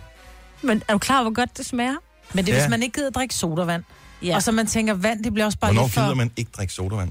Men 0.63 0.83
er 0.89 0.93
du 0.93 0.99
klar, 0.99 1.23
hvor 1.23 1.33
godt 1.33 1.59
det 1.59 1.67
smager? 1.67 1.97
Men 2.35 2.45
det 2.47 2.53
er, 2.53 2.57
Ja. 2.57 2.63
hvis 2.63 2.71
man 2.71 2.83
ikke 2.83 2.95
gider 2.95 3.09
at 3.09 3.15
drikke 3.15 3.35
sodavand. 3.35 3.83
Ja. 4.23 4.35
Og 4.35 4.43
så 4.43 4.53
man 4.53 4.67
tænker, 4.67 4.95
vand, 4.95 5.25
det 5.25 5.33
bliver 5.33 5.47
også 5.47 5.59
bare 5.59 5.73
Hvornår 5.73 5.87
lidt 5.87 5.95
for... 5.95 6.01
gider 6.01 6.15
man 6.15 6.31
ikke 6.37 6.51
drikke 6.57 6.73
sodavand? 6.75 7.11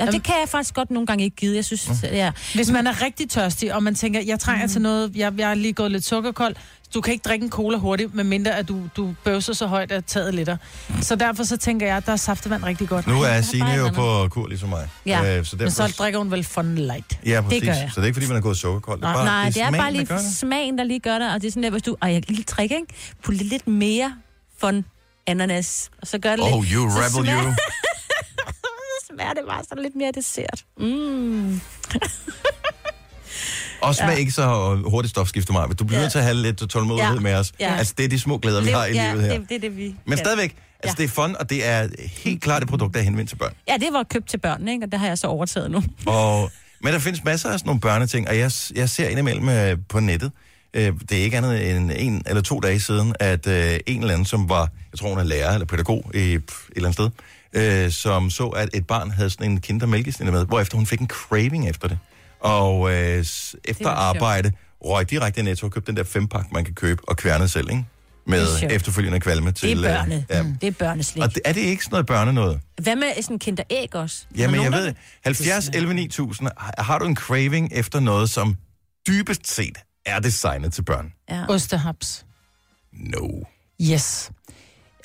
Ja, 0.00 0.06
det 0.06 0.22
kan 0.22 0.34
jeg 0.40 0.48
faktisk 0.48 0.74
godt 0.74 0.90
nogle 0.90 1.06
gange 1.06 1.24
ikke 1.24 1.36
give. 1.36 1.54
Jeg 1.54 1.64
synes, 1.64 1.90
ja. 2.02 2.32
Hvis 2.54 2.70
man 2.70 2.86
er 2.86 3.02
rigtig 3.02 3.30
tørstig, 3.30 3.74
og 3.74 3.82
man 3.82 3.94
tænker, 3.94 4.20
jeg 4.20 4.40
trænger 4.40 4.66
mm. 4.66 4.72
til 4.72 4.80
noget, 4.82 5.12
jeg, 5.16 5.32
jeg 5.38 5.48
har 5.48 5.54
lige 5.54 5.72
gået 5.72 5.90
lidt 5.92 6.04
sukkerkold, 6.04 6.56
du 6.94 7.00
kan 7.00 7.12
ikke 7.12 7.22
drikke 7.22 7.44
en 7.44 7.50
cola 7.50 7.76
hurtigt, 7.78 8.14
medmindre 8.14 8.50
at 8.58 8.68
du, 8.68 8.80
du 8.96 9.14
bøvser 9.24 9.52
så 9.52 9.66
højt, 9.66 9.92
at 9.92 10.04
taget 10.04 10.34
letter. 10.34 10.56
Så 11.00 11.16
derfor 11.16 11.44
så 11.44 11.56
tænker 11.56 11.86
jeg, 11.86 11.96
at 11.96 12.06
der 12.06 12.12
er 12.12 12.16
saftevand 12.16 12.64
rigtig 12.64 12.88
godt. 12.88 13.06
Nu 13.06 13.14
er 13.22 13.28
bare 13.28 13.42
Signe 13.42 13.74
jo 13.74 13.88
på 13.88 14.28
kur 14.28 14.46
ligesom 14.48 14.68
mig. 14.68 14.88
Ja, 15.06 15.38
Øh, 15.38 15.44
så 15.44 15.56
men 15.56 15.70
så 15.70 15.94
drikker 15.98 16.18
hun 16.18 16.30
vel 16.30 16.44
Fun 16.44 16.74
Light. 16.74 17.18
Ja, 17.26 17.40
præcis. 17.40 17.60
Det 17.60 17.68
gør 17.68 17.74
jeg. 17.74 17.90
Så 17.94 18.00
det 18.00 18.04
er 18.04 18.06
ikke, 18.06 18.14
fordi 18.14 18.26
man 18.26 18.36
er 18.36 18.40
gået 18.40 18.56
sukkerkold. 18.56 19.00
Nej, 19.00 19.24
Nej, 19.24 19.44
det 19.44 19.56
er 19.56 19.68
smagen, 19.68 19.74
bare 19.74 19.92
lige 19.92 20.00
der 20.04 20.14
gør 20.14 20.18
det. 20.18 20.34
smagen, 20.36 20.78
der 20.78 20.84
lige 20.84 21.00
gør 21.00 21.18
det. 21.18 21.34
Og 21.34 21.40
det 21.40 21.46
er 21.46 21.50
sådan 21.50 21.62
der, 21.62 21.70
hvis 21.70 21.82
du... 21.82 21.96
Ej, 22.02 22.12
jeg 22.12 22.22
kan 22.26 22.34
lige 22.34 22.44
trick, 22.44 22.72
ikke? 22.72 22.86
Putte 23.24 23.44
lidt 23.44 23.68
mere 23.68 24.12
fun 24.60 24.84
ananas. 25.26 25.90
Og 26.02 26.06
så 26.06 26.18
gør 26.18 26.36
det 26.36 26.44
Oh, 26.44 26.62
lidt... 26.62 26.72
you 26.72 26.90
så 26.90 26.96
rebel 26.98 27.10
smager, 27.26 27.42
you. 27.44 27.52
Smager 29.16 29.32
det 29.32 29.42
bare 29.48 29.64
sådan 29.68 29.82
lidt 29.82 29.96
mere 29.96 30.12
dessert. 30.14 30.64
Mm. 30.78 31.60
Også 33.82 34.04
med 34.04 34.12
Ja. 34.12 34.18
ikke 34.18 34.32
så 34.32 34.74
hurtigt 34.86 35.10
stofskifte 35.10 35.52
mig. 35.52 35.78
Du 35.78 35.84
bliver 35.84 35.98
Ja. 35.98 36.04
nødt 36.04 36.12
til 36.12 36.18
at 36.18 36.24
have 36.24 36.36
lidt 36.36 36.70
tålmodighed 36.70 37.14
Ja. 37.14 37.20
med 37.20 37.34
os. 37.34 37.52
Ja. 37.60 37.74
Altså, 37.78 37.94
det 37.98 38.04
er 38.04 38.08
de 38.08 38.18
små 38.20 38.38
glæder, 38.38 38.60
vi 38.60 38.66
Det- 38.66 38.74
har 38.74 38.86
i 38.86 38.92
ja, 38.94 39.12
livet 39.12 39.24
her. 39.26 39.38
Det, 39.38 39.48
det 39.48 39.54
er 39.56 39.60
det, 39.60 39.76
vi 39.76 39.94
Men 40.06 40.18
stadigvæk, 40.18 40.56
altså 40.82 40.96
Ja. 40.98 41.02
det 41.02 41.10
er 41.10 41.14
fun, 41.14 41.36
og 41.40 41.50
det 41.50 41.66
er 41.66 41.88
helt 42.24 42.42
klart 42.42 42.62
et 42.62 42.68
produkt, 42.68 42.94
der 42.94 43.00
er 43.00 43.04
henvendt 43.04 43.28
til 43.30 43.36
børn. 43.36 43.52
Ja, 43.68 43.74
det 43.74 43.88
var 43.92 44.02
købt 44.02 44.28
til 44.28 44.38
børnene, 44.38 44.72
ikke? 44.72 44.84
Og 44.86 44.92
det 44.92 45.00
har 45.00 45.06
jeg 45.06 45.18
så 45.18 45.26
overtaget 45.26 45.70
nu. 45.70 45.82
Og, 46.06 46.50
men 46.80 46.92
der 46.92 46.98
findes 46.98 47.24
masser 47.24 47.48
af 47.50 47.58
sådan 47.58 47.66
nogle 47.68 47.80
børneting, 47.80 48.28
og 48.28 48.38
jeg, 48.38 48.50
jeg 48.74 48.88
ser 48.90 49.08
indimellem 49.08 49.48
øh, 49.48 49.76
på 49.88 50.00
nettet, 50.00 50.32
øh, 50.74 50.92
det 51.08 51.18
er 51.18 51.22
ikke 51.22 51.36
andet 51.36 51.70
end 51.76 51.90
en 51.96 52.22
eller 52.26 52.42
to 52.42 52.60
dage 52.60 52.80
siden, 52.80 53.14
at 53.20 53.46
øh, 53.46 53.78
en 53.86 54.00
eller 54.00 54.12
anden, 54.14 54.26
som 54.26 54.48
var, 54.48 54.70
jeg 54.92 54.98
tror 54.98 55.08
hun 55.08 55.18
er 55.18 55.24
lærer 55.24 55.52
eller 55.52 55.66
pædagog 55.66 56.10
i 56.14 56.18
et 56.18 56.42
eller 56.76 56.88
andet 56.88 56.92
sted, 56.94 57.10
øh, 57.56 57.90
som 57.90 58.30
så, 58.30 58.46
at 58.46 58.68
et 58.74 58.86
barn 58.86 59.10
havde 59.10 59.30
sådan 59.30 59.50
en 59.50 59.60
kindermælkesnit 59.60 60.32
med, 60.32 60.46
hvorefter 60.46 60.76
hun 60.76 60.86
fik 60.86 61.00
en 61.00 61.08
craving 61.08 61.68
efter 61.68 61.88
det. 61.88 61.98
Og 62.40 62.92
øh, 62.94 63.18
efter 63.64 63.90
arbejde 63.90 64.52
røg 64.84 65.10
direkte 65.10 65.40
i 65.40 65.44
Netto 65.44 65.66
og 65.66 65.72
købte 65.72 65.86
den 65.92 65.96
der 65.96 66.04
fempak, 66.04 66.52
man 66.52 66.64
kan 66.64 66.74
købe 66.74 67.02
og 67.08 67.16
kværne 67.16 67.48
selv, 67.48 67.70
ikke? 67.70 67.84
Det 68.26 68.34
er 68.34 68.38
Med 68.38 68.58
sjovt. 68.58 68.72
efterfølgende 68.72 69.20
kvalme 69.20 69.52
til... 69.52 69.76
Det 69.78 69.86
er 69.86 69.92
øh, 69.92 70.08
børne. 70.08 70.24
ja. 70.30 70.42
Mm, 70.42 70.56
det 70.60 70.66
er 70.66 70.70
børneslik. 70.70 71.22
Og 71.24 71.34
det, 71.34 71.42
er 71.44 71.52
det 71.52 71.60
ikke 71.60 71.84
sådan 71.84 71.92
noget 71.94 72.06
børne 72.06 72.32
noget? 72.32 72.60
Hvad 72.82 72.96
med 72.96 73.22
sådan 73.22 73.38
kinderæg 73.38 73.94
også? 73.94 74.24
Er 74.30 74.34
der 74.36 74.42
Jamen, 74.42 74.62
jeg 74.62 74.72
ved, 74.72 74.86
der- 74.86 74.92
70, 75.24 75.68
11, 75.68 75.94
9000, 75.94 76.48
har- 76.58 76.74
har 76.82 76.98
du 76.98 77.04
en 77.04 77.16
craving 77.16 77.68
efter 77.72 78.00
noget, 78.00 78.30
som 78.30 78.56
dybest 79.08 79.54
set 79.54 79.78
er 80.06 80.18
designet 80.20 80.72
til 80.72 80.82
børn? 80.82 81.12
Ja. 81.30 81.44
Ostehaps. 81.48 82.26
No. 82.92 83.28
Yes. 83.82 84.30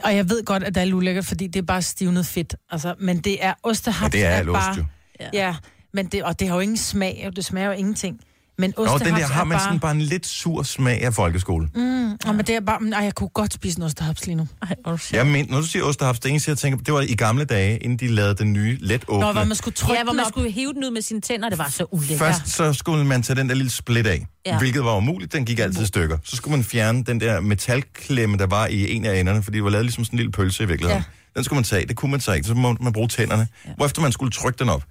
Og 0.04 0.16
jeg 0.16 0.30
ved 0.30 0.46
godt, 0.46 0.64
at 0.64 0.76
det 0.76 0.90
er 0.90 0.94
ulækkert, 0.94 1.26
fordi 1.26 1.48
det 1.48 1.60
er 1.60 1.66
bare 1.66 1.82
stivnet 1.82 2.26
fedt. 2.26 2.56
Altså, 2.70 2.96
men 3.00 3.20
det 3.20 3.46
er 3.46 3.54
ostehaps. 3.64 4.16
Ja, 4.16 4.20
det 4.20 4.26
er 4.26 4.30
er 4.30 4.46
bare, 4.46 4.76
jo. 4.78 4.86
Ja, 5.20 5.30
ja 5.34 5.56
men 5.94 6.06
det, 6.06 6.24
og 6.24 6.40
det 6.40 6.48
har 6.48 6.56
jo 6.56 6.62
ingen 6.62 6.78
smag, 6.78 7.24
og 7.28 7.36
det 7.36 7.46
smager 7.46 7.68
jo 7.68 7.74
ingenting. 7.74 8.22
Men 8.58 8.74
Nå, 8.78 8.84
ostehaps 8.84 9.04
den 9.04 9.16
der 9.16 9.28
har 9.28 9.44
man 9.44 9.56
bare... 9.56 9.64
sådan 9.64 9.80
bare 9.80 9.92
en 9.92 10.02
lidt 10.02 10.26
sur 10.28 10.64
smag 10.64 11.04
af 11.04 11.14
folkeskole. 11.14 11.68
Mm, 11.76 12.10
ja. 12.26 12.32
men 12.32 12.38
det 12.38 12.50
er 12.56 12.60
bare... 12.60 12.80
mm, 12.80 12.94
Ej, 12.94 13.04
jeg 13.04 13.16
kunne 13.16 13.30
godt 13.30 13.54
spise 13.54 13.78
en 13.78 13.84
ostehaps 13.84 14.26
lige 14.26 14.36
nu. 14.36 14.48
Ej, 14.86 14.96
Jeg 15.14 15.28
men, 15.28 15.46
når 15.50 15.62
du 15.62 15.66
siger 15.68 15.84
ostehaps, 15.86 16.20
det 16.20 16.30
eneste, 16.30 16.50
jeg 16.52 16.58
tænker 16.58 16.78
på, 16.78 16.84
det 16.84 16.94
var 16.94 17.02
i 17.02 17.16
gamle 17.16 17.46
dage, 17.46 17.78
inden 17.78 18.00
de 18.00 18.08
lavede 18.08 18.36
den 18.36 18.54
nye 18.54 18.78
let 18.82 19.04
åbne. 19.08 19.26
Nå, 19.26 19.32
hvor 19.32 19.44
man 19.44 19.56
skulle 19.56 19.76
trykke 19.76 19.98
Ja, 19.98 20.04
hvor 20.04 20.14
man 20.14 20.26
op. 20.26 20.30
skulle 20.32 20.52
hive 20.52 20.74
den 20.74 20.84
ud 20.86 20.92
med 20.92 21.02
sine 21.02 21.22
tænder, 21.22 21.50
det 21.50 21.58
var 21.58 21.70
så 21.70 21.86
ulækkert. 21.92 22.18
Først 22.20 22.48
så 22.50 22.74
skulle 22.74 23.06
man 23.06 23.24
tage 23.24 23.40
den 23.40 23.50
der 23.50 23.56
lille 23.56 23.70
split 23.72 24.08
af, 24.08 24.26
Ja. 24.46 24.58
hvilket 24.58 24.84
var 24.84 24.98
umuligt, 24.98 25.34
den 25.34 25.46
gik 25.46 25.60
altid 25.60 25.84
i 25.84 25.88
stykker. 25.88 26.18
Så 26.24 26.36
skulle 26.36 26.56
man 26.58 26.64
fjerne 26.64 27.04
den 27.04 27.20
der 27.20 27.40
metalklemme, 27.42 28.38
der 28.38 28.48
var 28.48 28.68
i 28.68 28.96
en 28.96 29.06
af 29.06 29.20
enderne, 29.20 29.44
fordi 29.44 29.58
det 29.58 29.64
var 29.64 29.70
lavet 29.70 29.86
ligesom 29.86 30.04
sådan 30.06 30.16
en 30.16 30.18
lille 30.18 30.32
pølse 30.32 30.64
i 30.64 30.68
virkeligheden. 30.68 31.04
Ja. 31.36 31.40
Den 31.40 31.44
skulle 31.44 31.58
man 31.58 31.64
tage, 31.64 31.86
det 31.88 31.96
kunne 31.96 32.12
man 32.12 32.20
så 32.22 32.34
ikke, 32.34 32.48
så 32.48 32.54
må 32.54 32.78
man 32.82 32.94
bruge 32.94 33.08
tænderne. 33.08 33.48
Ja. 33.66 33.72
Hvorefter 33.78 34.02
man 34.02 34.12
skulle 34.12 34.32
trykke 34.32 34.60
den 34.60 34.70
op. 34.70 34.84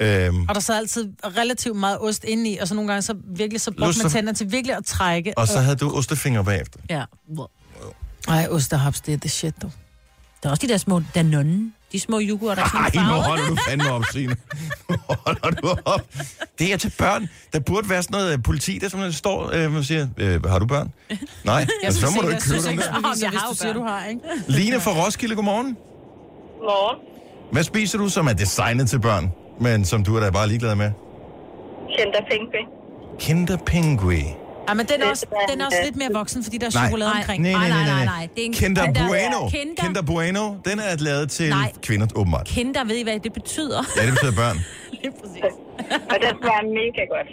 Øhm, 0.00 0.42
Og 0.48 0.54
der 0.54 0.60
sad 0.60 0.76
altid 0.76 1.08
relativt 1.36 1.76
meget 1.76 1.98
ost 2.00 2.24
inde 2.24 2.50
i, 2.50 2.58
og 2.58 2.68
så 2.68 2.74
nogle 2.74 2.88
gange 2.88 3.02
så 3.02 3.14
virkelig 3.36 3.60
så 3.60 3.70
brugte 3.70 3.84
man 4.02 4.10
så- 4.10 4.16
tænder 4.16 4.32
til 4.32 4.52
virkelig 4.52 4.76
at 4.76 4.84
trække. 4.84 5.38
og 5.38 5.48
så 5.48 5.60
havde 5.60 5.76
du 5.76 5.96
ostefinger 5.96 6.42
bagefter. 6.42 6.80
Ja. 6.90 7.04
Ej, 8.28 8.46
ostehaps, 8.50 9.00
det 9.00 9.14
er 9.14 9.18
det 9.18 9.30
shit, 9.30 9.54
du. 9.62 9.70
Der 10.42 10.48
er 10.48 10.50
også 10.50 10.66
de 10.66 10.72
der 10.72 10.76
små 10.78 11.02
Danone. 11.14 11.72
De 11.92 12.00
små 12.00 12.20
yoghurter, 12.22 12.54
der 12.54 12.62
er 12.62 12.82
Ej, 12.82 12.90
sådan 12.94 13.06
nu 13.08 13.12
holder 13.14 13.46
du 13.48 13.56
fandme 13.68 13.90
op, 13.92 14.04
Signe. 14.12 14.36
Nu 14.90 14.96
holder 15.08 15.50
du 15.50 15.74
op. 15.84 16.00
Det 16.58 16.72
er 16.72 16.76
til 16.76 16.92
børn. 16.98 17.28
Der 17.52 17.60
burde 17.60 17.88
være 17.90 18.02
sådan 18.02 18.18
noget 18.20 18.32
øh, 18.32 18.42
politi, 18.42 18.78
der 18.78 18.88
simpelthen 18.88 19.12
står 19.12 19.50
øh, 19.54 19.74
og 19.74 19.84
siger, 19.84 20.08
øh, 20.16 20.44
har 20.44 20.58
du 20.58 20.66
børn? 20.66 20.92
Nej, 21.44 21.66
altså, 21.84 22.00
så 22.00 22.10
må 22.16 22.22
du 22.22 22.28
ikke 22.28 22.42
købe 22.42 22.56
dem. 22.68 22.78
Jeg 22.78 23.28
hvis 23.30 23.40
du 23.50 23.56
siger, 23.56 23.72
du 23.72 23.82
har, 23.82 24.04
ikke? 24.06 24.20
Line 24.48 24.80
fra 24.80 24.90
Roskilde, 25.04 25.34
godmorgen. 25.34 25.76
Morgen. 26.62 26.98
Hvad 27.52 27.62
spiser 27.62 27.98
du, 27.98 28.08
som 28.08 28.26
er 28.26 28.32
designet 28.32 28.90
til 28.90 29.00
børn, 29.00 29.30
men 29.60 29.84
som 29.84 30.04
du 30.04 30.16
er 30.16 30.20
da 30.20 30.30
bare 30.30 30.48
ligeglad 30.48 30.74
med? 30.74 30.90
Kinder 31.98 32.20
Pinkby. 32.30 32.62
Kinder 33.18 33.56
Pingui. 33.56 34.24
Ja, 34.68 34.74
men 34.74 34.86
den 34.86 35.02
er, 35.02 35.10
også, 35.10 35.26
den 35.52 35.60
er 35.60 35.66
også 35.66 35.78
lidt 35.84 35.96
mere 35.96 36.08
voksen, 36.12 36.42
fordi 36.44 36.58
der 36.58 36.66
er 36.66 36.70
Nej. 36.74 36.86
chokolade 36.86 37.10
Nej, 37.10 37.18
omkring. 37.20 37.42
Nej, 37.42 37.52
nej, 37.52 37.68
nej, 37.68 37.84
nej. 37.86 38.04
nej. 38.04 38.28
Det 38.34 38.42
er 38.42 38.46
en 38.46 38.52
Kinder 38.52 38.84
Kinder- 38.84 39.06
Bueno. 39.08 39.48
Kinder- 39.48 39.82
Kinder 39.84 40.02
Bueno, 40.02 40.44
den 40.64 40.78
er 40.78 40.96
lavet 40.98 41.30
til 41.30 41.48
Nej. 41.50 41.72
kvinder, 41.82 42.06
åbenbart. 42.14 42.46
Kinder, 42.46 42.84
ved 42.84 42.96
I, 42.96 43.02
hvad 43.02 43.18
det 43.20 43.32
betyder? 43.32 43.80
Ja, 43.96 44.02
det 44.06 44.10
betyder 44.12 44.32
børn. 44.32 44.56
Lige 45.02 45.12
præcis. 45.20 45.42
Og 46.10 46.16
den 46.24 46.34
var 46.42 46.60
mega 46.80 47.02
godt. 47.14 47.28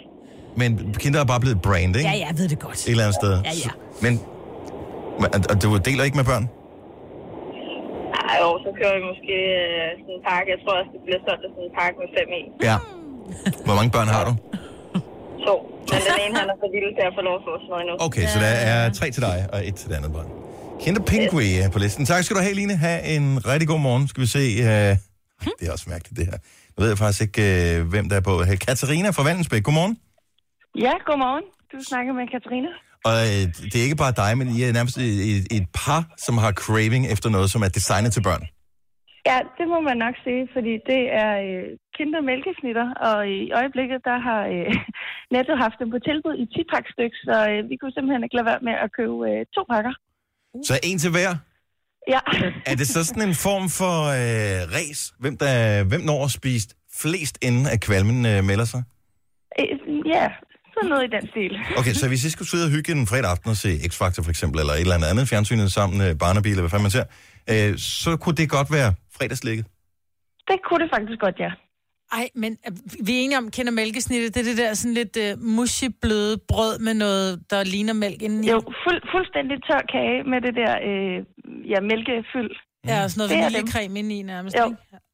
Men 0.56 0.94
Kinder 0.98 1.20
er 1.20 1.24
bare 1.24 1.40
blevet 1.40 1.62
brand, 1.62 1.96
ikke? 1.96 2.08
Ja, 2.08 2.14
ja, 2.16 2.26
jeg 2.26 2.38
ved 2.38 2.48
det 2.48 2.58
godt. 2.58 2.74
Et 2.86 2.90
eller 2.90 3.04
andet 3.04 3.14
sted. 3.22 3.32
Ja, 3.32 3.50
ja. 3.64 3.70
Men, 4.02 4.20
men 5.20 5.28
og 5.50 5.62
du 5.62 5.76
deler 5.76 6.04
ikke 6.04 6.16
med 6.16 6.24
børn? 6.24 6.48
Ej, 8.30 8.36
jo, 8.42 8.48
så 8.64 8.70
kører 8.78 8.94
vi 8.98 9.02
måske 9.10 9.34
øh, 9.60 9.88
sådan 10.00 10.14
en 10.18 10.22
pakke. 10.28 10.48
Jeg 10.54 10.60
tror 10.62 10.74
også, 10.80 10.90
det 10.94 11.02
bliver 11.06 11.20
solgt 11.26 11.42
af 11.46 11.50
sådan 11.54 11.64
en 11.68 11.74
pakke 11.78 11.96
med 12.02 12.08
fem 12.16 12.28
i. 12.40 12.42
Ja. 12.68 12.76
Hvor 13.66 13.76
mange 13.78 13.90
børn 13.96 14.08
har 14.16 14.22
du? 14.28 14.32
To. 15.46 15.54
Men 15.90 16.00
den 16.08 16.16
ene, 16.24 16.34
han 16.42 16.48
er 16.52 16.56
for 16.62 16.68
lille 16.76 16.90
til 16.98 17.04
at 17.10 17.14
få 17.18 17.22
lov 17.28 17.36
at 17.40 17.44
få 17.48 17.52
sådan 17.58 17.70
noget 17.72 17.82
endnu. 17.84 17.94
Okay, 18.06 18.26
så 18.32 18.36
der 18.44 18.54
er 18.70 18.78
tre 18.98 19.06
til 19.16 19.22
dig 19.28 19.36
og 19.52 19.58
et 19.68 19.74
til 19.80 19.86
det 19.90 19.96
andet 19.98 20.12
barn. 20.16 20.28
Kinder 20.82 21.02
Pingui 21.10 21.48
er 21.64 21.70
på 21.74 21.78
listen. 21.84 22.02
Tak 22.12 22.20
skal 22.24 22.34
du 22.36 22.42
have, 22.46 22.54
Line. 22.60 22.76
Ha' 22.84 23.00
en 23.16 23.26
rigtig 23.50 23.68
god 23.72 23.80
morgen. 23.88 24.04
Skal 24.10 24.20
vi 24.24 24.30
se. 24.38 24.44
Uh... 24.66 24.92
Det 25.58 25.64
er 25.68 25.72
også 25.76 25.86
mærkeligt, 25.94 26.16
det 26.18 26.26
her. 26.30 26.38
Nu 26.74 26.78
ved 26.82 26.88
jeg 26.92 26.98
faktisk 27.04 27.22
ikke, 27.26 27.42
uh, 27.80 27.88
hvem 27.92 28.04
der 28.10 28.16
er 28.20 28.24
på. 28.30 28.34
Hey, 28.48 28.56
Katarina 28.66 29.08
fra 29.16 29.24
Vandensbæk. 29.28 29.62
Godmorgen. 29.68 29.94
Ja, 30.86 30.94
godmorgen. 31.08 31.46
Du 31.72 31.76
snakker 31.90 32.12
med 32.18 32.24
Katrine. 32.34 32.70
Og 33.08 33.16
øh, 33.30 33.42
det 33.70 33.76
er 33.78 33.86
ikke 33.88 34.02
bare 34.04 34.18
dig, 34.22 34.30
men 34.38 34.46
I 34.56 34.58
er 34.62 34.72
nærmest 34.78 34.96
et, 34.98 35.46
et, 35.58 35.66
par, 35.80 36.00
som 36.26 36.34
har 36.38 36.52
craving 36.62 37.04
efter 37.14 37.28
noget, 37.36 37.48
som 37.54 37.62
er 37.66 37.70
designet 37.78 38.12
til 38.12 38.22
børn. 38.28 38.44
Ja, 39.30 39.38
det 39.58 39.66
må 39.72 39.78
man 39.88 39.98
nok 40.04 40.16
sige, 40.24 40.42
fordi 40.54 40.72
det 40.90 41.02
er 41.22 41.32
øh, 41.46 41.66
kinder 41.96 42.20
mælkesnitter, 42.30 42.86
og 43.08 43.18
i 43.36 43.40
øjeblikket, 43.60 44.00
der 44.08 44.18
har 44.28 44.42
øh, 44.54 44.72
Netto 45.34 45.54
haft 45.64 45.76
dem 45.80 45.88
på 45.94 45.98
tilbud 46.08 46.34
i 46.42 46.46
10 46.54 46.62
pakke 46.72 46.90
stykker, 46.94 47.18
så 47.28 47.36
øh, 47.50 47.60
vi 47.70 47.74
kunne 47.76 47.94
simpelthen 47.94 48.24
ikke 48.24 48.36
lade 48.38 48.50
være 48.52 48.66
med 48.68 48.76
at 48.84 48.88
købe 48.98 49.16
øh, 49.30 49.40
to 49.56 49.62
pakker. 49.72 49.94
Så 50.68 50.74
en 50.88 50.98
til 50.98 51.10
hver. 51.16 51.32
Ja. 52.14 52.20
Er 52.70 52.76
det 52.80 52.86
så 52.86 53.04
sådan 53.04 53.28
en 53.28 53.38
form 53.46 53.66
for 53.80 53.96
øh, 54.20 54.60
res? 54.76 55.00
Hvem, 55.22 55.34
der, 55.42 55.84
hvem 55.90 56.00
når 56.00 56.24
at 56.24 56.30
spise 56.30 56.68
flest, 57.02 57.34
inden 57.46 57.66
at 57.74 57.80
kvalmen 57.86 58.18
øh, 58.32 58.44
melder 58.50 58.64
sig? 58.74 58.82
Øh, 59.60 59.76
ja, 60.14 60.26
sådan 60.76 60.90
noget 60.92 61.04
i 61.08 61.10
den 61.16 61.24
stil. 61.32 61.52
Okay, 61.80 61.92
så 62.00 62.08
hvis 62.08 62.24
I 62.24 62.30
skulle 62.30 62.50
sidde 62.52 62.66
og 62.68 62.72
hygge 62.76 62.92
en 62.92 63.06
fredag 63.06 63.30
aften 63.34 63.50
og 63.54 63.58
se 63.64 63.70
X-Factor 63.90 64.22
for 64.26 64.32
eksempel, 64.34 64.56
eller 64.60 64.74
et 64.74 64.80
eller 64.80 64.94
andet 64.98 65.08
andet 65.12 65.24
fjernsynet 65.28 65.72
sammen, 65.78 65.96
øh, 66.06 66.10
barnebil, 66.22 66.50
eller 66.52 66.62
hvad 66.62 66.72
fanden 66.74 66.88
man 66.88 66.96
ser, 66.98 67.06
øh, 67.52 67.70
så 67.78 68.10
kunne 68.22 68.36
det 68.40 68.46
godt 68.56 68.68
være 68.78 68.90
fredagslægget. 69.16 69.66
Det 70.50 70.58
kunne 70.66 70.80
det 70.82 70.90
faktisk 70.94 71.20
godt, 71.26 71.38
ja. 71.46 71.50
Ej, 72.12 72.26
men 72.42 72.52
øh, 72.66 72.72
vi 73.06 73.12
er 73.16 73.20
enige 73.24 73.38
om, 73.38 73.50
kender 73.56 73.72
mælkesnittet, 73.72 74.34
det 74.34 74.40
er 74.40 74.48
det 74.50 74.58
der 74.58 74.74
sådan 74.74 74.94
lidt 75.00 75.16
uh, 75.24 75.42
mushy 75.56 75.88
bløde 76.02 76.36
brød 76.50 76.78
med 76.78 76.94
noget, 76.94 77.30
der 77.50 77.64
ligner 77.64 77.92
mælk 77.92 78.22
indeni. 78.22 78.46
Jo, 78.50 78.60
fuld, 78.84 79.00
fuldstændig 79.14 79.56
tør 79.68 79.82
kage 79.94 80.18
med 80.32 80.38
det 80.46 80.54
der 80.60 80.72
øh, 80.88 81.16
ja, 81.72 81.78
mælkefyld. 81.90 82.52
Ja, 82.90 82.96
og 83.04 83.10
sådan 83.10 83.18
noget 83.20 83.30
Det 83.30 83.38
vaniljecreme 83.38 83.98
indeni 83.98 84.22
nærmest. 84.22 84.56
Jo. 84.58 84.64
ikke? 84.64 85.05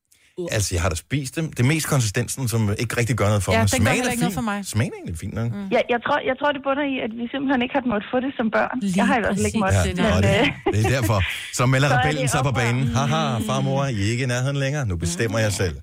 Altså, 0.53 0.75
jeg 0.75 0.83
har 0.83 0.89
da 0.89 0.95
spist 1.07 1.37
dem. 1.37 1.45
Det 1.53 1.61
er 1.61 1.69
mest 1.75 1.87
konsistensen, 1.95 2.49
som 2.49 2.61
ikke 2.79 2.95
rigtig 3.01 3.17
gør 3.17 3.29
noget 3.33 3.43
for 3.43 3.53
Ja, 3.53 3.59
mig. 3.59 3.69
Smagen 3.71 3.87
heller 3.89 4.07
er 4.07 4.11
ikke 4.11 4.21
noget 4.27 4.33
fin. 4.35 4.43
for 4.43 4.47
mig. 4.53 4.59
Smagen 4.75 4.93
er 4.93 4.97
egentlig 4.97 5.19
fint 5.25 5.35
nok. 5.35 5.49
Mm. 5.53 5.69
Ja, 5.77 5.81
jeg, 5.95 6.01
tror, 6.07 6.19
jeg 6.31 6.37
tror, 6.41 6.51
det 6.57 6.61
bunder 6.67 6.85
i, 6.93 6.95
at 7.07 7.11
vi 7.21 7.25
simpelthen 7.35 7.61
ikke 7.65 7.75
har 7.79 7.85
måttet 7.93 8.09
få 8.13 8.19
det 8.27 8.33
som 8.39 8.47
børn. 8.57 8.77
Lige 8.83 8.93
jeg 8.97 9.07
har 9.11 9.17
i 9.17 9.23
hvert 9.25 9.35
fald 9.37 9.47
ikke 9.47 9.59
måttet. 9.59 9.99
Ja, 9.99 10.15
men, 10.15 10.23
det, 10.23 10.75
det 10.75 10.81
er 10.87 10.91
derfor. 10.97 11.19
Så 11.59 11.63
melder 11.67 11.89
er 11.89 11.99
rebellen 11.99 12.29
sig 12.35 12.41
på 12.49 12.53
banen. 12.61 12.85
Haha, 12.97 13.23
farmor, 13.49 13.85
I 13.85 14.01
er 14.07 14.11
ikke 14.15 14.25
i 14.25 14.31
nærheden 14.35 14.57
længere. 14.65 14.87
Nu 14.87 14.97
bestemmer 14.97 15.39
jeg 15.39 15.53
selv. 15.53 15.77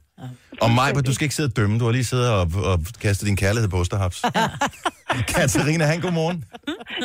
Og 0.61 0.71
mig, 0.71 1.05
du 1.07 1.13
skal 1.13 1.23
ikke 1.25 1.35
sidde 1.35 1.47
og 1.47 1.55
dømme. 1.57 1.79
Du 1.79 1.85
har 1.85 1.91
lige 1.91 2.05
siddet 2.05 2.29
og, 2.29 2.51
og 2.71 2.79
kastet 3.01 3.25
din 3.27 3.35
kærlighed 3.43 3.69
på 3.69 3.77
Osterhaps. 3.77 4.17
Katarina, 5.35 5.83
han, 5.85 5.99
godmorgen. 6.01 6.43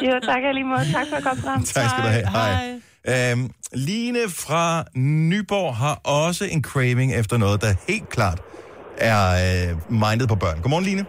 jo, 0.07 0.13
tak 0.29 0.43
jeg 0.47 0.55
lige 0.55 0.65
måde. 0.65 0.85
Tak 0.93 1.07
for 1.11 1.17
at 1.17 1.23
komme 1.23 1.43
frem. 1.43 1.65
Tak 1.65 1.91
skal 1.91 2.03
du 2.05 2.09
have. 2.09 2.27
Hej. 2.31 2.81
Øhm, 3.13 3.51
Line 3.73 4.23
fra 4.29 4.85
Nyborg 4.95 5.77
har 5.77 5.95
også 6.05 6.45
en 6.45 6.63
craving 6.65 7.15
efter 7.15 7.37
noget, 7.37 7.61
der 7.63 7.71
helt 7.89 8.09
klart 8.09 8.41
er 8.99 9.23
øh, 9.45 9.93
mindet 10.03 10.29
på 10.29 10.35
børn. 10.35 10.57
Godmorgen, 10.63 10.85
Line. 10.85 11.05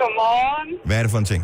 Godmorgen. 0.00 0.68
Hvad 0.84 0.98
er 0.98 1.02
det 1.02 1.10
for 1.10 1.18
en 1.18 1.24
ting? 1.24 1.42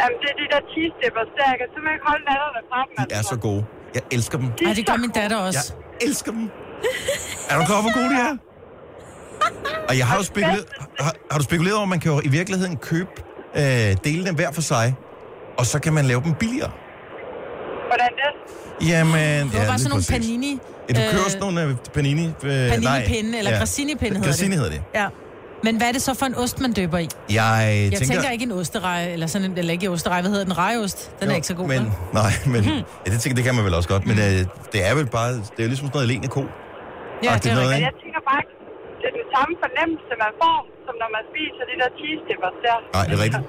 Jamen, 0.00 0.16
det 0.22 0.28
er 0.32 0.36
de 0.42 0.46
der 0.52 0.60
cheese 0.72 0.94
dippers 1.02 1.30
der. 1.36 1.46
Jeg 1.52 1.58
kan 1.60 1.68
simpelthen 1.74 1.94
ikke 1.96 2.06
holde 2.10 2.24
natterne 2.30 2.60
fra 2.70 2.80
dem. 2.86 2.92
De 3.10 3.14
er 3.18 3.22
så 3.22 3.36
gode. 3.46 3.64
Jeg 3.94 4.02
elsker 4.16 4.38
dem. 4.38 4.46
Ej, 4.66 4.72
det 4.78 4.86
gør 4.86 4.96
min 4.96 5.10
datter 5.20 5.36
også. 5.36 5.74
Jeg 6.00 6.08
elsker 6.08 6.30
dem. 6.32 6.44
Er 7.50 7.54
du 7.58 7.62
klar 7.68 7.76
over, 7.78 7.84
hvor 7.86 7.94
gode 8.00 8.10
de 8.14 8.18
er? 8.28 8.34
Og 9.88 9.98
jeg 9.98 10.06
har 10.06 10.16
jo 10.16 10.22
spekuleret, 10.22 10.64
har, 10.98 11.12
har 11.30 11.38
du 11.38 11.44
spekuleret 11.44 11.74
over, 11.76 11.82
at 11.82 11.88
man 11.88 12.00
kan 12.00 12.12
jo 12.12 12.20
i 12.24 12.28
virkeligheden 12.28 12.76
købe 12.76 13.10
øh, 13.56 13.62
dele 14.06 14.26
dem 14.26 14.34
hver 14.34 14.52
for 14.52 14.62
sig, 14.72 14.94
og 15.58 15.66
så 15.66 15.78
kan 15.84 15.92
man 15.92 16.04
lave 16.04 16.22
dem 16.26 16.34
billigere? 16.34 16.70
Hvordan 17.92 18.10
det? 18.22 18.30
Jamen, 18.90 19.14
Det 19.46 19.54
var 19.54 19.62
ja, 19.62 19.68
bare 19.72 19.78
sådan 19.78 19.90
nogle 19.94 20.04
præcis. 20.08 20.26
panini... 20.26 20.52
Ja, 20.88 20.92
du 20.94 21.00
køber 21.12 21.28
sådan 21.34 21.40
nogle 21.46 21.62
øh, 21.62 21.70
panini... 21.96 22.24
Øh, 22.26 22.32
Panini-pinde, 22.72 23.32
eller 23.38 23.52
grissini-pinde 23.60 24.14
hedder 24.16 24.28
Grissini 24.28 24.50
det. 24.50 24.58
hedder 24.60 24.72
det. 24.76 24.82
Ja. 25.00 25.06
Men 25.66 25.72
hvad 25.78 25.88
er 25.90 25.94
det 25.98 26.02
så 26.08 26.12
for 26.20 26.26
en 26.32 26.36
ost, 26.42 26.56
man 26.64 26.72
døber 26.78 26.98
i? 26.98 27.08
Jeg, 27.08 27.10
Jeg 27.30 27.38
tænker... 27.38 27.98
tænker, 27.98 28.14
tænker 28.14 28.30
ikke 28.36 28.46
en 28.50 28.52
osterej, 28.60 29.02
eller 29.14 29.26
sådan 29.32 29.44
en, 29.50 29.58
eller 29.60 29.72
ikke 29.76 29.88
osterej, 29.96 30.20
hvad 30.22 30.30
hedder 30.34 30.44
den? 30.48 30.58
Rejeost. 30.64 30.98
Den 31.20 31.26
er 31.30 31.34
ikke 31.40 31.46
så 31.52 31.56
god, 31.60 31.66
men, 31.68 31.78
vel? 31.78 31.90
Nej, 32.20 32.32
men 32.54 32.62
ja, 33.04 33.08
det, 33.12 33.20
tænker, 33.22 33.36
det 33.38 33.44
kan 33.46 33.54
man 33.58 33.64
vel 33.68 33.74
også 33.78 33.88
godt. 33.94 34.04
Men 34.10 34.16
øh, 34.26 34.38
det 34.72 34.80
er 34.88 34.94
vel 35.00 35.06
bare... 35.18 35.30
Det 35.54 35.58
er 35.60 35.64
jo 35.66 35.70
ligesom 35.74 35.86
sådan 35.86 35.96
noget 35.98 36.06
alene 36.10 36.28
ko. 36.36 36.42
Ja, 37.26 37.32
det 37.42 37.48
er 37.52 37.54
noget, 37.60 37.70
Men 37.70 37.76
ikke? 37.78 37.88
jeg 37.90 37.96
tænker 38.04 38.20
bare, 38.30 38.42
det 39.00 39.06
er 39.10 39.14
den 39.20 39.26
samme 39.36 39.52
fornemmelse, 39.64 40.12
man 40.24 40.32
får, 40.42 40.56
som 40.86 40.94
når 41.02 41.08
man 41.16 41.22
spiser 41.32 41.62
de 41.70 41.74
der 41.82 41.90
cheese 42.00 42.22
dippers 42.28 42.56
der. 42.66 42.76
Nej, 42.96 43.04
det 43.08 43.14
er 43.18 43.22
rigtigt. 43.26 43.44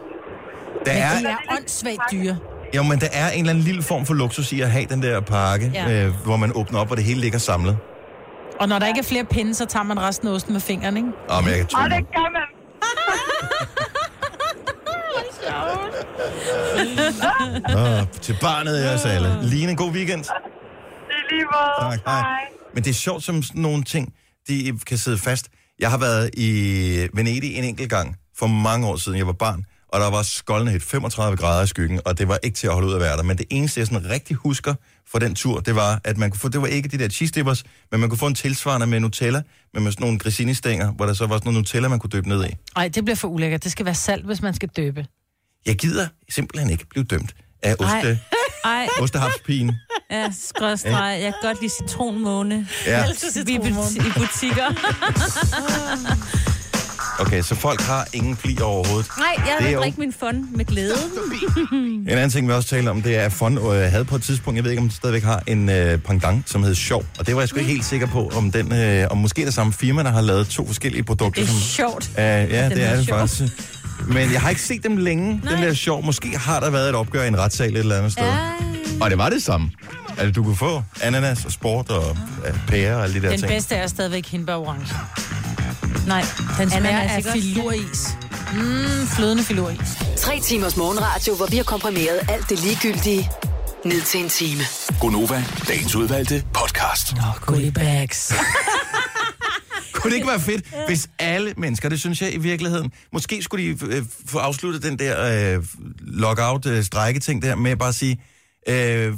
Der 0.86 0.94
Men 0.94 1.04
er, 1.08 1.12
de 1.24 1.26
er 1.36 1.40
åndssvagt 1.56 2.04
dyre. 2.14 2.36
Jo, 2.76 2.84
men 2.84 3.00
der 3.02 3.08
er 3.12 3.30
en 3.32 3.40
eller 3.40 3.50
anden 3.50 3.64
lille 3.64 3.84
form 3.84 4.06
for 4.06 4.14
luksus 4.14 4.52
i 4.52 4.62
at 4.62 4.72
have 4.72 4.86
den 4.86 5.02
der 5.04 5.20
pakke, 5.20 5.72
Ja. 5.74 6.06
øh, 6.06 6.14
hvor 6.26 6.38
man 6.38 6.52
åbner 6.56 6.80
op, 6.80 6.92
og 6.92 6.98
det 6.98 7.06
hele 7.06 7.22
ligger 7.22 7.40
samlet. 7.40 7.78
Og 8.60 8.68
når 8.70 8.80
der 8.80 8.88
ikke 8.88 9.00
er 9.00 9.04
flere 9.04 9.24
pinde, 9.26 9.54
så 9.56 9.66
tager 9.66 9.84
man 9.84 10.00
resten 10.00 10.28
af 10.28 10.32
osten 10.32 10.54
med 10.54 10.62
fingeren, 10.62 10.98
ikke? 10.98 11.10
Åh, 11.30 11.44
men 11.44 11.50
jeg 11.50 11.58
kan 11.58 11.68
tro 11.68 11.82
Og 11.84 11.90
det 11.90 12.00
gør 12.16 12.32
man. 12.34 12.42
Åh, 17.78 18.08
til 18.22 18.38
barnet 18.42 18.86
er 18.88 18.94
os 18.94 19.06
alle. 19.06 19.40
Line, 19.44 19.76
god 19.76 19.92
weekend. 19.92 20.24
Det 20.24 20.30
er 20.30 21.34
lige 21.34 21.46
måde. 21.46 21.92
Tak, 21.92 22.00
hej. 22.06 22.24
Men 22.74 22.84
det 22.84 22.90
er 22.90 22.94
sjovt, 22.94 23.24
som 23.24 23.44
sådan 23.44 23.62
nogle 23.62 23.84
ting, 23.84 24.14
de 24.48 24.80
kan 24.88 24.98
sidde 24.98 25.18
fast. 25.18 25.48
Jeg 25.80 25.90
har 25.92 25.98
været 25.98 26.30
i 26.38 27.08
Venedig 27.14 27.56
en 27.56 27.64
enkelt 27.64 27.90
gang 27.90 28.16
for 28.40 28.48
mange 28.48 28.88
år 28.88 28.96
siden. 28.96 29.18
Jeg 29.18 29.28
var 29.28 29.34
barn, 29.34 29.66
og 29.94 30.00
der 30.00 30.10
var 30.10 30.24
skoldende 30.24 30.72
helt 30.72 30.84
35 30.84 31.38
grader 31.38 31.64
i 31.64 31.68
skyggen, 31.68 32.00
og 32.06 32.18
det 32.18 32.28
var 32.28 32.40
ikke 32.44 32.56
til 32.56 32.68
at 32.68 32.74
holde 32.74 32.88
ud 32.88 32.94
at 32.94 33.00
være 33.02 33.18
der. 33.18 33.24
Men 33.24 33.38
det 33.38 33.46
eneste, 33.50 33.80
jeg 33.80 33.88
sådan 33.88 34.10
rigtig 34.10 34.36
husker 34.36 34.74
fra 35.12 35.20
den 35.20 35.36
tur, 35.36 35.60
det 35.60 35.76
var, 35.76 36.02
at 36.04 36.18
man 36.18 36.30
kunne 36.32 36.40
få, 36.40 36.50
det 36.50 36.62
var 36.62 36.68
ikke 36.68 36.90
de 36.90 36.98
der 36.98 37.10
cheese 37.10 37.34
dippers, 37.34 37.64
men 37.92 38.00
man 38.00 38.10
kunne 38.10 38.20
få 38.20 38.28
en 38.28 38.36
tilsvarende 38.36 38.88
med 38.88 39.00
Nutella, 39.00 39.42
men 39.74 39.84
med 39.84 39.92
sådan 39.92 40.04
nogle 40.04 40.20
grissini-stænger, 40.20 40.92
hvor 40.92 41.06
der 41.06 41.14
så 41.14 41.26
var 41.28 41.36
sådan 41.36 41.46
noget 41.54 41.58
Nutella, 41.58 41.88
man 41.88 42.00
kunne 42.00 42.10
døbe 42.10 42.30
ned 42.30 42.46
i. 42.46 42.54
Nej, 42.76 42.88
det 42.88 43.06
bliver 43.06 43.16
for 43.16 43.28
ulækkert. 43.28 43.64
Det 43.64 43.72
skal 43.72 43.86
være 43.86 43.96
salt, 43.96 44.26
hvis 44.26 44.42
man 44.42 44.54
skal 44.54 44.70
døbe. 44.70 45.06
Jeg 45.66 45.76
gider 45.76 46.08
simpelthen 46.30 46.70
ikke 46.70 46.86
blive 46.90 47.04
dømt 47.04 47.36
af 47.64 47.76
oste, 47.80 48.20
Ej, 48.66 48.88
ostehapspigen. 49.00 49.72
ja, 50.12 50.32
skrådstreg. 50.42 51.20
Jeg 51.22 51.34
kan 51.34 51.50
godt 51.50 51.62
lide 51.62 51.72
citronmåne. 51.82 52.68
Ja. 52.86 53.06
Vi 53.46 53.56
er 53.56 53.60
buti- 53.60 54.08
i 54.08 54.12
butikker. 54.20 54.68
Okay, 57.20 57.42
så 57.42 57.56
folk 57.56 57.82
har 57.82 58.08
ingen 58.14 58.36
pli 58.36 58.58
overhovedet. 58.62 59.08
Nej, 59.18 59.28
jeg 59.38 59.46
Det 59.60 59.66
er 59.74 59.80
vil 59.80 59.88
jo- 59.88 59.94
min 59.98 60.14
fun 60.20 60.50
med 60.56 60.66
glæde. 60.66 60.94
En 61.74 62.10
anden 62.10 62.30
ting, 62.30 62.48
vi 62.48 62.54
også 62.54 62.70
taler 62.70 62.92
om, 62.92 63.02
det 63.02 63.16
er, 63.16 63.22
at 63.22 63.32
Fond 63.34 63.60
øh, 63.60 63.66
havde 63.92 64.06
på 64.06 64.16
et 64.16 64.24
tidspunkt, 64.24 64.56
jeg 64.58 64.64
ved 64.64 64.72
ikke, 64.72 64.82
om 64.82 64.88
det 64.88 64.98
stadigvæk 64.98 65.24
har 65.24 65.44
en 65.48 65.70
øh, 65.70 65.98
pendant, 66.00 66.50
som 66.50 66.64
hed 66.64 66.76
Sjov. 66.76 67.06
Og 67.20 67.28
det 67.28 67.36
var 67.36 67.42
jeg 67.42 67.50
sgu 67.50 67.60
ikke 67.60 67.72
helt 67.72 67.86
sikker 67.86 68.08
på, 68.08 68.32
om 68.36 68.52
den, 68.52 68.74
øh, 68.74 69.08
om 69.10 69.18
måske 69.18 69.46
det 69.46 69.54
samme 69.54 69.74
firma, 69.74 70.04
der 70.04 70.12
har 70.12 70.22
lavet 70.22 70.48
to 70.48 70.68
forskellige 70.68 71.04
produkter. 71.04 71.42
Det 71.42 71.50
er 71.50 71.54
som, 71.54 71.62
sjovt. 71.62 72.10
Øh, 72.18 72.24
ja, 72.24 72.34
den 72.64 72.72
det 72.72 72.84
er 72.84 72.88
er 72.88 72.96
det 72.96 73.10
faktisk. 73.10 73.42
Men 74.08 74.32
jeg 74.34 74.42
har 74.42 74.50
ikke 74.50 74.62
set 74.62 74.84
dem 74.84 74.98
længe, 74.98 75.42
Nej. 75.44 75.54
den 75.56 75.64
der 75.64 75.74
Sjov. 75.74 76.06
Måske 76.06 76.38
har 76.38 76.60
der 76.60 76.70
været 76.70 76.90
et 76.90 76.96
opgør 76.96 77.24
i 77.24 77.28
en 77.28 77.38
retssal 77.40 77.74
et 77.74 77.78
eller 77.80 77.98
andet 77.98 78.12
sted. 78.12 78.32
Og 79.02 79.10
det 79.10 79.18
var 79.18 79.30
det 79.30 79.44
samme. 79.44 79.72
Altså, 80.18 80.32
du 80.32 80.44
kunne 80.44 80.56
få 80.56 80.84
ananas 81.02 81.46
og 81.46 81.52
sport 81.52 81.90
og 81.90 82.18
øh, 82.48 82.54
pære 82.68 82.96
og 82.96 83.04
alle 83.04 83.16
de 83.16 83.22
der 83.22 83.30
Den 83.30 83.40
ting. 83.40 83.52
bedste 83.52 83.76
er 83.76 83.88
stadigvæk 83.88 84.26
hindbær 84.28 84.54
orange. 84.56 84.86
Nej, 86.08 86.24
Den 86.58 86.70
smager 86.70 87.00
af 87.00 87.18
også? 87.18 87.32
filuris. 87.32 88.08
Mm, 88.54 89.08
flødende 89.08 89.44
filuris. 89.44 89.80
Tre 90.18 90.40
timers 90.40 90.78
morgenradio, 90.78 91.36
hvor 91.36 91.46
vi 91.46 91.58
har 91.58 91.64
komprimeret 91.64 92.20
alt 92.30 92.50
det 92.50 92.60
ligegyldige 92.60 93.30
ned 93.86 94.02
til 94.02 94.20
en 94.24 94.30
time. 94.30 94.62
Gonova, 95.00 95.44
dagens 95.68 95.96
udvalgte 95.96 96.44
podcast. 96.54 97.16
Nå, 97.16 97.22
goodie 97.46 97.72
bags. 97.72 98.34
Kunne 99.94 100.12
det 100.12 100.16
ikke 100.16 100.28
være 100.28 100.40
fedt, 100.40 100.66
hvis 100.88 101.10
alle 101.20 101.54
mennesker, 101.58 101.90
det 101.90 102.00
synes 102.00 102.22
jeg 102.22 102.34
i 102.34 102.38
virkeligheden, 102.38 102.92
måske 103.14 103.44
skulle 103.44 103.66
de 103.66 103.86
øh, 103.86 104.04
få 104.28 104.38
afsluttet 104.38 104.84
den 104.84 105.00
der 105.00 105.56
øh, 105.58 105.64
lockout-strække-ting 106.00 107.42
der 107.42 107.56
med 107.56 107.72
at 107.72 107.80
bare 107.80 107.94
sige, 107.94 108.22
øh, 108.70 109.14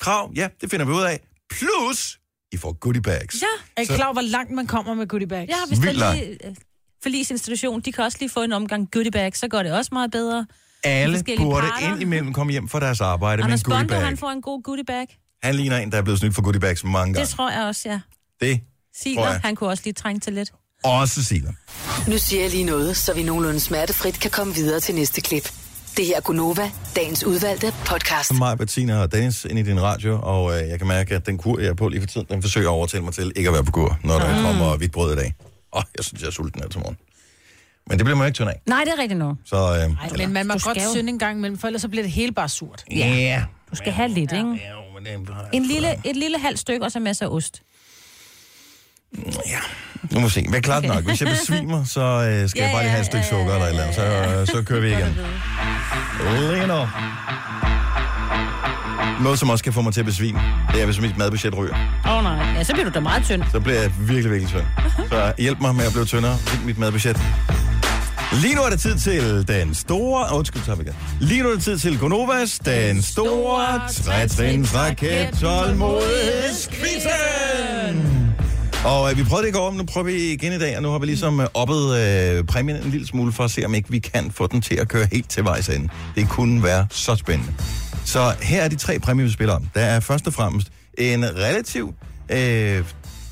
krav, 0.00 0.30
ja, 0.36 0.48
det 0.60 0.70
finder 0.70 0.86
vi 0.86 0.92
ud 0.92 1.02
af, 1.02 1.20
plus, 1.50 2.18
I 2.52 2.56
får 2.56 2.72
goodie 2.72 3.02
bags. 3.02 3.42
Ja. 3.42 3.46
Er 3.76 3.82
I 3.82 3.84
klar 3.84 4.04
over, 4.04 4.12
hvor 4.12 4.22
langt 4.22 4.50
man 4.50 4.66
kommer 4.66 4.94
med 4.94 5.06
goodie 5.06 5.28
bags? 5.28 5.48
Ja, 5.50 5.56
hvis 5.68 5.78
der 5.78 5.84
Vildt 5.86 5.98
langt. 5.98 6.20
lige... 6.20 6.46
øh, 6.48 6.54
Forlisinstitution, 7.02 7.80
de 7.80 7.92
kan 7.92 8.04
også 8.04 8.16
lige 8.20 8.30
få 8.30 8.42
en 8.42 8.52
omgang 8.52 8.90
goodie 8.92 9.10
bag, 9.10 9.36
så 9.36 9.48
går 9.48 9.62
det 9.62 9.72
også 9.72 9.88
meget 9.92 10.10
bedre. 10.10 10.46
Alle 10.84 11.16
forskellige 11.16 11.44
burde 11.46 11.66
parter. 11.66 11.92
ind 11.92 12.02
imellem 12.02 12.32
komme 12.32 12.52
hjem 12.52 12.68
fra 12.68 12.80
deres 12.80 13.00
arbejde 13.00 13.42
Anders 13.42 13.66
med 13.66 13.74
en 13.74 13.78
goodie 13.78 13.88
Bondo, 13.88 14.00
bag. 14.00 14.06
han 14.08 14.16
får 14.16 14.30
en 14.30 14.42
god 14.42 14.62
goodie 14.62 14.84
bag. 14.84 15.18
Han 15.42 15.54
ligner 15.54 15.76
en, 15.78 15.92
der 15.92 15.98
er 15.98 16.02
blevet 16.02 16.20
snydt 16.20 16.34
for 16.34 16.42
goodie 16.42 16.60
bags 16.60 16.84
mange 16.84 17.08
Det 17.08 17.14
gange. 17.16 17.26
tror 17.26 17.50
jeg 17.50 17.62
også, 17.62 17.88
ja. 17.88 18.00
Det 18.40 18.56
tror 18.60 19.02
Siler, 19.02 19.22
jeg. 19.30 19.40
han 19.44 19.56
kunne 19.56 19.70
også 19.70 19.82
lige 19.86 19.94
trænge 19.94 20.20
til 20.20 20.32
lidt. 20.32 20.52
også 20.84 21.24
siger. 21.24 21.52
Nu 22.10 22.18
siger 22.18 22.42
jeg 22.42 22.50
lige 22.50 22.64
noget, 22.64 22.96
så 22.96 23.14
vi 23.14 23.22
nogenlunde 23.22 23.60
smertefrit 23.60 24.20
kan 24.20 24.30
komme 24.30 24.54
videre 24.54 24.80
til 24.80 24.94
næste 24.94 25.20
klip. 25.20 25.52
Det 25.96 26.06
her 26.06 26.16
er 26.16 26.20
Gunova, 26.20 26.70
dagens 26.96 27.24
udvalgte 27.24 27.72
podcast. 27.86 28.34
Mig, 28.34 28.58
Bettina 28.58 29.00
og 29.02 29.12
Dennis 29.12 29.44
ind 29.44 29.58
i 29.58 29.62
din 29.62 29.82
radio, 29.82 30.20
og 30.22 30.60
øh, 30.62 30.68
jeg 30.68 30.78
kan 30.78 30.88
mærke, 30.88 31.14
at 31.14 31.26
den 31.26 31.38
kur, 31.38 31.58
jeg 31.60 31.68
er 31.68 31.74
på 31.74 31.88
lige 31.88 32.00
for 32.00 32.06
tiden, 32.06 32.26
den 32.30 32.42
forsøger 32.42 32.68
at 32.68 32.72
overtale 32.72 33.02
mig 33.04 33.12
til 33.14 33.32
ikke 33.36 33.48
at 33.48 33.54
være 33.54 33.64
på 33.64 33.70
kur, 33.72 33.98
når 34.04 34.18
der 34.18 34.42
kommer 34.42 34.76
hvidt 34.76 34.92
brød 34.92 35.12
i 35.12 35.16
dag. 35.16 35.34
Åh, 35.76 35.82
jeg 35.96 36.04
synes, 36.04 36.22
jeg 36.22 36.26
er 36.28 36.32
sulten 36.32 36.62
her 36.62 36.68
til 36.68 36.80
morgen. 36.80 36.96
Men 37.86 37.98
det 37.98 38.04
bliver 38.04 38.16
man 38.16 38.26
ikke 38.26 38.34
tynd 38.36 38.48
af. 38.48 38.60
Nej, 38.66 38.84
det 38.84 38.92
er 38.92 38.98
rigtigt 38.98 39.18
nu. 39.18 39.36
Så, 39.44 39.56
øh, 39.56 39.62
Ej, 39.72 39.86
men 40.16 40.32
man 40.32 40.46
må 40.46 40.54
godt 40.64 40.76
jo- 40.76 40.92
synde 40.94 41.08
en 41.08 41.18
gang 41.18 41.38
imellem, 41.38 41.58
for 41.58 41.66
ellers 41.66 41.82
så 41.82 41.88
bliver 41.88 42.02
det 42.02 42.12
hele 42.12 42.32
bare 42.32 42.48
surt. 42.48 42.84
ja. 42.90 42.96
Yeah. 43.20 43.42
Du 43.70 43.76
skal 43.76 43.92
have 43.92 44.08
lidt, 44.08 44.32
ikke? 44.32 44.44
Jo, 44.44 44.54
men 44.94 45.04
det 45.04 45.10
jeg 45.10 45.48
En 45.52 45.64
lille, 45.66 45.88
et 46.04 46.16
lille 46.16 46.38
halvt 46.38 46.58
stykke, 46.58 46.84
og 46.86 46.92
så 46.92 47.00
masser 47.00 47.26
af 47.26 47.30
ost. 47.30 47.62
Nu 50.10 50.20
må 50.20 50.26
vi 50.26 50.32
se. 50.32 50.46
Er 50.54 50.60
klart 50.60 50.84
nok? 50.84 51.04
Hvis 51.04 51.20
jeg 51.20 51.28
besvimer, 51.28 51.84
så 51.84 52.00
øh, 52.00 52.48
skal 52.48 52.60
Ja, 52.60 52.66
jeg 52.66 52.72
bare 52.74 52.82
lige 52.82 52.84
ja, 52.84 52.88
have 52.88 53.00
et 53.00 53.06
stykke 53.06 53.26
ja, 53.30 53.36
ja, 53.36 53.40
sukker 53.40 53.54
eller 53.54 53.66
et 53.66 53.70
eller 53.70 53.82
andet. 53.82 53.96
Så, 53.96 54.02
øh, 54.40 54.46
så 54.46 54.62
kører 54.66 54.80
vi 54.80 54.88
igen. 54.88 55.16
Leno. 56.52 56.86
Noget, 59.22 59.38
som 59.38 59.50
også 59.50 59.64
kan 59.64 59.72
få 59.72 59.82
mig 59.82 59.92
til 59.92 60.00
at 60.00 60.06
besvime, 60.06 60.40
det 60.72 60.80
er, 60.82 60.84
hvis 60.84 61.00
mit 61.00 61.18
madbudget 61.18 61.56
ryger. 61.58 61.74
Åh 62.06 62.16
oh, 62.16 62.22
nej. 62.24 62.52
Ja, 62.56 62.64
så 62.64 62.72
bliver 62.72 62.84
du 62.84 62.90
da 62.94 63.00
meget 63.00 63.24
tynd. 63.24 63.42
Så 63.52 63.60
bliver 63.60 63.80
jeg 63.80 63.92
virkelig, 63.98 64.30
virkelig 64.30 64.48
tynd. 64.48 64.62
Så 65.08 65.32
hjælp 65.38 65.60
mig 65.60 65.74
med 65.74 65.84
at 65.84 65.92
blive 65.92 66.04
tyndere. 66.04 66.36
Find 66.38 66.64
mit 66.64 66.78
madbudget. 66.78 67.20
Lige 68.32 68.54
nu 68.54 68.62
er 68.62 68.70
det 68.70 68.80
tid 68.80 68.98
til 68.98 69.48
den 69.48 69.74
store... 69.74 70.36
Undskyld, 70.36 70.62
så 70.62 70.74
vi 70.74 70.82
igen. 70.82 70.94
Lige 71.20 71.42
nu 71.42 71.48
er 71.48 71.54
det 71.54 71.62
tid 71.62 71.78
til 71.78 71.98
Gonovas, 71.98 72.58
den 72.64 73.02
store 73.02 73.80
trætrins 74.04 74.74
raket 74.74 75.28
tålmodighedsquizzen. 75.40 78.09
Og 78.84 79.10
øh, 79.10 79.18
vi 79.18 79.24
prøvede 79.24 79.46
det 79.46 79.52
i 79.52 79.56
går, 79.56 79.70
men 79.70 79.78
nu 79.78 79.84
prøver 79.84 80.06
vi 80.06 80.32
igen 80.32 80.52
i 80.52 80.58
dag, 80.58 80.76
og 80.76 80.82
nu 80.82 80.90
har 80.90 80.98
vi 80.98 81.06
ligesom 81.06 81.40
øh, 81.40 81.46
oppet 81.54 81.98
øh, 81.98 82.44
præmien 82.44 82.82
en 82.82 82.90
lille 82.90 83.06
smule 83.06 83.32
for 83.32 83.44
at 83.44 83.50
se, 83.50 83.64
om 83.64 83.74
ikke 83.74 83.90
vi 83.90 83.98
kan 83.98 84.30
få 84.30 84.46
den 84.46 84.60
til 84.60 84.74
at 84.74 84.88
køre 84.88 85.06
helt 85.12 85.30
til 85.30 85.44
vejs 85.44 85.68
ende. 85.68 85.88
Det 86.14 86.28
kunne 86.28 86.62
være 86.62 86.86
så 86.90 87.16
spændende. 87.16 87.52
Så 88.04 88.34
her 88.42 88.62
er 88.62 88.68
de 88.68 88.76
tre 88.76 88.98
præmier, 88.98 89.26
vi 89.26 89.32
spiller 89.32 89.54
om. 89.54 89.66
Der 89.74 89.80
er 89.80 90.00
først 90.00 90.26
og 90.26 90.32
fremmest 90.32 90.68
en 90.98 91.24
relativ 91.24 91.94
øh, 92.28 92.84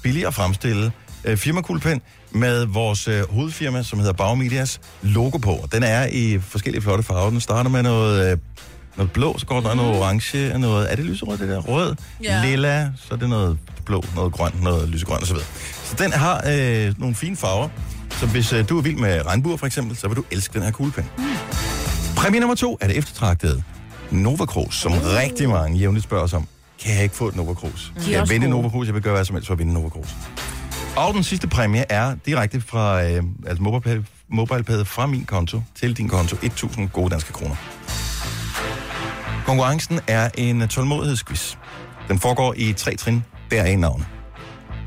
billig 0.02 0.26
at 0.26 0.34
fremstille 0.34 0.92
øh, 1.24 1.36
firmakuglepen 1.36 2.00
med 2.30 2.66
vores 2.66 3.08
øh, 3.08 3.30
hovedfirma, 3.30 3.82
som 3.82 3.98
hedder 3.98 4.12
Bagmedias 4.12 4.80
logo 5.02 5.38
på. 5.38 5.68
Den 5.72 5.82
er 5.82 6.06
i 6.06 6.38
forskellige 6.38 6.82
flotte 6.82 7.04
farver. 7.04 7.30
Den 7.30 7.40
starter 7.40 7.70
med 7.70 7.82
noget, 7.82 8.32
øh, 8.32 8.38
noget 8.98 9.12
blå, 9.12 9.38
så 9.38 9.46
går 9.46 9.60
der 9.60 9.74
noget 9.74 9.96
orange, 9.98 10.58
noget... 10.58 10.92
Er 10.92 10.96
det 10.96 11.04
lyserød, 11.04 11.38
det 11.38 11.48
der? 11.48 11.58
Rød, 11.58 11.94
Ja. 12.22 12.42
lilla, 12.44 12.90
så 12.96 13.14
er 13.14 13.18
det 13.18 13.28
noget 13.28 13.58
blå, 13.84 14.02
noget 14.14 14.32
grønt, 14.32 14.62
noget 14.62 14.88
lysegrønt 14.88 15.22
osv. 15.22 15.36
Så 15.84 15.94
den 15.98 16.12
har 16.12 16.42
øh, 16.50 16.94
nogle 16.98 17.14
fine 17.14 17.36
farver. 17.36 17.68
Så 18.10 18.26
hvis 18.26 18.52
øh, 18.52 18.68
du 18.68 18.78
er 18.78 18.82
vild 18.82 18.96
med 18.96 19.26
regnbuer 19.26 19.56
for 19.56 19.66
eksempel, 19.66 19.96
så 19.96 20.08
vil 20.08 20.16
du 20.16 20.24
elske 20.30 20.54
den 20.54 20.62
her 20.62 20.70
kuglepen. 20.70 21.04
Præmie 22.16 22.40
nummer 22.40 22.54
to 22.54 22.78
er 22.80 22.86
det 22.86 22.96
eftertragtede 22.96 23.62
Nova 24.10 24.44
Cruz, 24.44 24.74
som 24.74 24.92
uh. 24.92 24.98
rigtig 25.18 25.48
mange 25.48 25.78
jævnligt 25.78 26.04
spørger 26.04 26.24
os 26.24 26.32
om. 26.32 26.46
Kan 26.84 26.94
jeg 26.94 27.02
ikke 27.02 27.16
få 27.16 27.28
et 27.28 27.36
Nova 27.36 27.54
Cruz? 27.54 27.90
Er 27.96 28.00
Kan 28.02 28.12
jeg 28.12 28.28
vinde. 28.28 28.48
Nova 28.48 28.68
Cruz? 28.68 28.86
Jeg 28.86 28.94
vil 28.94 29.02
gøre 29.02 29.14
hvad 29.14 29.24
som 29.24 29.34
helst 29.36 29.46
for 29.46 29.52
at 29.54 29.58
vinde 29.58 29.72
Nova 29.72 29.88
Cruz. 29.88 30.08
Og 30.96 31.14
den 31.14 31.22
sidste 31.24 31.48
præmie 31.48 31.84
er 31.88 32.14
direkte 32.26 32.60
fra 32.60 33.02
øh, 33.04 33.22
altså 33.46 33.62
mobile, 33.62 34.04
MobilePay 34.28 34.84
fra 34.84 35.06
min 35.06 35.24
konto 35.24 35.62
til 35.74 35.96
din 35.96 36.08
konto. 36.08 36.36
1.000 36.36 36.86
gode 36.86 37.10
danske 37.10 37.32
kroner. 37.32 37.54
Konkurrencen 39.48 40.00
er 40.06 40.30
en 40.34 40.68
tålmodighedsquiz. 40.68 41.56
Den 42.08 42.18
foregår 42.18 42.54
i 42.56 42.72
tre 42.72 42.96
trin, 42.96 43.24
deraf 43.50 43.78
navne. 43.78 44.06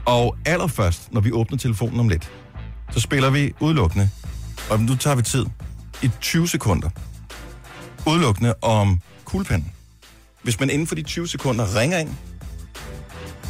Og 0.06 0.36
allerførst, 0.46 1.14
når 1.14 1.22
vi 1.22 1.32
åbner 1.32 1.58
telefonen 1.58 2.00
om 2.00 2.10
lidt, 2.10 2.32
så 2.92 3.00
spiller 3.00 3.30
vi 3.30 3.54
udelukkende, 3.60 4.10
og 4.70 4.80
nu 4.80 4.96
tager 4.96 5.16
vi 5.16 5.22
tid, 5.22 5.46
i 6.02 6.10
20 6.22 6.48
sekunder, 6.48 6.90
udelukkende 8.08 8.54
om 8.62 9.02
kuglepennen. 9.26 9.72
Hvis 10.44 10.60
man 10.60 10.70
inden 10.70 10.88
for 10.88 10.96
de 10.96 11.04
20 11.04 11.28
sekunder 11.28 11.80
ringer 11.80 11.98
ind, 11.98 12.10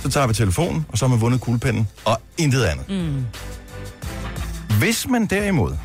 så 0.02 0.10
tager 0.10 0.28
vi 0.28 0.34
telefonen, 0.34 0.86
og 0.90 0.98
så 0.98 1.06
har 1.06 1.10
man 1.10 1.22
vundet 1.22 1.42
kuglepennen, 1.42 1.88
og 2.06 2.22
intet 2.38 2.64
andet. 2.64 2.90
Mm. 2.90 3.26
Hvis 4.80 5.08
man 5.08 5.26
derimod 5.26 5.78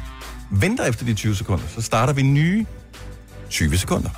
venter 0.51 0.85
efter 0.85 1.05
de 1.05 1.15
20 1.15 1.37
sekunder, 1.37 1.65
så 1.75 1.83
starter 1.83 2.13
vi 2.13 2.23
nye 2.23 2.67
20 3.51 3.79
sekunder. 3.79 4.11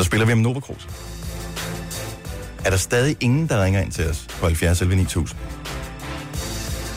Så 0.00 0.04
spiller 0.04 0.26
vi 0.26 0.32
om 0.32 0.38
Nova 0.38 0.60
Cruz. 0.60 0.86
Er 2.64 2.70
der 2.70 2.76
stadig 2.76 3.16
ingen, 3.20 3.46
der 3.48 3.64
ringer 3.64 3.80
ind 3.80 3.92
til 3.92 4.08
os 4.10 4.26
på 4.40 4.46
70 4.46 4.80
11 4.80 4.96
9000? 4.96 5.38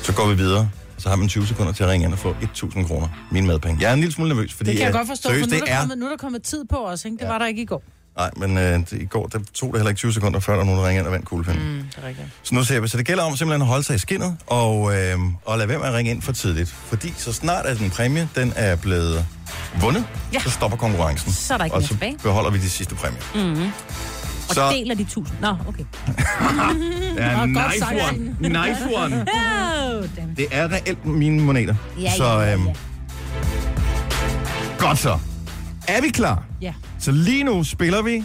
Så 0.03 0.13
går 0.13 0.27
vi 0.27 0.35
videre, 0.35 0.69
så 0.97 1.09
har 1.09 1.15
man 1.15 1.27
20 1.29 1.47
sekunder 1.47 1.73
til 1.73 1.83
at 1.83 1.89
ringe 1.89 2.05
ind 2.05 2.13
og 2.13 2.19
få 2.19 2.35
1000 2.41 2.85
kroner. 2.85 3.07
Min 3.31 3.47
madpenge. 3.47 3.81
Jeg 3.81 3.89
er 3.89 3.93
en 3.93 3.99
lille 3.99 4.13
smule 4.13 4.29
nervøs, 4.29 4.53
fordi 4.53 4.69
Det 4.69 4.77
kan 4.77 4.81
jeg 4.81 4.87
at- 4.89 4.95
godt 4.95 5.07
forstå, 5.07 5.29
seriøst, 5.29 5.49
for 5.49 5.55
nu 5.55 5.61
er, 5.61 5.65
der 5.65 5.73
er 5.73 5.79
kommet, 5.79 5.97
nu 5.97 6.05
er 6.05 6.09
der 6.09 6.17
kommet 6.17 6.43
tid 6.43 6.65
på 6.69 6.77
os, 6.87 7.05
ikke? 7.05 7.17
Det 7.17 7.27
var 7.27 7.37
der 7.37 7.45
ikke 7.45 7.61
i 7.61 7.65
går. 7.65 7.83
Nej, 8.17 8.31
men 8.37 8.57
øh, 8.57 8.79
det, 8.79 8.91
i 8.91 9.05
går 9.05 9.27
der 9.27 9.39
tog 9.53 9.69
det 9.73 9.79
heller 9.79 9.89
ikke 9.89 9.97
20 9.99 10.13
sekunder, 10.13 10.39
før 10.39 10.53
der 10.53 10.57
var 10.57 10.65
nogen, 10.65 10.79
der 10.79 10.87
ringede 10.87 10.99
ind 10.99 11.07
og 11.07 11.13
vandt 11.13 11.25
kuglepinden. 11.25 11.75
Mm. 11.77 11.83
Det 11.95 12.03
er 12.03 12.07
rigtigt. 12.07 12.27
Så 12.43 12.55
nu 12.55 12.63
ser 12.63 12.79
vi, 12.79 12.87
så 12.87 12.97
det 12.97 13.05
gælder 13.05 13.23
om 13.23 13.37
simpelthen 13.37 13.61
at 13.61 13.67
holde 13.67 13.83
sig 13.83 13.95
i 13.95 13.99
skinnet, 13.99 14.37
og, 14.47 14.95
øh, 14.95 15.17
og 15.45 15.57
lade 15.57 15.69
være 15.69 15.79
med 15.79 15.87
at 15.87 15.93
ringe 15.93 16.11
ind 16.11 16.21
for 16.21 16.31
tidligt. 16.31 16.69
Fordi 16.69 17.13
så 17.17 17.33
snart 17.33 17.65
at 17.65 17.79
en 17.79 17.89
præmie, 17.89 18.29
den 18.35 18.53
er 18.55 18.75
blevet 18.75 19.25
vundet, 19.81 20.05
Ja. 20.33 20.39
så 20.39 20.49
stopper 20.51 20.77
konkurrencen. 20.77 21.31
Så 21.31 21.53
er 21.53 21.57
der 21.57 21.65
ikke 21.65 21.75
og 21.75 21.81
så 21.81 21.87
tilbage. 21.87 22.17
beholder 22.23 22.49
vi 22.51 22.57
de 22.57 22.69
sidste 22.69 22.95
præmier. 22.95 23.21
Mm-hmm. 23.35 23.71
Og 24.49 24.55
Så- 24.55 24.69
deler 24.71 24.95
de 24.95 25.03
tusind. 25.03 25.37
Nå, 25.41 25.55
okay. 25.67 25.83
Ja, 27.17 27.47
sagt. 27.79 27.93
one. 28.11 28.35
Nice 28.39 28.95
one. 28.95 29.25
Oh. 29.93 30.09
Det 30.37 30.47
er 30.51 30.71
reelt 30.71 31.05
mine 31.05 31.41
moneter. 31.43 31.75
Ja, 32.01 32.13
så, 32.17 32.23
ja, 32.25 32.39
ja, 32.41 32.53
øhm, 32.53 32.67
ja. 32.67 32.73
Godt 34.77 34.99
så. 34.99 35.17
Er 35.87 36.01
vi 36.01 36.09
klar? 36.09 36.43
Ja. 36.61 36.73
Så 36.99 37.11
lige 37.11 37.43
nu 37.43 37.63
spiller 37.63 38.01
vi 38.01 38.23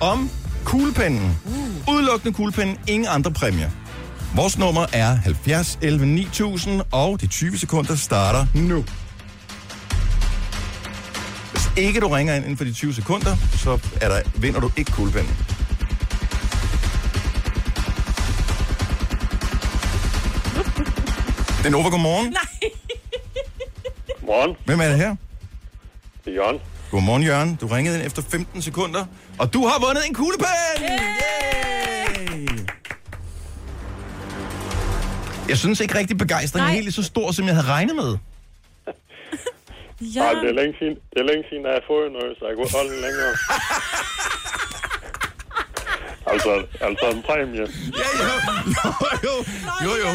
om 0.00 0.30
kuglepennen. 0.64 1.38
Uh. 1.44 1.94
Udelukkende 1.94 2.32
kuglepennen, 2.34 2.76
ingen 2.86 3.08
andre 3.10 3.30
præmier. 3.30 3.70
Vores 4.34 4.58
nummer 4.58 4.86
er 4.92 5.14
70 5.14 5.78
11 5.82 6.06
9000, 6.06 6.80
og 6.92 7.20
de 7.20 7.26
20 7.26 7.58
sekunder 7.58 7.94
starter 7.96 8.46
nu. 8.54 8.84
Ikke 11.76 12.00
du 12.00 12.08
ringer 12.08 12.34
ind 12.34 12.44
inden 12.44 12.56
for 12.56 12.64
de 12.64 12.72
20 12.72 12.94
sekunder, 12.94 13.36
så 13.52 13.78
er 14.00 14.08
der, 14.08 14.20
vinder 14.34 14.60
du 14.60 14.70
ikke 14.76 14.92
kuglepennen. 14.92 15.36
Det 21.58 21.66
er 21.66 21.70
Nova, 21.70 21.88
godmorgen. 21.88 22.26
Nej. 22.26 22.70
Godmorgen. 24.20 24.56
Hvem 24.64 24.80
er 24.80 24.88
det 24.88 24.96
her? 24.96 25.16
Det 26.24 26.30
er 26.30 26.34
Jørgen. 26.34 26.60
Godmorgen, 26.90 27.22
Jørgen. 27.22 27.56
Du 27.60 27.66
ringede 27.66 27.98
ind 27.98 28.06
efter 28.06 28.22
15 28.22 28.62
sekunder, 28.62 29.04
og 29.38 29.52
du 29.52 29.66
har 29.66 29.86
vundet 29.86 30.06
en 30.08 30.14
kuglepen! 30.14 30.46
Yay! 30.80 32.48
Jeg 35.48 35.58
synes 35.58 35.80
ikke 35.80 35.98
rigtig 35.98 36.18
begejstringen 36.18 36.70
er 36.70 36.74
helt 36.74 36.94
så 36.94 37.02
stor, 37.02 37.32
som 37.32 37.46
jeg 37.46 37.54
havde 37.54 37.66
regnet 37.68 37.96
med. 37.96 38.16
Ja. 40.00 40.20
Nej, 40.20 40.32
det 40.42 40.50
er 40.50 40.54
længe 40.54 40.74
siden, 40.78 40.94
det 41.10 41.18
er 41.22 41.26
længe 41.30 41.44
siden, 41.48 41.66
at 41.66 41.70
jeg 41.72 41.78
har 41.80 41.86
fået 41.94 42.12
noget, 42.12 42.32
så 42.38 42.42
jeg 42.48 42.56
kunne 42.56 42.70
holde 42.78 42.90
den 42.94 43.00
længere. 43.06 43.32
altså, 46.32 46.52
altså 46.80 47.06
en 47.16 47.22
præmie. 47.22 47.66
Ja, 48.00 48.08
jo, 48.26 48.34
jo, 49.26 49.34
jo, 49.84 49.84
jo, 49.84 49.90
jo. 50.04 50.10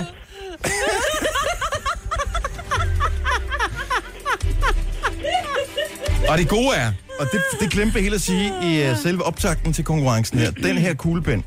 Og 6.30 6.38
det 6.38 6.50
gode 6.50 6.76
er, 6.76 6.92
og 7.20 7.28
det, 7.32 7.42
det 7.60 7.72
glemte 7.72 7.96
jeg 7.96 8.04
helt 8.04 8.16
at 8.16 8.22
sige 8.22 8.54
i 8.64 8.92
uh, 8.92 8.98
selve 8.98 9.24
optakten 9.24 9.74
til 9.74 9.86
konkurrencen 9.86 10.40
her, 10.40 10.52
den 10.52 10.78
her 10.78 10.94
kuglepen, 10.94 11.46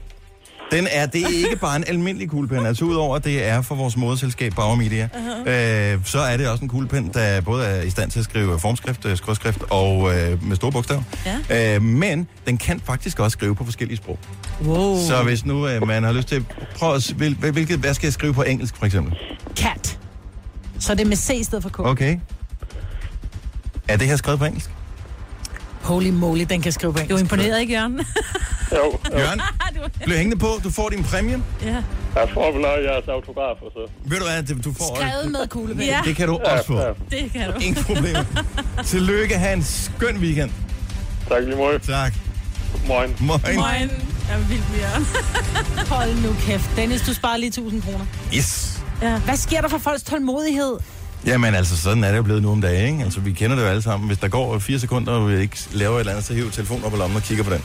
den 0.76 0.86
er, 0.90 1.06
det 1.06 1.22
er 1.22 1.28
ikke 1.28 1.56
bare 1.56 1.76
en 1.76 1.84
almindelig 1.86 2.30
kuglepen, 2.30 2.66
altså 2.66 2.84
udover 2.84 3.16
at 3.16 3.24
det 3.24 3.44
er 3.44 3.62
for 3.62 3.74
vores 3.74 3.96
moderselskab 3.96 4.54
Bauer 4.54 4.74
Media, 4.76 5.08
øh, 5.46 6.00
så 6.04 6.18
er 6.18 6.36
det 6.36 6.48
også 6.48 6.62
en 6.62 6.68
kuglepen, 6.68 7.10
der 7.14 7.40
både 7.40 7.66
er 7.66 7.82
i 7.82 7.90
stand 7.90 8.10
til 8.10 8.18
at 8.18 8.24
skrive 8.24 8.60
formskrift, 8.60 9.04
øh, 9.04 9.16
skrådskrift 9.16 9.62
og 9.70 10.14
øh, 10.14 10.44
med 10.44 10.56
store 10.56 10.72
bogstaver. 10.72 11.02
Ja. 11.50 11.74
Øh, 11.76 11.82
men 11.82 12.28
den 12.46 12.58
kan 12.58 12.80
faktisk 12.80 13.20
også 13.20 13.34
skrive 13.34 13.54
på 13.54 13.64
forskellige 13.64 13.96
sprog. 13.96 14.18
Wow. 14.64 14.98
Så 15.08 15.22
hvis 15.22 15.44
nu 15.44 15.68
øh, 15.68 15.86
man 15.86 16.02
har 16.02 16.12
lyst 16.12 16.28
til, 16.28 16.44
prøv 16.76 16.94
at, 16.94 17.12
hvil- 17.16 17.50
hvilket, 17.52 17.78
hvad 17.78 17.94
skal 17.94 18.06
jeg 18.06 18.12
skrive 18.12 18.34
på 18.34 18.42
engelsk 18.42 18.76
for 18.76 18.86
eksempel? 18.86 19.14
Cat. 19.56 19.98
Så 20.78 20.94
det 20.94 21.00
er 21.00 21.08
med 21.08 21.16
C 21.16 21.30
i 21.30 21.42
stedet 21.44 21.62
for 21.62 21.70
K. 21.70 21.80
Okay. 21.80 22.18
Er 23.88 23.96
det 23.96 24.08
her 24.08 24.16
skrevet 24.16 24.38
på 24.38 24.44
engelsk? 24.44 24.70
Holy 25.84 26.08
moly, 26.10 26.44
den 26.50 26.62
kan 26.62 26.72
skrive 26.72 26.92
på 26.92 26.98
engelsk. 26.98 27.10
Du 27.10 27.16
er 27.16 27.20
imponeret, 27.20 27.60
ikke, 27.60 27.72
Jørgen? 27.74 28.00
Jo, 28.72 28.98
Jørgen, 29.18 29.40
bliv 30.04 30.16
hængende 30.16 30.38
på. 30.38 30.48
Du 30.64 30.70
får 30.70 30.88
din 30.88 31.02
præmie. 31.04 31.42
ja. 31.62 31.82
jeg 32.16 32.28
får 32.34 32.52
vel 32.52 32.64
også 32.64 32.80
jeres 32.90 33.08
autografer, 33.08 33.66
så. 33.72 33.90
Ved 34.04 34.18
du 34.18 34.24
hvad, 34.24 34.42
det- 34.42 34.64
du 34.64 34.72
får... 34.72 34.96
Skrevet 34.96 35.30
med 35.32 35.48
kuglepen. 35.48 35.84
Ja, 35.84 36.00
Det 36.04 36.16
kan 36.16 36.28
du 36.28 36.36
også 36.36 36.66
få. 36.66 36.80
det 37.10 37.32
kan 37.32 37.52
du. 37.52 37.58
Ingen 37.60 37.84
problem. 37.84 38.16
Tillykke, 38.84 39.34
have 39.38 39.52
en 39.52 39.64
skøn 39.64 40.16
weekend. 40.16 40.50
Tak 41.28 41.42
lige 41.44 41.56
måde. 41.56 41.78
Tak. 41.78 42.12
Moin. 42.88 43.16
Moin. 43.20 43.40
Moin. 43.44 43.90
Jeg 44.28 44.34
er 44.34 44.38
vild 44.48 44.60
med 44.72 44.78
Jørgen. 44.80 45.06
Hold 45.94 46.14
nu 46.22 46.36
kæft. 46.40 46.70
Dennis, 46.76 47.00
du 47.02 47.14
sparer 47.14 47.36
lige 47.36 47.48
1000 47.48 47.82
kroner. 47.82 48.06
Yes. 48.36 48.78
Ja. 49.02 49.18
Hvad 49.18 49.36
sker 49.36 49.60
der 49.60 49.68
for 49.68 49.78
folks 49.78 50.02
tålmodighed? 50.02 50.76
Jamen 51.26 51.54
altså, 51.54 51.76
sådan 51.76 52.04
er 52.04 52.08
det 52.10 52.16
jo 52.16 52.22
blevet 52.22 52.42
nu 52.42 52.52
om 52.52 52.60
dagen, 52.60 52.92
ikke? 52.92 53.04
Altså, 53.04 53.20
vi 53.20 53.32
kender 53.32 53.56
det 53.56 53.62
jo 53.62 53.68
alle 53.68 53.82
sammen. 53.82 54.06
Hvis 54.06 54.18
der 54.18 54.28
går 54.28 54.58
fire 54.58 54.78
sekunder, 54.78 55.12
og 55.12 55.28
vi 55.30 55.40
ikke 55.40 55.58
laver 55.72 55.94
et 55.94 56.00
eller 56.00 56.12
andet, 56.12 56.24
så 56.26 56.34
hiver 56.34 56.50
telefonen 56.50 56.84
op 56.84 56.94
i 56.94 56.96
lommen 56.96 57.16
og 57.16 57.22
kigger 57.22 57.44
på 57.44 57.50
den. 57.50 57.64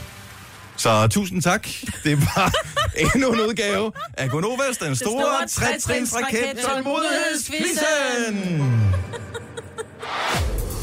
Så 0.76 1.08
tusind 1.08 1.42
tak. 1.42 1.68
Det 2.04 2.18
var 2.18 2.52
endnu 3.14 3.32
en 3.32 3.40
udgave 3.40 3.92
af 4.18 4.30
Gonovas, 4.30 4.76
den 4.76 4.96
store 4.96 5.48
trætrins 5.48 6.14
raket 6.14 6.58
tålmodighedsquizzen. 6.68 8.62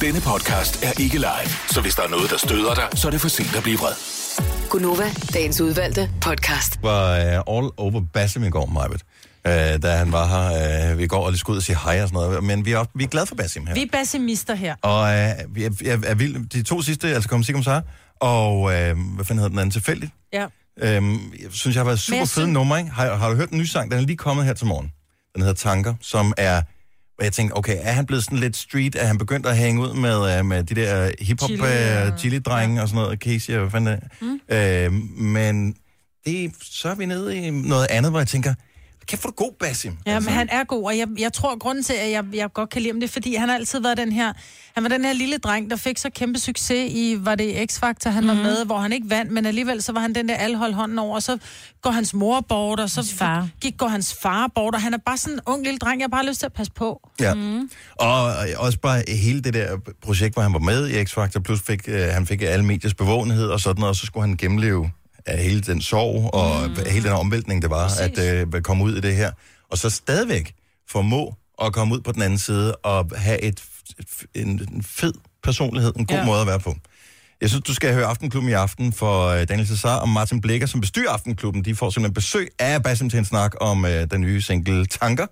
Denne 0.01 0.21
podcast 0.21 0.84
er 0.84 1.01
ikke 1.01 1.17
live, 1.17 1.49
så 1.69 1.82
hvis 1.82 1.95
der 1.95 2.03
er 2.03 2.09
noget, 2.09 2.30
der 2.30 2.38
støder 2.38 2.73
dig, 2.73 2.88
så 2.95 3.07
er 3.07 3.11
det 3.11 3.21
for 3.21 3.30
sent 3.30 3.55
at 3.55 3.63
blive 3.63 3.78
vred. 3.78 3.93
Gunova, 4.69 5.11
dagens 5.34 5.61
udvalgte 5.61 6.09
podcast. 6.21 6.80
var 6.82 7.17
uh, 7.17 7.57
all 7.57 7.69
over 7.78 8.01
Bassem 8.13 8.43
i 8.43 8.49
går, 8.49 8.65
Majbet. 8.65 9.01
Øh, 9.47 9.81
da 9.81 9.95
han 9.95 10.11
var 10.11 10.27
her. 10.27 10.91
Øh, 10.91 10.97
vi 10.97 11.07
går 11.07 11.25
og 11.25 11.31
lige 11.31 11.39
skulle 11.39 11.55
ud 11.55 11.57
og 11.57 11.63
sige 11.63 11.77
hej 11.83 12.01
og 12.01 12.07
sådan 12.09 12.27
noget. 12.27 12.43
Men 12.43 12.65
vi 12.65 12.71
er, 12.71 12.77
også, 12.77 12.91
vi 12.95 13.03
er 13.03 13.07
glade 13.07 13.25
for 13.25 13.35
Basim 13.35 13.67
her. 13.67 13.73
Vi 13.73 13.81
er 13.81 13.97
pessimister 13.99 14.55
her. 14.55 14.75
Og 14.81 15.17
øh, 15.17 15.29
vi 15.55 15.63
er, 15.63 15.69
er, 15.85 15.97
er 16.05 16.15
vild. 16.15 16.49
De 16.49 16.63
to 16.63 16.81
sidste, 16.81 17.07
altså 17.07 17.29
kom 17.29 17.43
Sigum 17.43 17.63
Sar, 17.63 17.83
og 18.19 18.73
øh, 18.73 18.97
hvad 19.15 19.25
fanden 19.25 19.37
hedder 19.37 19.49
den 19.49 19.59
anden? 19.59 19.71
Tilfældigt. 19.71 20.11
Ja. 20.33 20.45
Øhm, 20.81 21.13
jeg 21.13 21.49
synes, 21.51 21.75
jeg 21.75 21.79
har 21.81 21.85
været 21.85 21.99
super 21.99 22.17
fede 22.17 22.27
synes- 22.27 22.53
nummer, 22.53 22.77
ikke? 22.77 22.89
Har, 22.89 23.15
har 23.15 23.29
du 23.29 23.35
hørt 23.35 23.49
den 23.49 23.57
nye 23.57 23.67
sang? 23.67 23.91
Den 23.91 23.99
er 23.99 24.03
lige 24.03 24.17
kommet 24.17 24.45
her 24.45 24.53
til 24.53 24.67
morgen. 24.67 24.91
Den 25.33 25.41
hedder 25.41 25.55
Tanker, 25.55 25.93
som 26.01 26.33
er... 26.37 26.61
Og 27.19 27.23
jeg 27.25 27.33
tænkte, 27.33 27.53
okay, 27.57 27.77
er 27.81 27.91
han 27.91 28.05
blevet 28.05 28.23
sådan 28.23 28.37
lidt 28.37 28.57
street? 28.57 28.95
Er 28.95 29.05
han 29.07 29.17
begyndt 29.17 29.45
at 29.45 29.57
hænge 29.57 29.81
ud 29.81 29.93
med, 29.93 30.39
uh, 30.39 30.45
med 30.45 30.63
de 30.63 30.75
der 30.75 31.11
hip-hop 31.21 31.47
Chili, 31.49 31.61
chili, 31.61 32.07
uh, 32.07 32.17
chili-drenge 32.17 32.81
og 32.81 32.87
sådan 32.87 33.03
noget? 33.03 33.19
Casey, 33.19 33.53
og 33.53 33.59
hvad 33.59 33.71
fanden. 33.71 33.99
Mm. 34.21 34.55
Øh, 34.55 34.93
men 35.21 35.75
det, 36.25 36.51
så 36.61 36.89
er 36.89 36.95
vi 36.95 37.05
nede 37.05 37.37
i 37.37 37.49
noget 37.49 37.87
andet, 37.89 38.11
hvor 38.11 38.19
jeg 38.19 38.27
tænker, 38.27 38.53
kæft 39.07 39.21
for 39.21 39.29
du 39.29 39.33
god, 39.35 39.51
Basim. 39.59 39.97
Ja, 40.05 40.19
men 40.19 40.29
han 40.29 40.49
er 40.51 40.63
god, 40.63 40.83
og 40.83 40.97
jeg, 40.97 41.07
jeg 41.19 41.33
tror, 41.33 41.51
at 41.51 41.59
grunden 41.59 41.83
til, 41.83 41.93
at 41.93 42.11
jeg, 42.11 42.23
jeg 42.33 42.53
godt 42.53 42.69
kan 42.69 42.81
lide 42.81 42.93
ham, 42.93 42.99
det 42.99 43.07
er, 43.07 43.11
fordi 43.11 43.35
han 43.35 43.49
har 43.49 43.55
altid 43.55 43.79
været 43.79 43.97
den 43.97 44.11
her... 44.11 44.33
Han 44.75 44.83
var 44.83 44.89
den 44.89 45.05
her 45.05 45.13
lille 45.13 45.37
dreng, 45.37 45.69
der 45.69 45.75
fik 45.75 45.97
så 45.97 46.09
kæmpe 46.09 46.39
succes 46.39 46.91
i, 46.93 47.17
var 47.19 47.35
det 47.35 47.71
X-Factor, 47.71 48.09
han 48.09 48.23
mm-hmm. 48.23 48.37
var 48.37 48.43
med, 48.43 48.65
hvor 48.65 48.77
han 48.77 48.93
ikke 48.93 49.09
vandt, 49.09 49.31
men 49.31 49.45
alligevel 49.45 49.81
så 49.81 49.91
var 49.91 49.99
han 50.01 50.15
den 50.15 50.29
der, 50.29 50.35
alle 50.35 50.57
holdt 50.57 50.75
hånden 50.75 50.99
over, 50.99 51.15
og 51.15 51.23
så 51.23 51.37
går 51.81 51.91
hans 51.91 52.13
mor 52.13 52.41
bort, 52.41 52.79
og 52.79 52.89
så 52.89 53.01
Hans 53.01 53.13
far. 53.13 53.47
gik 53.61 53.77
går 53.77 53.87
hans 53.87 54.13
far 54.21 54.51
bort, 54.55 54.75
og 54.75 54.81
han 54.81 54.93
er 54.93 54.97
bare 55.05 55.17
sådan 55.17 55.33
en 55.33 55.39
ung 55.45 55.63
lille 55.63 55.77
dreng, 55.77 56.01
jeg 56.01 56.03
har 56.03 56.17
bare 56.17 56.25
lyst 56.25 56.39
til 56.39 56.45
at 56.45 56.53
passe 56.53 56.73
på. 56.73 57.09
Ja. 57.19 57.33
Mm. 57.33 57.69
Og 57.95 58.23
og 58.27 58.33
også 58.57 58.79
bare 58.79 59.03
hele 59.07 59.41
det 59.41 59.53
der 59.53 59.77
projekt, 60.03 60.33
hvor 60.35 60.43
han 60.43 60.53
var 60.53 60.59
med 60.59 60.89
i 60.89 61.03
X-Factor, 61.03 61.39
plus 61.39 61.61
fik, 61.61 61.81
øh, 61.87 62.07
han 62.07 62.25
fik 62.27 62.41
alle 62.41 62.65
mediers 62.65 62.93
bevågenhed 62.93 63.47
og 63.47 63.59
sådan 63.59 63.79
noget, 63.79 63.89
og 63.89 63.95
så 63.95 64.05
skulle 64.05 64.27
han 64.27 64.37
gennemleve 64.37 64.91
af 65.28 65.43
hele 65.43 65.61
den 65.61 65.82
sorg 65.82 66.34
og 66.34 66.69
mm. 66.69 66.75
hele 66.91 67.03
den 67.03 67.13
omvæltning, 67.13 67.61
det 67.61 67.69
var, 67.69 67.88
Præcis. 67.88 68.19
at 68.19 68.47
øh, 68.55 68.61
komme 68.61 68.84
ud 68.84 68.97
i 68.97 69.01
det 69.01 69.15
her. 69.15 69.32
Og 69.71 69.78
så 69.78 69.89
stadigvæk 69.89 70.53
formå 70.89 71.36
at 71.63 71.73
komme 71.73 71.95
ud 71.95 72.01
på 72.01 72.11
den 72.11 72.21
anden 72.21 72.39
side 72.39 72.75
og 72.75 73.11
have 73.15 73.41
et, 73.41 73.63
et, 73.99 74.45
en, 74.45 74.84
fed 74.84 75.13
personlighed, 75.43 75.93
en 75.95 76.05
god 76.05 76.15
Ja. 76.15 76.21
ja. 76.21 76.25
måde 76.25 76.41
at 76.41 76.47
være 76.47 76.59
på. 76.59 76.75
Jeg 77.41 77.49
synes, 77.49 77.63
du 77.63 77.73
skal 77.73 77.93
høre 77.93 78.05
Aftenklubben 78.05 78.49
i 78.49 78.53
aften 78.53 78.93
for 78.93 79.28
øh, 79.28 79.47
Daniel 79.47 79.67
Cesar 79.67 79.95
og 79.99 80.09
Martin 80.09 80.41
Blikker, 80.41 80.67
som 80.67 80.82
bestyrer 80.82 81.11
Aftenklubben. 81.11 81.65
De 81.65 81.75
får 81.75 81.89
simpelthen 81.89 82.13
besøg 82.13 82.49
af 82.59 82.84
Basim 82.84 83.09
til 83.09 83.19
en 83.19 83.25
snak 83.25 83.53
om 83.61 83.86
øh, 83.86 84.11
den 84.11 84.21
nye 84.21 84.41
single 84.41 84.86
Tanker. 84.86 85.28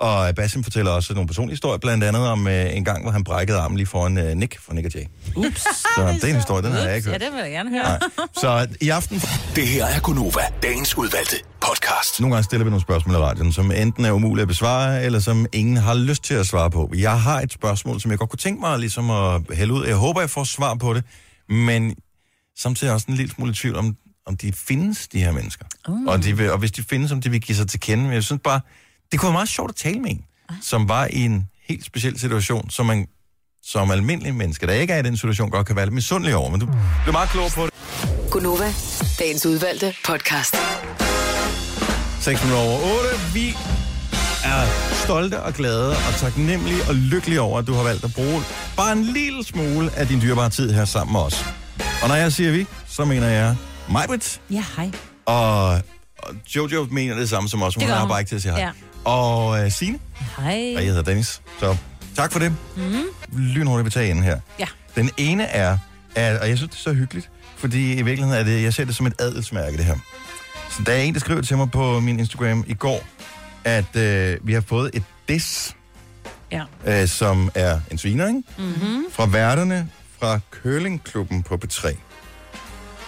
Og 0.00 0.34
Basim 0.34 0.64
fortæller 0.64 0.90
også 0.92 1.14
nogle 1.14 1.26
personlige 1.26 1.52
historier, 1.52 1.78
blandt 1.78 2.04
andet 2.04 2.26
om 2.28 2.48
øh, 2.48 2.76
en 2.76 2.84
gang, 2.84 3.02
hvor 3.02 3.10
han 3.10 3.24
brækkede 3.24 3.58
armen 3.58 3.76
lige 3.76 3.86
foran 3.86 4.18
øh, 4.18 4.36
Nick 4.36 4.60
fra 4.60 4.74
Nick 4.74 4.86
og 4.86 4.92
Jay. 4.94 5.04
Ups. 5.36 5.60
Så 5.62 6.14
det 6.14 6.24
er 6.24 6.28
en 6.28 6.34
historie, 6.34 6.62
den 6.62 6.72
har 6.72 6.80
jeg 6.80 6.96
ikke 6.96 7.08
Ja, 7.08 7.12
hørt. 7.12 7.20
det 7.20 7.32
vil 7.32 7.40
jeg 7.40 7.50
gerne 7.50 7.70
høre. 7.70 7.82
Nej. 7.82 7.98
Så 8.40 8.68
i 8.80 8.88
aften... 8.88 9.22
Det 9.56 9.66
her 9.68 9.84
er 9.86 10.00
Gunova, 10.00 10.40
dagens 10.62 10.98
udvalgte 10.98 11.36
podcast. 11.60 12.20
Nogle 12.20 12.34
gange 12.34 12.44
stiller 12.44 12.64
vi 12.64 12.70
nogle 12.70 12.82
spørgsmål 12.82 13.14
i 13.14 13.18
radioen, 13.18 13.52
som 13.52 13.70
enten 13.72 14.04
er 14.04 14.10
umulige 14.12 14.42
at 14.42 14.48
besvare, 14.48 15.04
eller 15.04 15.18
som 15.20 15.46
ingen 15.52 15.76
har 15.76 15.94
lyst 15.94 16.22
til 16.24 16.34
at 16.34 16.46
svare 16.46 16.70
på. 16.70 16.92
Jeg 16.96 17.20
har 17.22 17.40
et 17.40 17.52
spørgsmål, 17.52 18.00
som 18.00 18.10
jeg 18.10 18.18
godt 18.18 18.30
kunne 18.30 18.38
tænke 18.38 18.60
mig 18.60 18.78
ligesom 18.78 19.10
at 19.10 19.42
hælde 19.52 19.72
ud. 19.72 19.86
Jeg 19.86 19.96
håber, 19.96 20.20
jeg 20.20 20.30
får 20.30 20.44
svar 20.44 20.74
på 20.74 20.94
det, 20.94 21.04
men 21.48 21.94
samtidig 22.58 22.92
også 22.92 23.06
en 23.08 23.14
lille 23.14 23.32
smule 23.32 23.54
tvivl 23.54 23.76
om, 23.76 23.96
om 24.26 24.36
de 24.36 24.52
findes, 24.52 25.08
de 25.08 25.18
her 25.18 25.32
mennesker. 25.32 25.64
Uh. 25.88 26.06
Og, 26.06 26.24
de 26.24 26.36
vil, 26.36 26.50
og 26.52 26.58
hvis 26.58 26.72
de 26.72 26.82
findes, 26.82 27.12
om 27.12 27.20
de 27.20 27.30
vil 27.30 27.40
give 27.40 27.56
sig 27.56 27.68
til 27.68 27.80
kende. 27.80 28.04
Men 28.04 28.12
jeg 28.12 28.24
synes 28.24 28.40
bare, 28.44 28.60
det 29.12 29.20
kunne 29.20 29.26
være 29.26 29.32
meget 29.32 29.48
sjovt 29.48 29.70
at 29.70 29.76
tale 29.76 30.00
med 30.00 30.10
en, 30.10 30.24
som 30.62 30.88
var 30.88 31.06
i 31.12 31.24
en 31.24 31.48
helt 31.68 31.84
speciel 31.86 32.18
situation, 32.20 32.70
som 32.70 32.86
man 32.86 33.06
som 33.64 33.90
almindelig 33.90 34.34
menneske, 34.34 34.66
der 34.66 34.72
ikke 34.72 34.92
er 34.92 34.98
i 34.98 35.02
den 35.02 35.16
situation, 35.16 35.50
godt 35.50 35.66
kan 35.66 35.76
være 35.76 35.84
lidt 35.86 35.94
misundelig 35.94 36.36
over. 36.36 36.50
Men 36.50 36.60
du 36.60 36.66
bliver 36.66 37.12
meget 37.12 37.28
klog 37.28 37.50
på 37.54 37.66
det. 37.66 37.74
Gunova, 38.30 38.72
dagens 39.18 39.46
udvalgte 39.46 39.94
podcast. 40.06 40.56
6 42.20 42.42
minutter 42.44 42.64
over 42.64 42.78
8. 42.78 43.08
Vi 43.34 43.48
er 44.44 44.66
stolte 45.04 45.42
og 45.42 45.52
glade 45.54 45.88
og 45.90 46.14
taknemmelige 46.18 46.82
og 46.88 46.94
lykkelige 46.94 47.40
over, 47.40 47.58
at 47.58 47.66
du 47.66 47.74
har 47.74 47.82
valgt 47.82 48.04
at 48.04 48.14
bruge 48.14 48.42
bare 48.76 48.92
en 48.92 49.04
lille 49.04 49.44
smule 49.44 49.90
af 49.96 50.06
din 50.06 50.20
dyrebare 50.20 50.50
tid 50.50 50.72
her 50.72 50.84
sammen 50.84 51.12
med 51.12 51.20
os. 51.20 51.44
Og 52.02 52.08
når 52.08 52.14
jeg 52.14 52.32
siger 52.32 52.50
vi, 52.52 52.66
så 52.88 53.04
mener 53.04 53.28
jeg 53.28 53.56
Majbrit, 53.90 54.40
Ja, 54.50 54.64
hej. 54.76 54.90
og, 55.26 55.68
og 56.18 56.34
Jojo 56.56 56.86
mener 56.90 57.14
det 57.16 57.28
samme 57.28 57.48
som 57.48 57.62
os. 57.62 57.74
Hun 57.74 57.84
har 57.84 58.06
bare 58.08 58.20
ikke 58.20 58.28
til 58.28 58.36
at 58.36 58.42
sige 58.42 58.52
hej. 58.52 58.60
Ja. 58.60 58.70
Og 59.04 59.48
uh, 59.48 59.72
Signe, 59.72 59.98
Hej. 60.38 60.72
og 60.76 60.82
jeg 60.84 60.84
hedder 60.84 61.02
Dennis. 61.02 61.42
Så 61.60 61.76
tak 62.16 62.32
for 62.32 62.38
det. 62.38 62.52
Mm. 62.76 62.82
Lynhurtigt 63.38 63.84
vil 63.84 63.92
tage 63.92 64.08
ind 64.10 64.22
her. 64.24 64.40
Ja. 64.58 64.66
Den 64.96 65.10
ene 65.16 65.44
er, 65.44 65.78
at, 66.14 66.38
og 66.40 66.48
jeg 66.48 66.56
synes, 66.58 66.70
det 66.70 66.78
er 66.78 66.82
så 66.82 66.92
hyggeligt, 66.92 67.30
fordi 67.56 67.92
i 67.92 68.02
virkeligheden 68.02 68.40
er 68.40 68.44
det, 68.44 68.62
jeg 68.62 68.74
ser 68.74 68.84
det 68.84 68.96
som 68.96 69.06
et 69.06 69.14
adelsmærke, 69.18 69.76
det 69.76 69.84
her. 69.84 69.96
Så 70.70 70.82
der 70.86 70.92
er 70.92 70.98
en, 71.02 71.14
der 71.14 71.20
skriver 71.20 71.42
til 71.42 71.56
mig 71.56 71.70
på 71.70 72.00
min 72.00 72.18
Instagram 72.20 72.64
i 72.66 72.74
går, 72.74 73.04
at 73.64 73.96
øh, 73.96 74.36
vi 74.42 74.52
har 74.52 74.60
fået 74.60 74.90
et 74.94 75.02
diss, 75.28 75.76
Ja. 76.52 76.62
øh, 76.86 77.08
som 77.08 77.50
er 77.54 77.80
en 77.90 77.98
sviner, 77.98 78.26
ikke? 78.28 78.42
Mm-hmm. 78.58 79.04
Fra 79.12 79.26
værterne 79.26 79.88
fra 80.20 80.40
Curlingklubben 80.50 81.42
på 81.42 81.58
P3. 81.64 81.94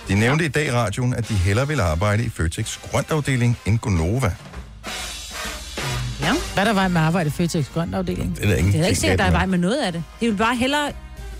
De 0.09 0.15
nævnte 0.15 0.45
ja. 0.45 0.49
i 0.49 0.53
dag 0.53 0.67
i 0.67 0.71
radioen, 0.73 1.15
at 1.15 1.29
de 1.29 1.35
hellere 1.35 1.69
vil 1.69 1.81
arbejde 1.81 2.25
i 2.25 2.29
Føtex 2.29 2.79
grøntafdeling 2.91 3.59
end 3.67 3.79
Gonova. 3.79 4.35
Ja. 6.23 6.33
Hvad 6.55 6.63
er 6.63 6.65
der 6.65 6.73
vej 6.73 6.89
med 6.89 7.01
arbejde 7.01 7.29
i 7.29 7.31
Føtex 7.31 7.65
grønt 7.75 7.95
afdeling? 7.95 8.37
Det 8.37 8.51
er 8.51 8.57
ingen 8.57 8.73
Det 8.73 8.81
er 8.81 8.87
ikke 8.87 9.01
sikkert, 9.01 9.19
der 9.19 9.25
er 9.25 9.31
vej 9.31 9.47
med 9.47 9.59
noget 9.59 9.77
af 9.83 9.93
det. 9.93 10.03
Det 10.21 10.29
vil 10.31 10.37
bare 10.37 10.57
hellere 10.57 10.93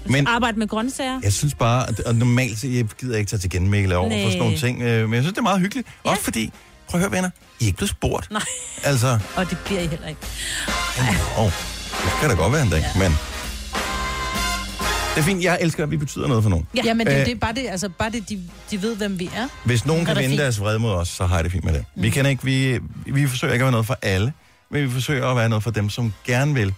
Men- 0.05 0.13
Men... 0.13 0.27
arbejde 0.27 0.59
med 0.59 0.69
grøntsager. 0.69 1.21
Jeg 1.23 1.33
synes 1.33 1.55
bare, 1.55 1.89
at- 1.89 2.01
og 2.01 2.15
normalt 2.15 2.59
så 2.59 2.67
jeg 2.69 2.85
gider 3.01 3.19
ikke 3.19 3.29
tage 3.31 3.41
til 3.41 3.51
genmæle 3.51 3.97
over 3.97 4.11
for 4.11 4.17
Næh. 4.17 4.25
sådan 4.27 4.39
nogle 4.39 4.57
ting, 4.59 4.83
øh, 4.83 5.05
men 5.09 5.15
jeg 5.15 5.23
synes, 5.23 5.33
det 5.33 5.39
er 5.39 5.43
meget 5.43 5.61
hyggeligt. 5.61 5.89
Ja. 6.05 6.11
Også 6.11 6.23
fordi, 6.23 6.53
prøv 6.89 7.01
at 7.01 7.03
høre 7.09 7.13
venner, 7.17 7.31
I 7.61 7.65
er 7.65 7.67
ikke 7.67 7.77
blevet 7.77 7.91
spurgt. 7.91 8.31
Nej. 8.31 8.43
Altså, 8.85 9.19
Og 9.37 9.51
det 9.51 9.59
bliver 9.65 9.81
I 9.81 9.87
heller 9.87 10.09
ikke. 10.09 10.21
åh, 11.39 11.45
oh, 11.45 11.53
det 12.05 12.13
kan 12.21 12.29
da 12.31 12.35
godt 12.35 12.53
være 12.53 12.63
en 12.63 12.71
dag, 12.71 12.85
ja. 12.95 13.01
men... 13.03 13.13
Det 15.15 15.21
er 15.21 15.25
fint, 15.25 15.45
jeg 15.45 15.59
elsker, 15.61 15.83
at 15.83 15.91
vi 15.91 15.97
betyder 15.97 16.27
noget 16.29 16.43
for 16.43 16.51
nogen. 16.51 16.67
Ja. 16.77 16.81
Jamen, 16.85 17.07
det, 17.07 17.13
Øh, 17.21 17.25
det 17.27 17.33
er 17.33 17.37
bare 17.39 17.53
det, 17.55 17.67
altså 17.71 17.89
bare 17.99 18.11
det, 18.11 18.29
de, 18.29 18.41
de 18.71 18.83
ved, 18.83 18.97
hvem 18.97 19.19
vi 19.19 19.31
er. 19.37 19.47
Hvis 19.65 19.87
nogen 19.87 20.03
er 20.03 20.07
kan 20.07 20.17
det 20.17 20.21
vinde 20.23 20.33
fint. 20.33 20.41
deres 20.41 20.61
vrede 20.61 20.79
mod 20.79 20.91
os, 20.93 21.09
så 21.09 21.27
har 21.27 21.35
jeg 21.37 21.45
det 21.45 21.53
fint 21.53 21.65
med 21.65 21.73
det. 21.75 21.85
Mm. 21.97 22.03
Vi, 22.03 22.11
kan 22.11 22.27
ikke, 22.27 22.45
vi, 22.45 22.79
vi 23.07 23.27
forsøger 23.27 23.53
ikke 23.55 23.63
at 23.63 23.67
være 23.67 23.71
noget 23.73 23.87
for 23.87 23.99
alle, 24.03 24.33
men 24.73 24.83
vi 24.83 24.91
forsøger 24.91 25.27
at 25.27 25.37
være 25.37 25.49
noget 25.49 25.63
for 25.63 25.71
dem, 25.71 25.91
som 25.91 26.15
gerne 26.25 26.55
vil, 26.55 26.75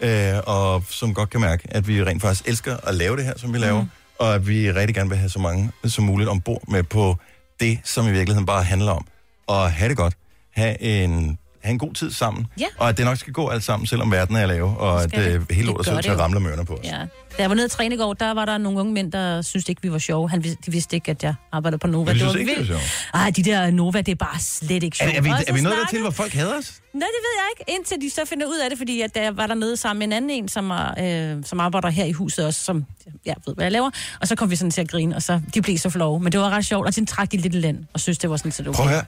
øh, 0.00 0.34
og 0.46 0.84
som 0.88 1.14
godt 1.14 1.30
kan 1.30 1.40
mærke, 1.40 1.68
at 1.70 1.88
vi 1.88 2.04
rent 2.04 2.22
faktisk 2.22 2.48
elsker 2.48 2.76
at 2.88 2.94
lave 2.94 3.16
det 3.16 3.24
her, 3.24 3.32
som 3.36 3.52
vi 3.52 3.58
laver, 3.58 3.82
mm. 3.82 3.88
og 4.18 4.34
at 4.34 4.48
vi 4.48 4.72
rigtig 4.72 4.94
gerne 4.94 5.08
vil 5.08 5.18
have 5.18 5.28
så 5.30 5.38
mange 5.38 5.72
som 5.84 6.04
muligt 6.04 6.30
ombord 6.30 6.62
med 6.68 6.82
på 6.82 7.16
det, 7.60 7.80
som 7.84 8.06
i 8.06 8.10
virkeligheden 8.10 8.46
bare 8.46 8.62
handler 8.62 8.92
om 8.92 9.06
at 9.48 9.72
have 9.72 9.88
det 9.88 9.96
godt, 9.96 10.14
have 10.50 10.82
en, 10.82 11.38
have 11.62 11.72
en 11.72 11.78
god 11.78 11.94
tid 11.94 12.10
sammen, 12.10 12.46
Ja. 12.60 12.66
og 12.78 12.88
at 12.88 12.96
det 12.96 13.04
nok 13.04 13.16
skal 13.18 13.32
gå 13.32 13.48
alt 13.48 13.64
sammen, 13.64 13.86
selvom 13.86 14.10
verden 14.12 14.36
er 14.36 14.46
lave, 14.46 14.76
og 14.78 15.02
at 15.02 15.08
Skal 15.10 15.24
det. 15.24 15.26
øh, 15.34 15.40
hele 15.50 15.58
Det 15.58 15.66
lortet 15.66 15.86
ser 15.86 15.92
ud 15.96 16.02
til 16.02 16.10
det 16.10 16.16
at 16.16 16.20
ramle 16.22 16.40
mørner 16.40 16.64
på 16.64 16.74
os. 16.74 16.84
Ja. 16.84 16.98
Da 17.38 17.42
jeg 17.42 17.50
var 17.50 17.54
nede 17.54 17.64
at 17.64 17.70
træne 17.70 17.94
i 17.94 17.98
går, 17.98 18.12
der 18.12 18.34
var 18.34 18.44
der 18.44 18.58
nogle 18.58 18.80
unge 18.80 18.92
mænd, 18.92 19.12
der 19.12 19.42
syntes 19.42 19.68
ikke, 19.68 19.82
vi 19.82 19.92
var 19.92 19.98
sjove. 19.98 20.30
Han, 20.30 20.44
vid- 20.44 20.56
de 20.66 20.70
vidste 20.72 20.96
ikke, 20.96 21.10
at 21.10 21.22
jeg 21.22 21.34
arbejdede 21.52 21.78
på 21.78 21.86
Nova. 21.86 22.10
De 22.10 22.14
det 22.14 22.20
synes 22.20 22.34
var 22.34 22.38
ikke, 22.40 22.50
det 22.50 22.54
er 22.54 22.60
vildt. 22.60 22.70
sjovt. 22.70 23.10
Ej, 23.14 23.30
de 23.36 23.42
der 23.42 23.70
Nova, 23.70 23.98
det 24.00 24.08
er 24.12 24.14
bare 24.16 24.40
slet 24.40 24.82
ikke 24.82 24.96
Er, 25.00 25.04
sjovt. 25.04 25.16
er, 25.16 25.20
vi, 25.22 25.30
Og 25.30 25.38
så 25.38 25.44
er 25.48 25.52
vi 25.52 25.60
nået 25.60 25.76
dertil, 25.82 26.00
hvor 26.00 26.10
folk 26.10 26.32
hader 26.32 26.58
os? 26.58 26.72
Nej, 26.94 27.06
det 27.06 27.22
ved 27.22 27.34
jeg 27.36 27.44
ikke. 27.58 27.78
Indtil 27.78 28.00
de 28.00 28.10
så 28.14 28.20
finder 28.28 28.46
ud 28.46 28.58
af 28.64 28.70
det, 28.70 28.78
fordi 28.78 29.00
at 29.00 29.14
der 29.14 29.30
var 29.30 29.46
der 29.46 29.54
nede 29.54 29.76
sammen 29.76 29.98
med 29.98 30.06
en 30.06 30.12
anden 30.12 30.30
en, 30.30 30.48
som, 30.48 30.70
er, 30.70 31.34
øh, 31.36 31.44
som 31.44 31.60
arbejder 31.60 31.88
her 31.90 32.04
i 32.04 32.12
huset 32.12 32.46
også, 32.46 32.60
som 32.64 32.84
jeg 33.26 33.34
ved, 33.46 33.54
hvad 33.54 33.64
jeg 33.64 33.72
laver. 33.72 33.90
Og 34.20 34.28
så 34.28 34.34
kom 34.36 34.50
vi 34.50 34.56
sådan 34.56 34.70
til 34.70 34.80
at 34.80 34.88
grine, 34.88 35.16
og 35.16 35.22
så 35.22 35.40
de 35.54 35.62
blev 35.62 35.78
så 35.78 35.90
flove. 35.90 36.20
Men 36.20 36.32
det 36.32 36.40
var 36.40 36.50
ret 36.50 36.66
sjovt, 36.66 36.86
og 36.86 36.96
de 36.96 37.04
trak 37.06 37.32
de 37.32 37.36
lidt 37.36 37.54
land, 37.54 37.78
og 37.94 38.00
synes, 38.00 38.18
det 38.18 38.30
var 38.30 38.36
sådan 38.36 38.52
set 38.52 38.68
okay. 38.68 38.76
Prøv 38.76 38.86
at 38.86 38.92
høre, 38.92 39.04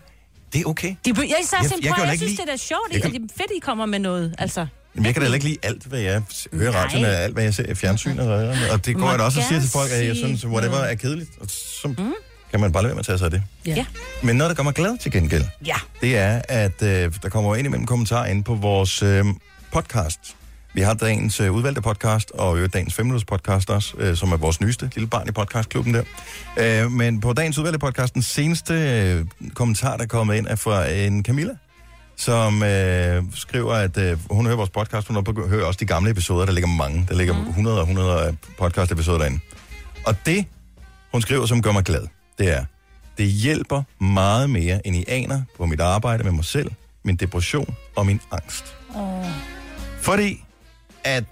det 0.54 0.60
er 0.60 0.66
okay. 0.66 0.88
De, 0.88 0.94
jeg, 1.06 1.16
jeg, 1.18 1.26
Jeg- 1.28 1.36
jeg, 1.52 1.70
jeg 1.84 1.94
jeg, 1.98 2.06
jeg, 2.08 2.18
synes, 2.18 2.32
lide- 2.32 2.42
det 2.42 2.52
er 2.52 2.56
sjovt, 2.56 2.92
Jeg 2.92 3.02
kan- 3.02 3.12
det 3.12 3.20
er 3.22 3.34
fedt, 3.36 3.50
I 3.56 3.60
kommer 3.60 3.86
med 3.86 3.98
noget. 3.98 4.34
Altså, 4.38 4.66
Jamen, 4.94 5.06
jeg 5.06 5.14
kan 5.14 5.20
da 5.20 5.24
heller 5.24 5.34
ikke 5.34 5.46
lide 5.46 5.58
alt, 5.62 5.82
hvad 5.84 6.00
jeg 6.00 6.22
hører 6.52 6.72
radioen, 6.72 7.04
alt, 7.04 7.32
hvad 7.34 7.44
jeg 7.44 7.54
ser 7.54 7.70
i 7.70 7.74
fjernsyn. 7.74 8.18
Og, 8.18 8.54
og 8.72 8.86
det 8.86 8.96
går 8.96 9.10
jeg 9.10 9.18
da 9.18 9.24
også 9.24 9.40
og 9.40 9.44
siger 9.48 9.60
til 9.60 9.70
folk, 9.70 9.90
at 9.90 10.06
jeg 10.06 10.16
synes, 10.16 10.46
whatever 10.46 10.76
er 10.76 10.94
kedeligt. 10.94 11.30
Og 11.40 11.46
så 11.50 11.88
mm. 11.88 12.12
kan 12.50 12.60
man 12.60 12.72
bare 12.72 12.82
lade 12.82 12.88
være 12.88 12.94
med 12.94 13.00
at 13.00 13.06
tage 13.06 13.18
sig 13.18 13.24
af 13.24 13.30
det. 13.30 13.42
ja. 13.66 13.84
Men 14.22 14.36
noget, 14.36 14.48
der 14.50 14.54
gør 14.56 14.62
mig 14.62 14.74
glad 14.74 14.98
til 14.98 15.12
gengæld, 15.12 15.44
Ja. 15.66 15.74
det 16.00 16.16
er, 16.18 16.42
at 16.48 16.82
øh, 16.82 17.12
der 17.22 17.28
kommer 17.28 17.56
ind 17.56 17.66
imellem 17.66 17.86
kommentarer 17.86 18.26
inde 18.26 18.42
på 18.44 18.54
vores 18.54 19.02
øh, 19.02 19.24
podcast. 19.72 20.20
Vi 20.74 20.80
har 20.80 20.94
dagens 20.94 21.40
øh, 21.40 21.52
udvalgte 21.52 21.82
podcast, 21.82 22.30
og 22.30 22.58
øh, 22.58 22.68
dagens 22.72 22.94
5 22.94 23.06
minutters 23.06 23.24
podcast 23.24 23.70
også, 23.70 23.94
øh, 23.98 24.16
som 24.16 24.32
er 24.32 24.36
vores 24.36 24.60
nyeste 24.60 24.90
lille 24.94 25.08
barn 25.08 25.28
i 25.28 25.32
podcastklubben 25.32 25.94
der. 25.94 26.02
Øh, 26.56 26.90
men 26.90 27.20
på 27.20 27.32
dagens 27.32 27.58
udvalgte 27.58 27.78
podcast, 27.78 28.14
den 28.14 28.22
seneste 28.22 28.74
øh, 28.74 29.26
kommentar, 29.54 29.96
der 29.96 30.04
er 30.04 30.08
kommet 30.08 30.36
ind, 30.36 30.46
er 30.46 30.56
fra 30.56 30.90
en 30.90 31.24
Camilla, 31.24 31.52
som 32.16 32.62
øh, 32.62 33.22
skriver, 33.34 33.74
at 33.74 33.98
øh, 33.98 34.18
hun 34.30 34.46
hører 34.46 34.56
vores 34.56 34.70
podcast, 34.70 35.08
hun 35.08 35.26
hører 35.48 35.66
også 35.66 35.78
de 35.80 35.86
gamle 35.86 36.10
episoder, 36.10 36.46
der 36.46 36.52
ligger 36.52 36.68
mange. 36.68 37.06
Der 37.08 37.14
ligger 37.14 37.34
mm. 37.34 37.48
100 37.48 37.76
og 37.76 37.82
100 37.82 38.36
podcast-episoder 38.58 39.18
derinde. 39.18 39.40
Og 40.06 40.14
det, 40.26 40.44
hun 41.12 41.22
skriver, 41.22 41.46
som 41.46 41.62
gør 41.62 41.72
mig 41.72 41.84
glad, 41.84 42.06
det 42.38 42.56
er, 42.56 42.64
det 43.18 43.26
hjælper 43.26 43.82
meget 44.00 44.50
mere, 44.50 44.86
end 44.86 44.96
I 44.96 45.04
aner 45.08 45.42
på 45.56 45.66
mit 45.66 45.80
arbejde 45.80 46.24
med 46.24 46.32
mig 46.32 46.44
selv, 46.44 46.70
min 47.04 47.16
depression 47.16 47.74
og 47.96 48.06
min 48.06 48.20
angst. 48.32 48.76
Oh. 48.94 49.24
Fordi 50.00 50.43
at 51.04 51.24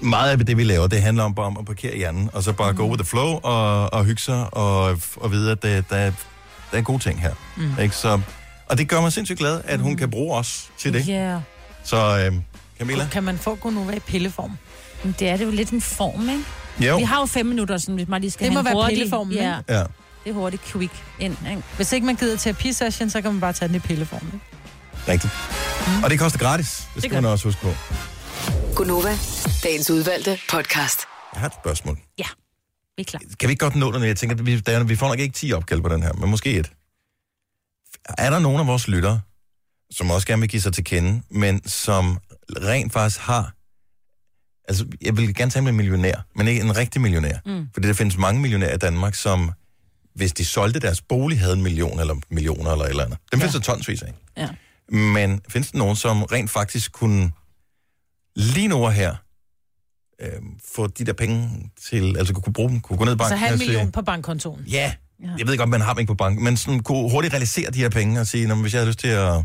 meget 0.00 0.30
af 0.30 0.38
det, 0.46 0.56
vi 0.56 0.64
laver, 0.64 0.86
det 0.86 1.02
handler 1.02 1.24
om 1.24 1.34
bare 1.34 1.46
om 1.46 1.56
at 1.58 1.64
parkere 1.66 1.96
hjernen, 1.96 2.30
og 2.32 2.42
så 2.42 2.52
bare 2.52 2.72
mm. 2.72 2.78
go 2.78 2.84
with 2.84 2.98
the 2.98 3.04
flow, 3.04 3.40
og, 3.42 3.92
og 3.92 4.04
hygge 4.04 4.22
sig, 4.22 4.54
og, 4.54 4.98
og 5.16 5.30
vide, 5.32 5.50
at 5.52 5.62
det, 5.62 5.84
der, 5.90 5.96
er- 5.96 6.12
der 6.72 6.78
er 6.78 6.82
gode 6.82 6.98
ting 7.02 7.20
her. 7.20 7.32
Mm. 7.56 7.70
Ikke? 7.82 7.96
Så, 7.96 8.20
Og 8.66 8.78
det 8.78 8.88
gør 8.88 9.00
mig 9.00 9.12
sindssygt 9.12 9.38
glad, 9.38 9.60
at 9.64 9.80
hun 9.80 9.96
kan 9.96 10.10
bruge 10.10 10.36
os 10.36 10.70
til 10.78 10.92
det. 10.92 11.08
Ja. 11.08 11.38
Så 11.84 11.96
øh, 12.26 12.34
Camilla? 12.78 13.08
Kan 13.12 13.24
man 13.24 13.38
få 13.38 13.54
Gonova 13.54 13.92
i 13.92 13.98
pilleform? 14.00 14.50
Men 15.04 15.14
det 15.18 15.28
er 15.28 15.36
det 15.36 15.44
jo 15.44 15.50
lidt 15.50 15.70
en 15.70 15.80
form, 15.80 16.28
ikke? 16.28 16.42
Jo. 16.90 16.96
Vi 16.96 17.02
har 17.02 17.20
jo 17.20 17.26
fem 17.26 17.46
minutter, 17.46 17.78
som 17.78 17.96
vi 17.96 18.04
bare 18.04 18.20
lige 18.20 18.30
skal 18.30 18.44
Det 18.44 18.52
må 18.52 18.58
have 18.58 18.60
en 18.60 18.64
være 18.66 18.74
hurtig, 18.74 18.96
pilleformen, 18.96 19.32
ikke? 19.32 19.44
Ja, 19.44 19.56
Ja. 19.68 19.78
det 20.24 20.30
er 20.30 20.32
hurtigt 20.32 20.62
quick 20.64 20.92
ind, 21.18 21.36
ikke? 21.50 21.62
Hvis 21.76 21.92
ikke 21.92 22.06
man 22.06 22.16
gider 22.16 22.36
terapisession, 22.36 23.10
så 23.10 23.20
kan 23.20 23.32
man 23.32 23.40
bare 23.40 23.52
tage 23.52 23.68
den 23.68 23.76
i 23.76 23.78
pilleform. 23.78 24.26
Ikke? 24.34 25.12
Rigtigt. 25.12 25.32
Og 26.04 26.10
det 26.10 26.18
koster 26.18 26.38
gratis. 26.38 26.88
Det 26.94 27.02
skal 27.02 27.10
gør 27.10 27.20
man 27.20 27.30
også 27.30 27.44
huske 27.48 27.60
på. 27.60 27.72
Gunova, 28.76 29.18
dagens 29.62 29.90
udvalgte 29.90 30.38
podcast. 30.50 31.00
Jeg 31.34 31.40
har 31.40 31.46
et 31.48 31.54
spørgsmål. 31.62 31.98
Ja, 32.18 32.24
vi 32.96 33.00
er 33.00 33.04
klar. 33.04 33.20
Kan 33.40 33.48
vi 33.48 33.52
ikke 33.52 33.64
godt 33.64 33.76
nå 33.76 33.92
det? 33.92 34.06
Jeg 34.06 34.16
tænker, 34.16 34.36
at 34.36 34.46
vi, 34.46 34.60
der, 34.60 34.78
er- 34.78 34.84
vi 34.84 34.96
får 34.96 35.08
nok 35.08 35.18
ikke 35.18 35.32
10 35.34 35.52
opkald 35.52 35.80
på 35.82 35.88
den 35.88 36.02
her, 36.02 36.12
men 36.12 36.30
måske 36.30 36.50
et. 36.58 36.70
Er 38.18 38.30
der 38.30 38.38
nogen 38.38 38.60
af 38.60 38.66
vores 38.66 38.88
lyttere, 38.88 39.20
som 39.90 40.10
også 40.10 40.26
gerne 40.26 40.40
vil 40.40 40.48
give 40.50 40.62
sig 40.62 40.72
til 40.72 40.84
kende, 40.84 41.22
men 41.30 41.68
som 41.68 42.18
rent 42.50 42.92
faktisk 42.92 43.20
har... 43.20 43.52
Altså, 44.68 44.86
jeg 45.02 45.16
vil 45.16 45.34
gerne 45.34 45.50
tale 45.50 45.62
med 45.64 45.70
en 45.70 45.76
millionær, 45.76 46.26
men 46.36 46.48
ikke 46.48 46.60
en 46.60 46.76
rigtig 46.76 47.00
millionær. 47.00 47.38
Mm. 47.46 47.68
Fordi 47.74 47.88
der 47.88 47.94
findes 47.94 48.16
mange 48.16 48.40
millionærer 48.40 48.74
i 48.74 48.78
Danmark, 48.78 49.14
som 49.14 49.52
hvis 50.14 50.32
de 50.32 50.44
solgte 50.44 50.80
deres 50.80 51.00
bolig, 51.02 51.40
havde 51.40 51.52
en 51.52 51.62
million 51.62 52.00
eller 52.00 52.14
millioner 52.30 52.70
eller 52.72 52.84
et 52.84 52.90
eller 52.90 53.04
andet. 53.04 53.18
Dem 53.32 53.40
ja. 53.40 53.46
findes 53.46 53.54
der 53.66 53.72
tonsvis 53.74 54.02
af. 54.02 54.12
Ja. 54.36 54.48
Men 54.88 55.40
findes 55.48 55.70
der 55.70 55.78
nogen, 55.78 55.96
som 55.96 56.22
rent 56.22 56.50
faktisk 56.50 56.92
kunne 56.92 57.30
lige 58.36 58.68
nu 58.68 58.84
og 58.84 58.92
her 58.92 59.16
øh, 60.20 60.28
få 60.74 60.86
de 60.86 61.04
der 61.04 61.12
penge 61.12 61.70
til, 61.88 62.16
altså 62.18 62.34
kunne 62.34 62.52
bruge 62.52 62.70
dem, 62.70 62.80
kunne 62.80 62.98
gå 62.98 63.04
ned 63.04 63.14
i 63.14 63.18
Så 63.18 63.28
banken 63.28 63.46
en 63.46 63.52
og 63.52 63.58
sige, 63.58 63.68
million 63.68 63.92
på 63.92 64.02
bankkontoen. 64.02 64.64
Ja, 64.64 64.94
jeg 65.38 65.46
ved 65.46 65.58
godt, 65.58 65.68
man 65.70 65.80
har 65.80 65.92
dem 65.92 66.00
ikke 66.00 66.10
på 66.10 66.14
banken, 66.14 66.44
men 66.44 66.56
sådan 66.56 66.80
kunne 66.82 67.10
hurtigt 67.10 67.32
realisere 67.34 67.70
de 67.70 67.78
her 67.78 67.88
penge 67.88 68.20
og 68.20 68.26
sige, 68.26 68.46
"Nå, 68.48 68.54
men 68.54 68.62
hvis 68.62 68.72
jeg 68.74 68.80
havde 68.80 68.88
lyst 68.88 68.98
til 68.98 69.08
at 69.08 69.44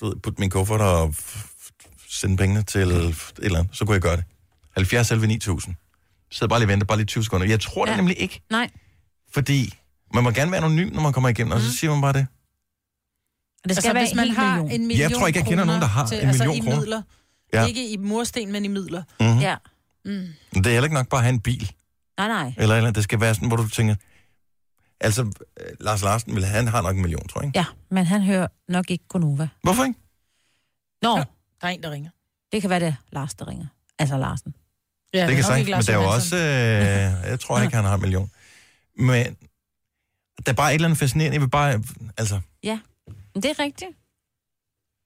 du 0.00 0.06
ved, 0.06 0.16
putte 0.16 0.40
min 0.40 0.50
kuffert 0.50 0.80
og 0.80 1.14
sende 2.08 2.36
pengene 2.36 2.62
til 2.62 2.80
et 2.80 3.14
eller 3.42 3.58
andet, 3.58 3.76
så 3.76 3.84
kunne 3.84 3.94
jeg 3.94 4.02
gøre 4.02 4.16
det. 4.16 4.24
70 4.76 5.10
11 5.10 5.26
9000. 5.26 5.74
Så 6.30 6.48
bare 6.48 6.58
lige 6.58 6.68
vente, 6.68 6.86
bare 6.86 6.98
lige 6.98 7.06
20 7.06 7.24
sekunder. 7.24 7.46
Jeg 7.46 7.60
tror 7.60 7.86
ja. 7.86 7.90
det 7.90 7.96
nemlig 7.98 8.20
ikke, 8.20 8.42
Nej. 8.50 8.70
fordi 9.34 9.74
man 10.14 10.24
må 10.24 10.30
gerne 10.30 10.50
være 10.50 10.60
anonym, 10.64 10.92
når 10.92 11.00
man 11.02 11.12
kommer 11.12 11.28
igennem, 11.28 11.52
og 11.52 11.60
så 11.60 11.72
siger 11.76 11.90
man 11.90 12.00
bare 12.00 12.12
det. 12.12 12.26
Og 13.64 13.68
det 13.68 13.76
skal 13.76 13.88
altså, 13.88 13.92
være 13.92 14.04
hvis 14.06 14.14
man 14.14 14.28
en 14.28 14.34
har 14.34 14.56
million. 14.62 14.80
en 14.80 14.86
million 14.86 15.10
Jeg 15.10 15.18
tror 15.18 15.26
ikke, 15.26 15.38
jeg 15.38 15.46
kender 15.46 15.64
kroner 15.64 15.66
nogen, 15.66 15.82
der 15.82 15.88
har 15.88 16.06
til, 16.06 16.20
en 16.20 16.26
million 16.26 16.48
altså, 16.50 16.62
kroner. 16.62 16.76
i 16.76 16.80
midler. 16.80 17.02
Ja. 17.52 17.60
Ja. 17.60 17.66
Ikke 17.66 17.90
i 17.90 17.96
mursten, 17.96 18.52
men 18.52 18.64
i 18.64 18.68
midler. 18.68 19.02
Mhm. 19.20 19.38
Ja. 19.38 19.56
Mm. 20.04 20.26
Det 20.54 20.66
er 20.66 20.70
heller 20.70 20.84
ikke 20.84 20.94
nok 20.94 21.08
bare 21.08 21.20
at 21.20 21.24
have 21.24 21.34
en 21.34 21.40
bil, 21.40 21.72
Nej, 22.18 22.28
nej. 22.28 22.52
eller, 22.58 22.76
eller 22.76 22.90
det 22.90 23.04
skal 23.04 23.20
være 23.20 23.34
sådan, 23.34 23.48
hvor 23.48 23.56
du 23.56 23.68
tænker, 23.68 23.94
altså, 25.00 25.22
øh, 25.22 25.66
Lars 25.80 26.02
Larsen, 26.02 26.34
vil, 26.34 26.44
han 26.44 26.68
har 26.68 26.82
nok 26.82 26.96
en 26.96 27.02
million, 27.02 27.28
tror 27.28 27.40
jeg. 27.40 27.46
Ikke? 27.48 27.58
Ja, 27.58 27.64
men 27.90 28.06
han 28.06 28.22
hører 28.22 28.46
nok 28.68 28.90
ikke 28.90 29.04
Gonova. 29.08 29.48
Hvorfor 29.62 29.84
ikke? 29.84 29.98
Nå, 31.02 31.16
Der 31.16 31.24
er 31.62 31.68
en, 31.68 31.82
der 31.82 31.90
ringer. 31.90 32.10
det 32.52 32.60
kan 32.60 32.70
være 32.70 32.80
det 32.80 32.88
er 32.88 32.94
Lars, 33.12 33.34
der 33.34 33.48
ringer. 33.48 33.66
Altså 33.98 34.16
Larsen. 34.18 34.54
Ja, 35.14 35.20
det 35.26 35.28
kan 35.28 35.36
nok 35.36 35.44
sagtens, 35.44 35.68
men 35.70 35.82
der 35.82 35.92
er 35.92 36.02
jo 36.02 36.10
også, 36.10 36.36
øh, 36.36 37.30
jeg 37.30 37.40
tror 37.40 37.60
ikke, 37.60 37.76
han 37.76 37.84
har 37.84 37.94
en 37.94 38.00
million. 38.00 38.30
Men 38.96 39.36
der 40.46 40.52
er 40.52 40.56
bare 40.56 40.70
et 40.70 40.74
eller 40.74 40.88
andet 40.88 40.98
fascinerende, 40.98 41.34
jeg 41.34 41.40
vil 41.40 41.48
bare, 41.50 41.82
altså, 42.16 42.40
Ja, 42.64 42.78
men 43.38 43.42
det 43.44 43.50
er 43.56 43.58
rigtigt. 43.66 43.92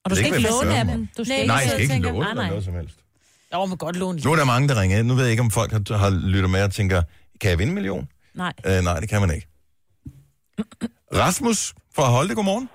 Og 0.04 0.10
Det 0.10 0.10
du 0.10 0.12
er 0.12 0.16
skal 0.16 0.26
ikke, 0.26 0.36
ikke 0.36 0.50
låne 0.50 0.74
af 0.80 0.84
dem. 0.92 1.00
Du 1.18 1.24
skal 1.24 1.36
Nej, 1.36 1.46
nej, 1.46 1.56
jeg 1.56 1.68
skal 1.70 1.80
ikke 1.80 1.92
tænker- 1.94 2.10
låne 2.12 2.20
Nej, 2.20 2.30
eller 2.30 2.42
nej. 2.42 2.50
noget 2.50 2.64
som 2.64 2.74
helst. 2.80 2.96
Jo, 3.54 3.64
man 3.66 3.78
godt 3.86 3.96
låne 3.96 4.20
Nu 4.24 4.32
er 4.32 4.36
der 4.36 4.44
mange, 4.54 4.68
der 4.68 4.76
ringer 4.80 4.98
ind. 4.98 5.06
Nu 5.08 5.14
ved 5.14 5.22
jeg 5.26 5.30
ikke, 5.34 5.44
om 5.48 5.50
folk 5.50 5.70
har, 5.72 5.96
har 6.04 6.10
lyttet 6.10 6.50
med 6.50 6.62
og 6.68 6.72
tænker, 6.72 7.02
kan 7.40 7.50
jeg 7.50 7.58
vinde 7.58 7.70
en 7.70 7.74
million? 7.74 8.08
Nej. 8.34 8.52
Øh, 8.66 8.78
nej, 8.88 9.00
det 9.00 9.08
kan 9.08 9.20
man 9.20 9.30
ikke. 9.36 9.46
Rasmus 11.22 11.74
fra 11.96 12.04
Holte, 12.16 12.34
godmorgen. 12.34 12.68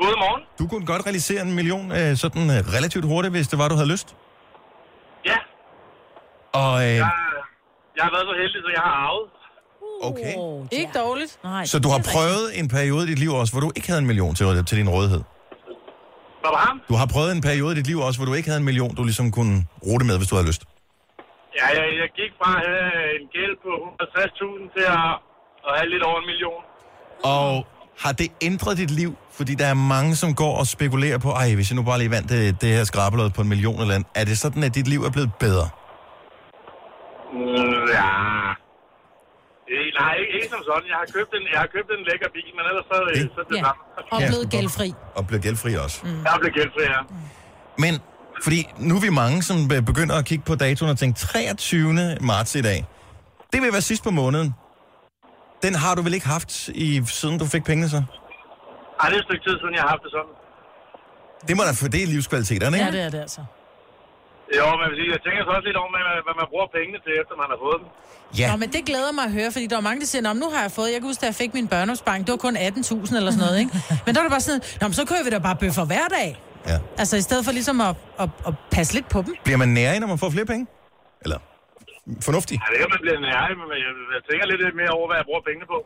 Godmorgen. 0.00 0.42
Du 0.58 0.64
kunne 0.70 0.86
godt 0.86 1.02
realisere 1.06 1.42
en 1.42 1.54
million 1.54 1.92
øh, 1.92 2.16
sådan 2.16 2.42
øh, 2.54 2.58
relativt 2.76 3.04
hurtigt, 3.04 3.32
hvis 3.36 3.48
det 3.48 3.58
var, 3.58 3.68
du 3.68 3.74
havde 3.80 3.88
lyst. 3.94 4.08
Ja, 5.30 5.38
Og 6.62 6.72
øh, 6.86 6.94
jeg, 7.02 7.10
jeg 7.96 8.02
har 8.06 8.12
været 8.16 8.26
så 8.30 8.34
heldig, 8.42 8.60
så 8.66 8.70
jeg 8.78 8.82
har 8.88 8.94
arvet. 9.06 9.26
Okay. 10.02 10.34
Ikke 10.72 10.92
dårligt. 10.98 11.38
Nej, 11.44 11.64
Så 11.64 11.78
du 11.78 11.88
har 11.88 12.00
prøvet 12.12 12.58
en 12.60 12.68
periode 12.68 13.04
i 13.06 13.08
dit 13.10 13.18
liv 13.18 13.30
også, 13.40 13.52
hvor 13.52 13.60
du 13.60 13.72
ikke 13.76 13.88
havde 13.88 14.00
en 14.00 14.06
million 14.06 14.34
til, 14.34 14.64
til 14.64 14.78
din 14.78 14.88
rådighed? 14.88 15.22
Hvad 16.42 16.50
var 16.56 16.62
ham? 16.68 16.76
Du 16.88 16.94
har 16.94 17.06
prøvet 17.14 17.32
en 17.32 17.40
periode 17.40 17.72
i 17.74 17.76
dit 17.80 17.86
liv 17.86 17.98
også, 18.06 18.18
hvor 18.18 18.26
du 18.30 18.34
ikke 18.34 18.48
havde 18.48 18.60
en 18.64 18.64
million, 18.70 18.94
du 18.94 19.02
ligesom 19.04 19.30
kunne 19.30 19.56
rute 19.86 20.04
med, 20.06 20.16
hvis 20.18 20.28
du 20.28 20.34
havde 20.34 20.48
lyst. 20.52 20.62
Ja, 21.58 21.66
jeg, 21.78 21.86
jeg 22.02 22.08
gik 22.20 22.32
fra 22.40 22.50
at 22.58 22.62
have 22.66 23.20
en 23.20 23.26
gæld 23.36 23.54
på 23.66 23.72
160.000 24.02 24.74
til 24.76 24.84
at, 24.98 25.12
at 25.68 25.72
have 25.78 25.88
lidt 25.94 26.02
over 26.08 26.18
en 26.22 26.26
million. 26.32 26.60
Og 27.24 27.66
har 28.04 28.12
det 28.12 28.28
ændret 28.42 28.78
dit 28.78 28.90
liv? 28.90 29.10
Fordi 29.38 29.54
der 29.54 29.66
er 29.66 29.74
mange, 29.74 30.16
som 30.16 30.34
går 30.34 30.56
og 30.58 30.66
spekulerer 30.66 31.18
på, 31.18 31.30
ej, 31.30 31.54
hvis 31.54 31.70
jeg 31.70 31.76
nu 31.76 31.82
bare 31.82 31.98
lige 31.98 32.10
vandt 32.10 32.28
det, 32.28 32.60
det 32.60 32.68
her 32.76 32.84
skrabelod 32.84 33.30
på 33.30 33.40
en 33.42 33.48
million 33.48 33.80
eller 33.80 33.94
andet. 33.94 34.08
Er 34.14 34.24
det 34.24 34.38
sådan, 34.38 34.62
at 34.62 34.74
dit 34.74 34.88
liv 34.88 35.00
er 35.04 35.10
blevet 35.10 35.30
bedre? 35.40 35.66
Mm, 37.32 37.84
ja. 37.98 38.08
Eh, 39.72 39.86
Nej, 40.00 40.12
ikke, 40.22 40.32
ikke 40.38 40.48
som 40.54 40.62
sådan. 40.70 40.86
Jeg 40.92 40.98
har 41.02 41.08
købt 41.16 41.30
en, 41.38 41.44
jeg 41.52 41.60
har 41.64 41.70
købt 41.76 41.88
en 41.96 42.02
lækker 42.10 42.28
bil, 42.36 42.48
men 42.58 42.64
ellers 42.70 42.86
så, 42.90 42.96
det, 43.08 43.30
så 43.34 43.40
er 43.40 43.46
det 43.50 43.56
Ja. 43.56 43.62
samme. 43.66 43.82
Og 44.14 44.18
blevet 44.30 44.46
gældfri. 44.56 44.88
Og 45.18 45.22
blevet 45.28 45.42
gældfri 45.46 45.72
også. 45.84 45.98
Mm. 46.04 46.22
Jeg 46.26 46.32
er 46.34 46.38
blevet 46.42 46.54
gældfri, 46.60 46.82
ja. 46.96 47.00
Men, 47.84 47.92
fordi 48.44 48.58
nu 48.88 48.92
er 48.98 49.02
vi 49.08 49.12
mange, 49.22 49.36
som 49.48 49.56
be- 49.70 49.82
begynder 49.90 50.14
at 50.20 50.24
kigge 50.30 50.44
på 50.50 50.54
datoen 50.64 50.90
og 50.94 50.98
tænke, 50.98 51.16
23. 51.18 52.16
marts 52.20 52.54
i 52.54 52.62
dag. 52.70 52.80
Det 53.52 53.58
vil 53.62 53.72
være 53.76 53.86
sidst 53.90 54.02
på 54.04 54.10
måneden. 54.22 54.54
Den 55.64 55.74
har 55.74 55.94
du 55.94 56.02
vel 56.02 56.14
ikke 56.14 56.26
haft, 56.36 56.68
i, 56.68 57.02
siden 57.06 57.38
du 57.38 57.46
fik 57.46 57.64
pengene 57.64 57.88
så? 57.88 57.96
Ej, 59.00 59.08
det 59.08 59.16
er 59.16 59.20
et 59.20 59.24
stykke 59.28 59.44
tid 59.48 59.54
siden, 59.60 59.74
jeg 59.74 59.82
har 59.82 59.88
haft 59.88 60.02
det 60.06 60.10
sådan. 60.16 60.32
Det 61.48 61.56
må 61.56 61.62
da 61.68 61.72
for 61.82 61.88
det 61.94 62.02
er 62.02 62.06
livskvaliteterne, 62.06 62.76
ikke? 62.76 62.84
Ja, 62.86 62.90
det 62.96 63.02
er 63.06 63.10
det 63.10 63.20
altså. 63.20 63.40
Jo, 64.58 64.64
men 64.76 64.82
jeg 64.84 64.90
vil 64.92 64.98
sige, 65.00 65.10
jeg 65.16 65.22
tænker 65.26 65.40
så 65.46 65.50
også 65.56 65.66
lidt 65.68 65.78
over, 65.82 65.90
hvad, 65.94 66.04
hvad 66.26 66.36
man 66.40 66.46
bruger 66.52 66.68
pengene 66.76 66.98
til, 67.04 67.12
efter 67.22 67.34
man 67.42 67.48
har 67.52 67.58
fået 67.64 67.78
dem. 67.82 67.88
Ja. 68.40 68.46
Nå, 68.50 68.54
men 68.62 68.68
det 68.74 68.82
glæder 68.90 69.12
mig 69.18 69.24
at 69.28 69.34
høre, 69.38 69.50
fordi 69.54 69.66
der 69.72 69.78
er 69.80 69.86
mange, 69.88 70.00
der 70.02 70.08
siger, 70.12 70.22
nu 70.44 70.48
har 70.54 70.60
jeg 70.66 70.72
fået, 70.78 70.88
jeg 70.92 70.98
kan 71.00 71.06
huske, 71.10 71.20
da 71.24 71.28
jeg 71.32 71.38
fik 71.42 71.50
min 71.58 71.68
børneopsparing, 71.74 72.20
det 72.26 72.30
var 72.36 72.40
kun 72.46 72.54
18.000 72.56 72.62
eller 73.20 73.32
sådan 73.34 73.44
noget, 73.46 73.58
ikke? 73.62 73.72
Men 74.04 74.10
der 74.12 74.18
er 74.20 74.24
det 74.26 74.34
bare 74.36 74.44
sådan, 74.48 74.62
Nå, 74.80 74.84
men 74.88 74.94
så 75.00 75.04
kører 75.10 75.24
vi 75.26 75.30
da 75.36 75.38
bare 75.48 75.56
bøffer 75.62 75.84
hver 75.92 76.06
dag. 76.18 76.28
Ja. 76.70 76.78
Altså, 77.00 77.14
i 77.22 77.24
stedet 77.28 77.42
for 77.46 77.52
ligesom 77.58 77.76
at, 77.88 77.92
at, 78.22 78.28
at 78.48 78.52
passe 78.76 78.90
lidt 78.96 79.08
på 79.14 79.18
dem. 79.26 79.32
Bliver 79.46 79.60
man 79.64 79.70
nærig, 79.80 79.96
når 80.02 80.08
man 80.12 80.18
får 80.24 80.30
flere 80.36 80.48
penge? 80.52 80.64
Eller 81.24 81.38
fornuftig? 82.28 82.54
Ja, 82.62 82.68
det 82.72 82.78
kan 82.82 82.88
man 82.94 83.00
blive 83.04 83.18
nær, 83.26 83.42
men 83.60 83.68
jeg, 83.86 83.92
jeg 84.16 84.22
tænker 84.30 84.44
lidt 84.46 84.76
mere 84.80 84.92
over, 84.98 85.06
hvad 85.08 85.16
jeg 85.20 85.26
bruger 85.28 85.42
pengene 85.48 85.66
på. 85.74 85.78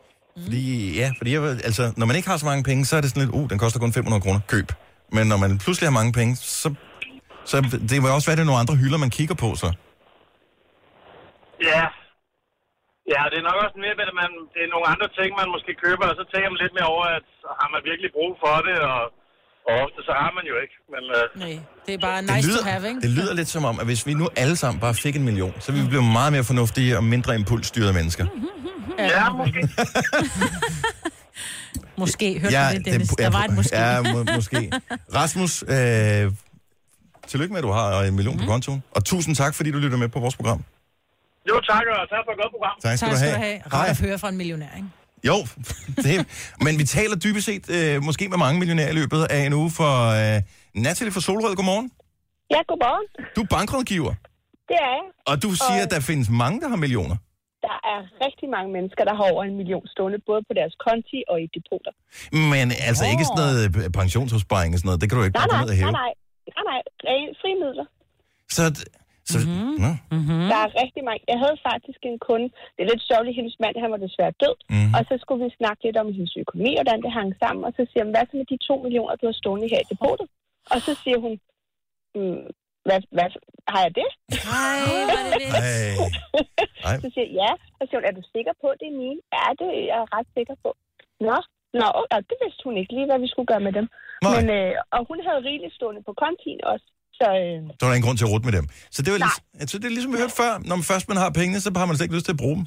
Fordi, 0.45 0.63
ja, 1.01 1.07
fordi 1.17 1.29
jeg, 1.35 1.41
altså, 1.69 1.83
når 1.97 2.05
man 2.05 2.15
ikke 2.15 2.29
har 2.29 2.37
så 2.37 2.45
mange 2.45 2.63
penge, 2.69 2.85
så 2.85 2.93
er 2.97 3.01
det 3.01 3.09
sådan 3.09 3.23
lidt, 3.23 3.35
uh, 3.39 3.49
den 3.49 3.57
koster 3.63 3.79
kun 3.79 3.93
500 3.93 4.21
kroner, 4.21 4.39
køb. 4.47 4.67
Men 5.11 5.27
når 5.27 5.37
man 5.37 5.57
pludselig 5.57 5.87
har 5.89 5.93
mange 5.99 6.13
penge, 6.19 6.35
så, 6.35 6.73
så 7.49 7.55
det 7.89 7.97
vil 8.01 8.09
også 8.17 8.27
være, 8.27 8.37
det 8.39 8.45
er 8.45 8.51
nogle 8.51 8.63
andre 8.63 8.75
hylder, 8.81 8.99
man 9.05 9.13
kigger 9.17 9.35
på, 9.43 9.49
så. 9.61 9.67
Ja. 11.69 11.83
Ja, 13.13 13.21
det 13.31 13.37
er 13.41 13.45
nok 13.49 13.59
også 13.65 13.77
mere, 13.83 13.95
at 14.09 14.15
man, 14.21 14.31
det 14.53 14.61
er 14.65 14.69
nogle 14.75 14.87
andre 14.93 15.07
ting, 15.17 15.29
man 15.41 15.47
måske 15.55 15.71
køber, 15.85 16.05
og 16.11 16.15
så 16.19 16.23
tænker 16.31 16.47
man 16.53 16.59
lidt 16.63 16.73
mere 16.77 16.89
over, 16.95 17.05
at 17.17 17.27
har 17.61 17.69
man 17.73 17.81
virkelig 17.89 18.09
brug 18.17 18.31
for 18.43 18.55
det, 18.67 18.77
og, 18.91 19.01
og 19.67 19.73
ofte 19.83 19.99
så 20.07 20.13
har 20.21 20.31
man 20.37 20.43
jo 20.51 20.55
ikke. 20.63 20.75
Men, 20.93 21.03
øh, 21.17 21.23
Nej, 21.43 21.55
det 21.85 21.93
er 21.97 22.01
bare 22.07 22.19
Det 22.21 22.29
nice 22.35 22.47
lyder, 22.49 22.63
to 22.63 22.69
have, 22.71 22.83
ikke? 22.91 23.01
det 23.05 23.11
lyder 23.19 23.33
lidt 23.39 23.49
som 23.55 23.63
om, 23.71 23.75
at 23.81 23.85
hvis 23.89 24.01
vi 24.07 24.13
nu 24.21 24.25
alle 24.43 24.55
sammen 24.63 24.77
bare 24.85 24.95
fik 25.05 25.15
en 25.19 25.25
million, 25.29 25.53
så 25.63 25.67
ville 25.71 25.83
vi 25.85 25.89
blive 25.93 26.05
meget 26.19 26.31
mere 26.35 26.45
fornuftige 26.51 26.91
og 26.99 27.03
mindre 27.13 27.31
impulsstyrede 27.41 27.93
mennesker. 27.99 28.25
ja, 29.13 29.23
måske. 29.39 29.61
Måske, 31.97 32.39
hørte 32.39 32.55
Ja, 32.55 32.67
du 32.71 32.77
det, 32.77 32.85
Dennis? 32.85 33.09
Der 33.09 33.29
var 33.29 33.43
et 33.43 33.53
måske. 33.55 33.75
Ja, 33.77 34.01
må, 34.13 34.23
måske. 34.35 34.71
Rasmus, 35.19 35.63
øh, 35.63 36.31
tillykke 37.31 37.51
med, 37.53 37.59
at 37.61 37.67
du 37.69 37.73
har 37.79 37.85
en 38.09 38.15
million 38.19 38.35
Mhm. 38.35 38.43
på 38.45 38.51
kontoen. 38.53 38.79
Og 38.95 39.01
tusind 39.11 39.33
tak, 39.41 39.51
fordi 39.57 39.69
du 39.75 39.77
lytter 39.83 39.97
med 40.03 40.09
på 40.15 40.19
vores 40.25 40.35
program. 40.39 40.59
Jo, 41.49 41.55
tak, 41.71 41.83
og 42.01 42.09
tak 42.13 42.21
for 42.25 42.31
et 42.35 42.39
godt 42.43 42.51
program. 42.55 42.75
Tak 42.85 42.97
skal, 42.97 43.07
Tak 43.07 43.11
du 43.11 43.17
skal 43.17 43.29
have. 43.29 43.35
du 43.35 43.43
have. 43.43 43.57
Rart 43.73 43.89
at 43.89 43.99
høre 44.07 44.17
fra 44.23 44.29
en 44.33 44.37
millionær, 44.41 44.71
ikke? 44.79 44.89
Jo, 45.29 45.35
det, 46.05 46.15
men 46.65 46.73
vi 46.79 46.85
taler 46.97 47.15
dybest 47.25 47.45
set 47.49 47.63
øh, 47.77 48.03
måske 48.07 48.23
med 48.33 48.37
mange 48.45 48.57
millionærer 48.61 48.89
i 48.95 48.97
løbet 49.01 49.21
af 49.35 49.39
en 49.47 49.53
uge 49.61 49.71
for 49.79 49.91
øh, 50.19 50.37
Natalie 50.85 51.11
fra 51.15 51.21
Solrød. 51.27 51.53
Godmorgen. 51.59 51.87
Ja, 52.53 52.59
godmorgen. 52.71 53.05
Du 53.35 53.41
er 53.45 53.49
bankrådgiver, 53.55 54.13
Det 54.69 54.77
er 54.87 54.91
jeg. 54.97 55.03
og 55.29 55.35
du 55.43 55.49
siger, 55.65 55.81
at 55.85 55.91
der 55.93 55.99
findes 56.11 56.29
mange, 56.43 56.57
der 56.63 56.67
har 56.73 56.79
millioner. 56.85 57.17
Der 57.67 57.77
er 57.93 57.99
rigtig 58.25 58.47
mange 58.55 58.69
mennesker, 58.77 59.03
der 59.09 59.15
har 59.19 59.25
over 59.33 59.43
en 59.49 59.55
million 59.61 59.83
stående, 59.93 60.17
både 60.29 60.41
på 60.49 60.53
deres 60.59 60.73
konti 60.85 61.19
og 61.31 61.37
i 61.45 61.47
depoter. 61.57 61.91
Men 62.53 62.65
altså 62.89 63.03
ikke 63.13 63.23
sådan 63.29 63.39
noget 63.43 63.57
øh, 63.63 63.89
pensionsopsparing 64.01 64.69
og 64.73 64.77
sådan 64.79 64.87
noget. 64.89 64.99
Det 65.01 65.07
kan 65.09 65.15
du 65.19 65.23
ikke 65.27 65.37
Nej, 65.39 65.47
nej, 65.51 65.61
ned 65.61 65.69
og 65.73 65.77
hæve. 65.81 65.91
nej. 65.91 66.01
Nej, 66.05 66.11
nej. 66.69 66.81
Rene 67.07 67.33
frimidler. 67.41 67.87
Så, 68.55 68.63
så 69.31 69.37
Mhm. 69.47 69.73
nå. 69.83 69.91
Mm-hmm. 70.15 70.43
Der 70.51 70.57
er 70.65 70.69
rigtig 70.83 71.03
mange. 71.07 71.21
Jeg 71.31 71.39
havde 71.43 71.57
faktisk 71.69 71.99
en 72.09 72.19
kunde, 72.27 72.47
det 72.75 72.81
er 72.83 72.89
lidt 72.91 73.03
sjovt, 73.09 73.35
hendes 73.39 73.55
mand, 73.63 73.75
han 73.83 73.91
var 73.93 74.01
desværre 74.05 74.33
død, 74.43 74.55
Mhm. 74.75 74.91
og 74.97 75.01
så 75.09 75.13
skulle 75.21 75.41
vi 75.45 75.49
snakke 75.59 75.81
lidt 75.87 75.97
om 76.03 76.07
hendes 76.17 76.33
økonomi, 76.43 76.71
og 76.75 76.83
hvordan 76.83 77.01
det 77.05 77.11
hang 77.19 77.29
sammen, 77.43 77.61
og 77.67 77.71
så 77.77 77.81
siger 77.89 78.03
hun, 78.05 78.13
hvad 78.15 78.25
så 78.29 78.33
med 78.39 78.47
de 78.53 78.57
to 78.67 78.73
millioner, 78.85 79.15
du 79.21 79.25
har 79.29 79.37
stående 79.41 79.67
her 79.73 79.81
i 79.85 79.89
depotet? 79.93 80.27
Og 80.73 80.79
så 80.85 80.91
siger 81.03 81.17
hun, 81.25 81.33
mm, 82.17 82.45
hvad, 82.87 82.99
hvad, 83.15 83.29
har 83.73 83.81
jeg 83.85 83.93
det? 84.01 84.09
Nej, 84.51 84.77
hvor 85.07 85.19
er 85.21 85.25
det 85.31 85.39
vildt. 85.41 86.15
Så 87.03 87.07
siger 87.13 87.27
jeg, 87.29 87.35
ja. 87.43 87.51
Så 87.77 87.81
siger 87.87 87.99
hun, 87.99 88.07
er 88.09 88.15
du 88.19 88.23
sikker 88.35 88.53
på, 88.61 88.67
at 88.73 88.77
det 88.81 88.87
er 88.91 88.97
mine? 89.03 89.19
Ja, 89.37 89.45
det 89.59 89.67
er 89.77 89.83
jeg 89.93 90.01
ret 90.15 90.29
sikker 90.37 90.55
på. 90.63 90.69
Nå, 91.27 91.37
Nå, 91.81 91.87
det 92.29 92.37
vidste 92.43 92.61
hun 92.67 92.75
ikke 92.81 92.93
lige, 92.97 93.07
hvad 93.09 93.19
vi 93.25 93.27
skulle 93.31 93.51
gøre 93.53 93.65
med 93.67 93.73
dem. 93.79 93.87
Nej. 94.25 94.33
Men, 94.37 94.45
øh, 94.57 94.71
og 94.95 95.01
hun 95.09 95.17
havde 95.27 95.41
rigeligt 95.49 95.73
stående 95.77 96.01
på 96.07 96.13
kontien 96.23 96.59
også. 96.73 96.87
Så 97.19 97.25
øh, 97.43 97.57
Så 97.77 97.81
er 97.83 97.87
der 97.89 97.95
ingen 97.97 98.07
grund 98.07 98.17
til 98.19 98.27
at 98.27 98.31
rute 98.33 98.45
med 98.49 98.55
dem. 98.59 98.65
Så 98.95 98.99
det, 99.05 99.09
var 99.13 99.19
ligesom, 99.25 99.43
altså, 99.61 99.75
det 99.79 99.85
er 99.89 99.95
ligesom 99.97 100.11
vi 100.13 100.19
hørte 100.23 100.37
før. 100.43 100.51
Når 100.69 100.75
man 100.79 100.85
først 100.91 101.05
man 101.11 101.17
har 101.23 101.29
pengene, 101.39 101.59
så 101.65 101.69
har 101.81 101.87
man 101.89 101.95
slet 101.95 102.05
ikke 102.07 102.17
lyst 102.17 102.27
til 102.29 102.35
at 102.37 102.41
bruge 102.43 102.57
dem. 102.59 102.65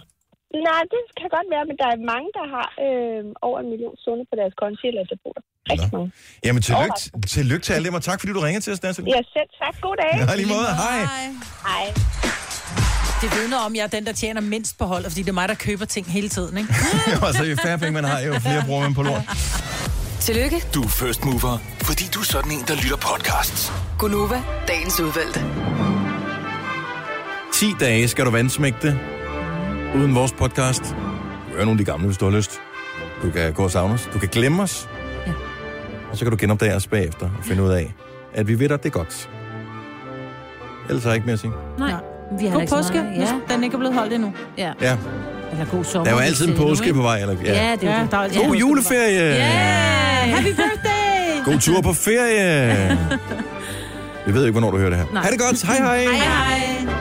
nej, 0.70 0.82
det 0.94 1.00
kan 1.20 1.28
godt 1.36 1.48
være, 1.54 1.64
men 1.70 1.76
der 1.82 1.88
er 1.94 1.98
mange, 2.12 2.28
der 2.38 2.46
har 2.54 2.66
øh, 2.86 3.22
over 3.48 3.58
en 3.62 3.68
million 3.72 3.94
stående 4.02 4.24
på 4.30 4.34
deres 4.40 4.54
konti 4.62 4.84
eller 4.92 5.04
depoter. 5.14 5.42
Rigtig 5.70 5.90
mange. 5.96 6.08
Jamen, 6.46 6.62
tillykke, 6.68 6.98
tillykke 7.36 7.64
til 7.66 7.72
alle 7.76 7.86
dem, 7.88 7.94
og 8.00 8.04
tak 8.08 8.16
fordi 8.20 8.32
du 8.38 8.42
ringer 8.46 8.60
til 8.64 8.72
os, 8.74 8.80
Natalie. 8.86 9.10
Ja, 9.16 9.20
selv 9.36 9.50
tak. 9.62 9.74
God 9.86 9.96
dag. 10.02 10.12
Ja, 10.20 10.34
lige 10.40 10.50
måde. 10.56 10.68
Hej. 10.84 11.00
Hej. 11.68 11.84
Det 13.22 13.28
vidner 13.38 13.58
om, 13.66 13.72
at 13.72 13.76
jeg 13.78 13.84
er 13.90 13.92
den, 13.96 14.04
der 14.08 14.12
tjener 14.22 14.40
mindst 14.54 14.72
på 14.80 14.84
holdet, 14.92 15.08
fordi 15.12 15.22
det 15.26 15.28
er 15.28 15.38
mig, 15.42 15.48
der 15.48 15.58
køber 15.68 15.84
ting 15.96 16.04
hele 16.16 16.28
tiden, 16.36 16.54
ikke? 16.58 16.70
og 17.26 17.30
så 17.38 17.42
jo 17.44 17.56
færre 17.66 17.78
penge 17.78 17.92
man 18.00 18.04
har, 18.04 18.20
jo 18.20 18.32
flere 18.46 18.62
bruger 18.66 18.82
man 18.86 18.94
på 18.94 19.02
lort. 19.02 19.22
Tillykke, 20.26 20.56
Du 20.74 20.82
er 20.82 20.88
first 20.88 21.24
mover, 21.24 21.58
fordi 21.82 22.04
du 22.14 22.20
er 22.20 22.24
sådan 22.24 22.50
en, 22.52 22.58
der 22.68 22.74
lytter 22.74 22.96
podcasts. 22.96 23.72
Gunova, 23.98 24.42
dagens 24.68 25.00
udvalgte. 25.00 25.40
10 27.54 27.66
dage 27.80 28.08
skal 28.08 28.24
du 28.24 28.30
vandsmægte 28.30 29.00
uden 29.96 30.14
vores 30.14 30.32
podcast. 30.32 30.82
Du 30.82 30.94
kan 31.46 31.54
høre 31.54 31.64
nogle 31.66 31.70
af 31.70 31.78
de 31.78 31.84
gamle, 31.84 32.06
hvis 32.06 32.16
du 32.18 32.24
har 32.24 32.32
lyst. 32.36 32.60
Du 33.22 33.30
kan 33.30 33.52
gå 33.52 33.64
og 33.64 33.70
savne 33.70 33.94
os. 33.94 34.08
Du 34.14 34.18
kan 34.18 34.28
glemme 34.28 34.62
os. 34.62 34.88
Ja. 35.26 35.32
Og 36.10 36.16
så 36.16 36.24
kan 36.24 36.30
du 36.32 36.36
genopdage 36.40 36.74
os 36.76 36.86
bagefter 36.86 37.26
og 37.38 37.44
finde 37.44 37.62
ud 37.62 37.70
af, 37.70 37.94
at 38.34 38.48
vi 38.48 38.58
ved 38.58 38.68
dig, 38.68 38.82
det 38.82 38.88
er 38.88 38.92
godt. 38.98 39.30
Ellers 40.88 41.02
har 41.02 41.10
jeg 41.10 41.14
ikke 41.16 41.26
mere 41.26 41.32
at 41.34 41.40
sige. 41.40 41.52
Nej. 41.78 41.92
Vi 42.38 42.46
har 42.46 42.52
God 42.52 42.60
ikke 42.60 42.70
så 42.70 42.76
påske, 42.76 42.94
meget. 42.94 43.16
hvis 43.18 43.28
Ja. 43.48 43.54
den 43.54 43.64
ikke 43.64 43.74
er 43.74 43.78
blevet 43.78 43.94
holdt 43.94 44.12
endnu. 44.12 44.32
ja. 44.58 44.72
Ja, 44.80 44.96
Eller 45.54 45.66
god 45.70 45.84
sommer. 45.84 46.04
der 46.04 46.10
er 46.16 46.20
jo 46.20 46.26
altid 46.26 46.48
en 46.48 46.56
påske 46.56 46.94
på 46.94 47.02
vej. 47.02 47.18
Eller, 47.20 47.34
Ja, 47.44 47.76
det 47.80 47.88
er 47.88 47.96
jo 47.96 48.02
det. 48.02 48.10
der 48.10 48.16
er 48.18 48.22
altid 48.22 48.40
God 48.40 48.54
juleferie! 48.56 49.34
Ja! 49.34 49.44
Happy 50.34 50.46
birthday! 50.46 51.44
God 51.44 51.60
tur 51.60 51.80
på 51.80 51.92
ferie! 51.92 52.98
Vi 54.26 54.34
ved 54.34 54.42
ikke, 54.46 54.52
hvornår 54.52 54.70
du 54.70 54.76
hører 54.78 54.90
det 54.90 54.98
her. 54.98 55.06
Nej. 55.12 55.22
Ha' 55.22 55.30
det 55.30 55.38
godt. 55.40 55.62
Hej 55.66 55.76
hej. 55.76 55.98
Hej 56.04 56.12
hej. 56.14 56.93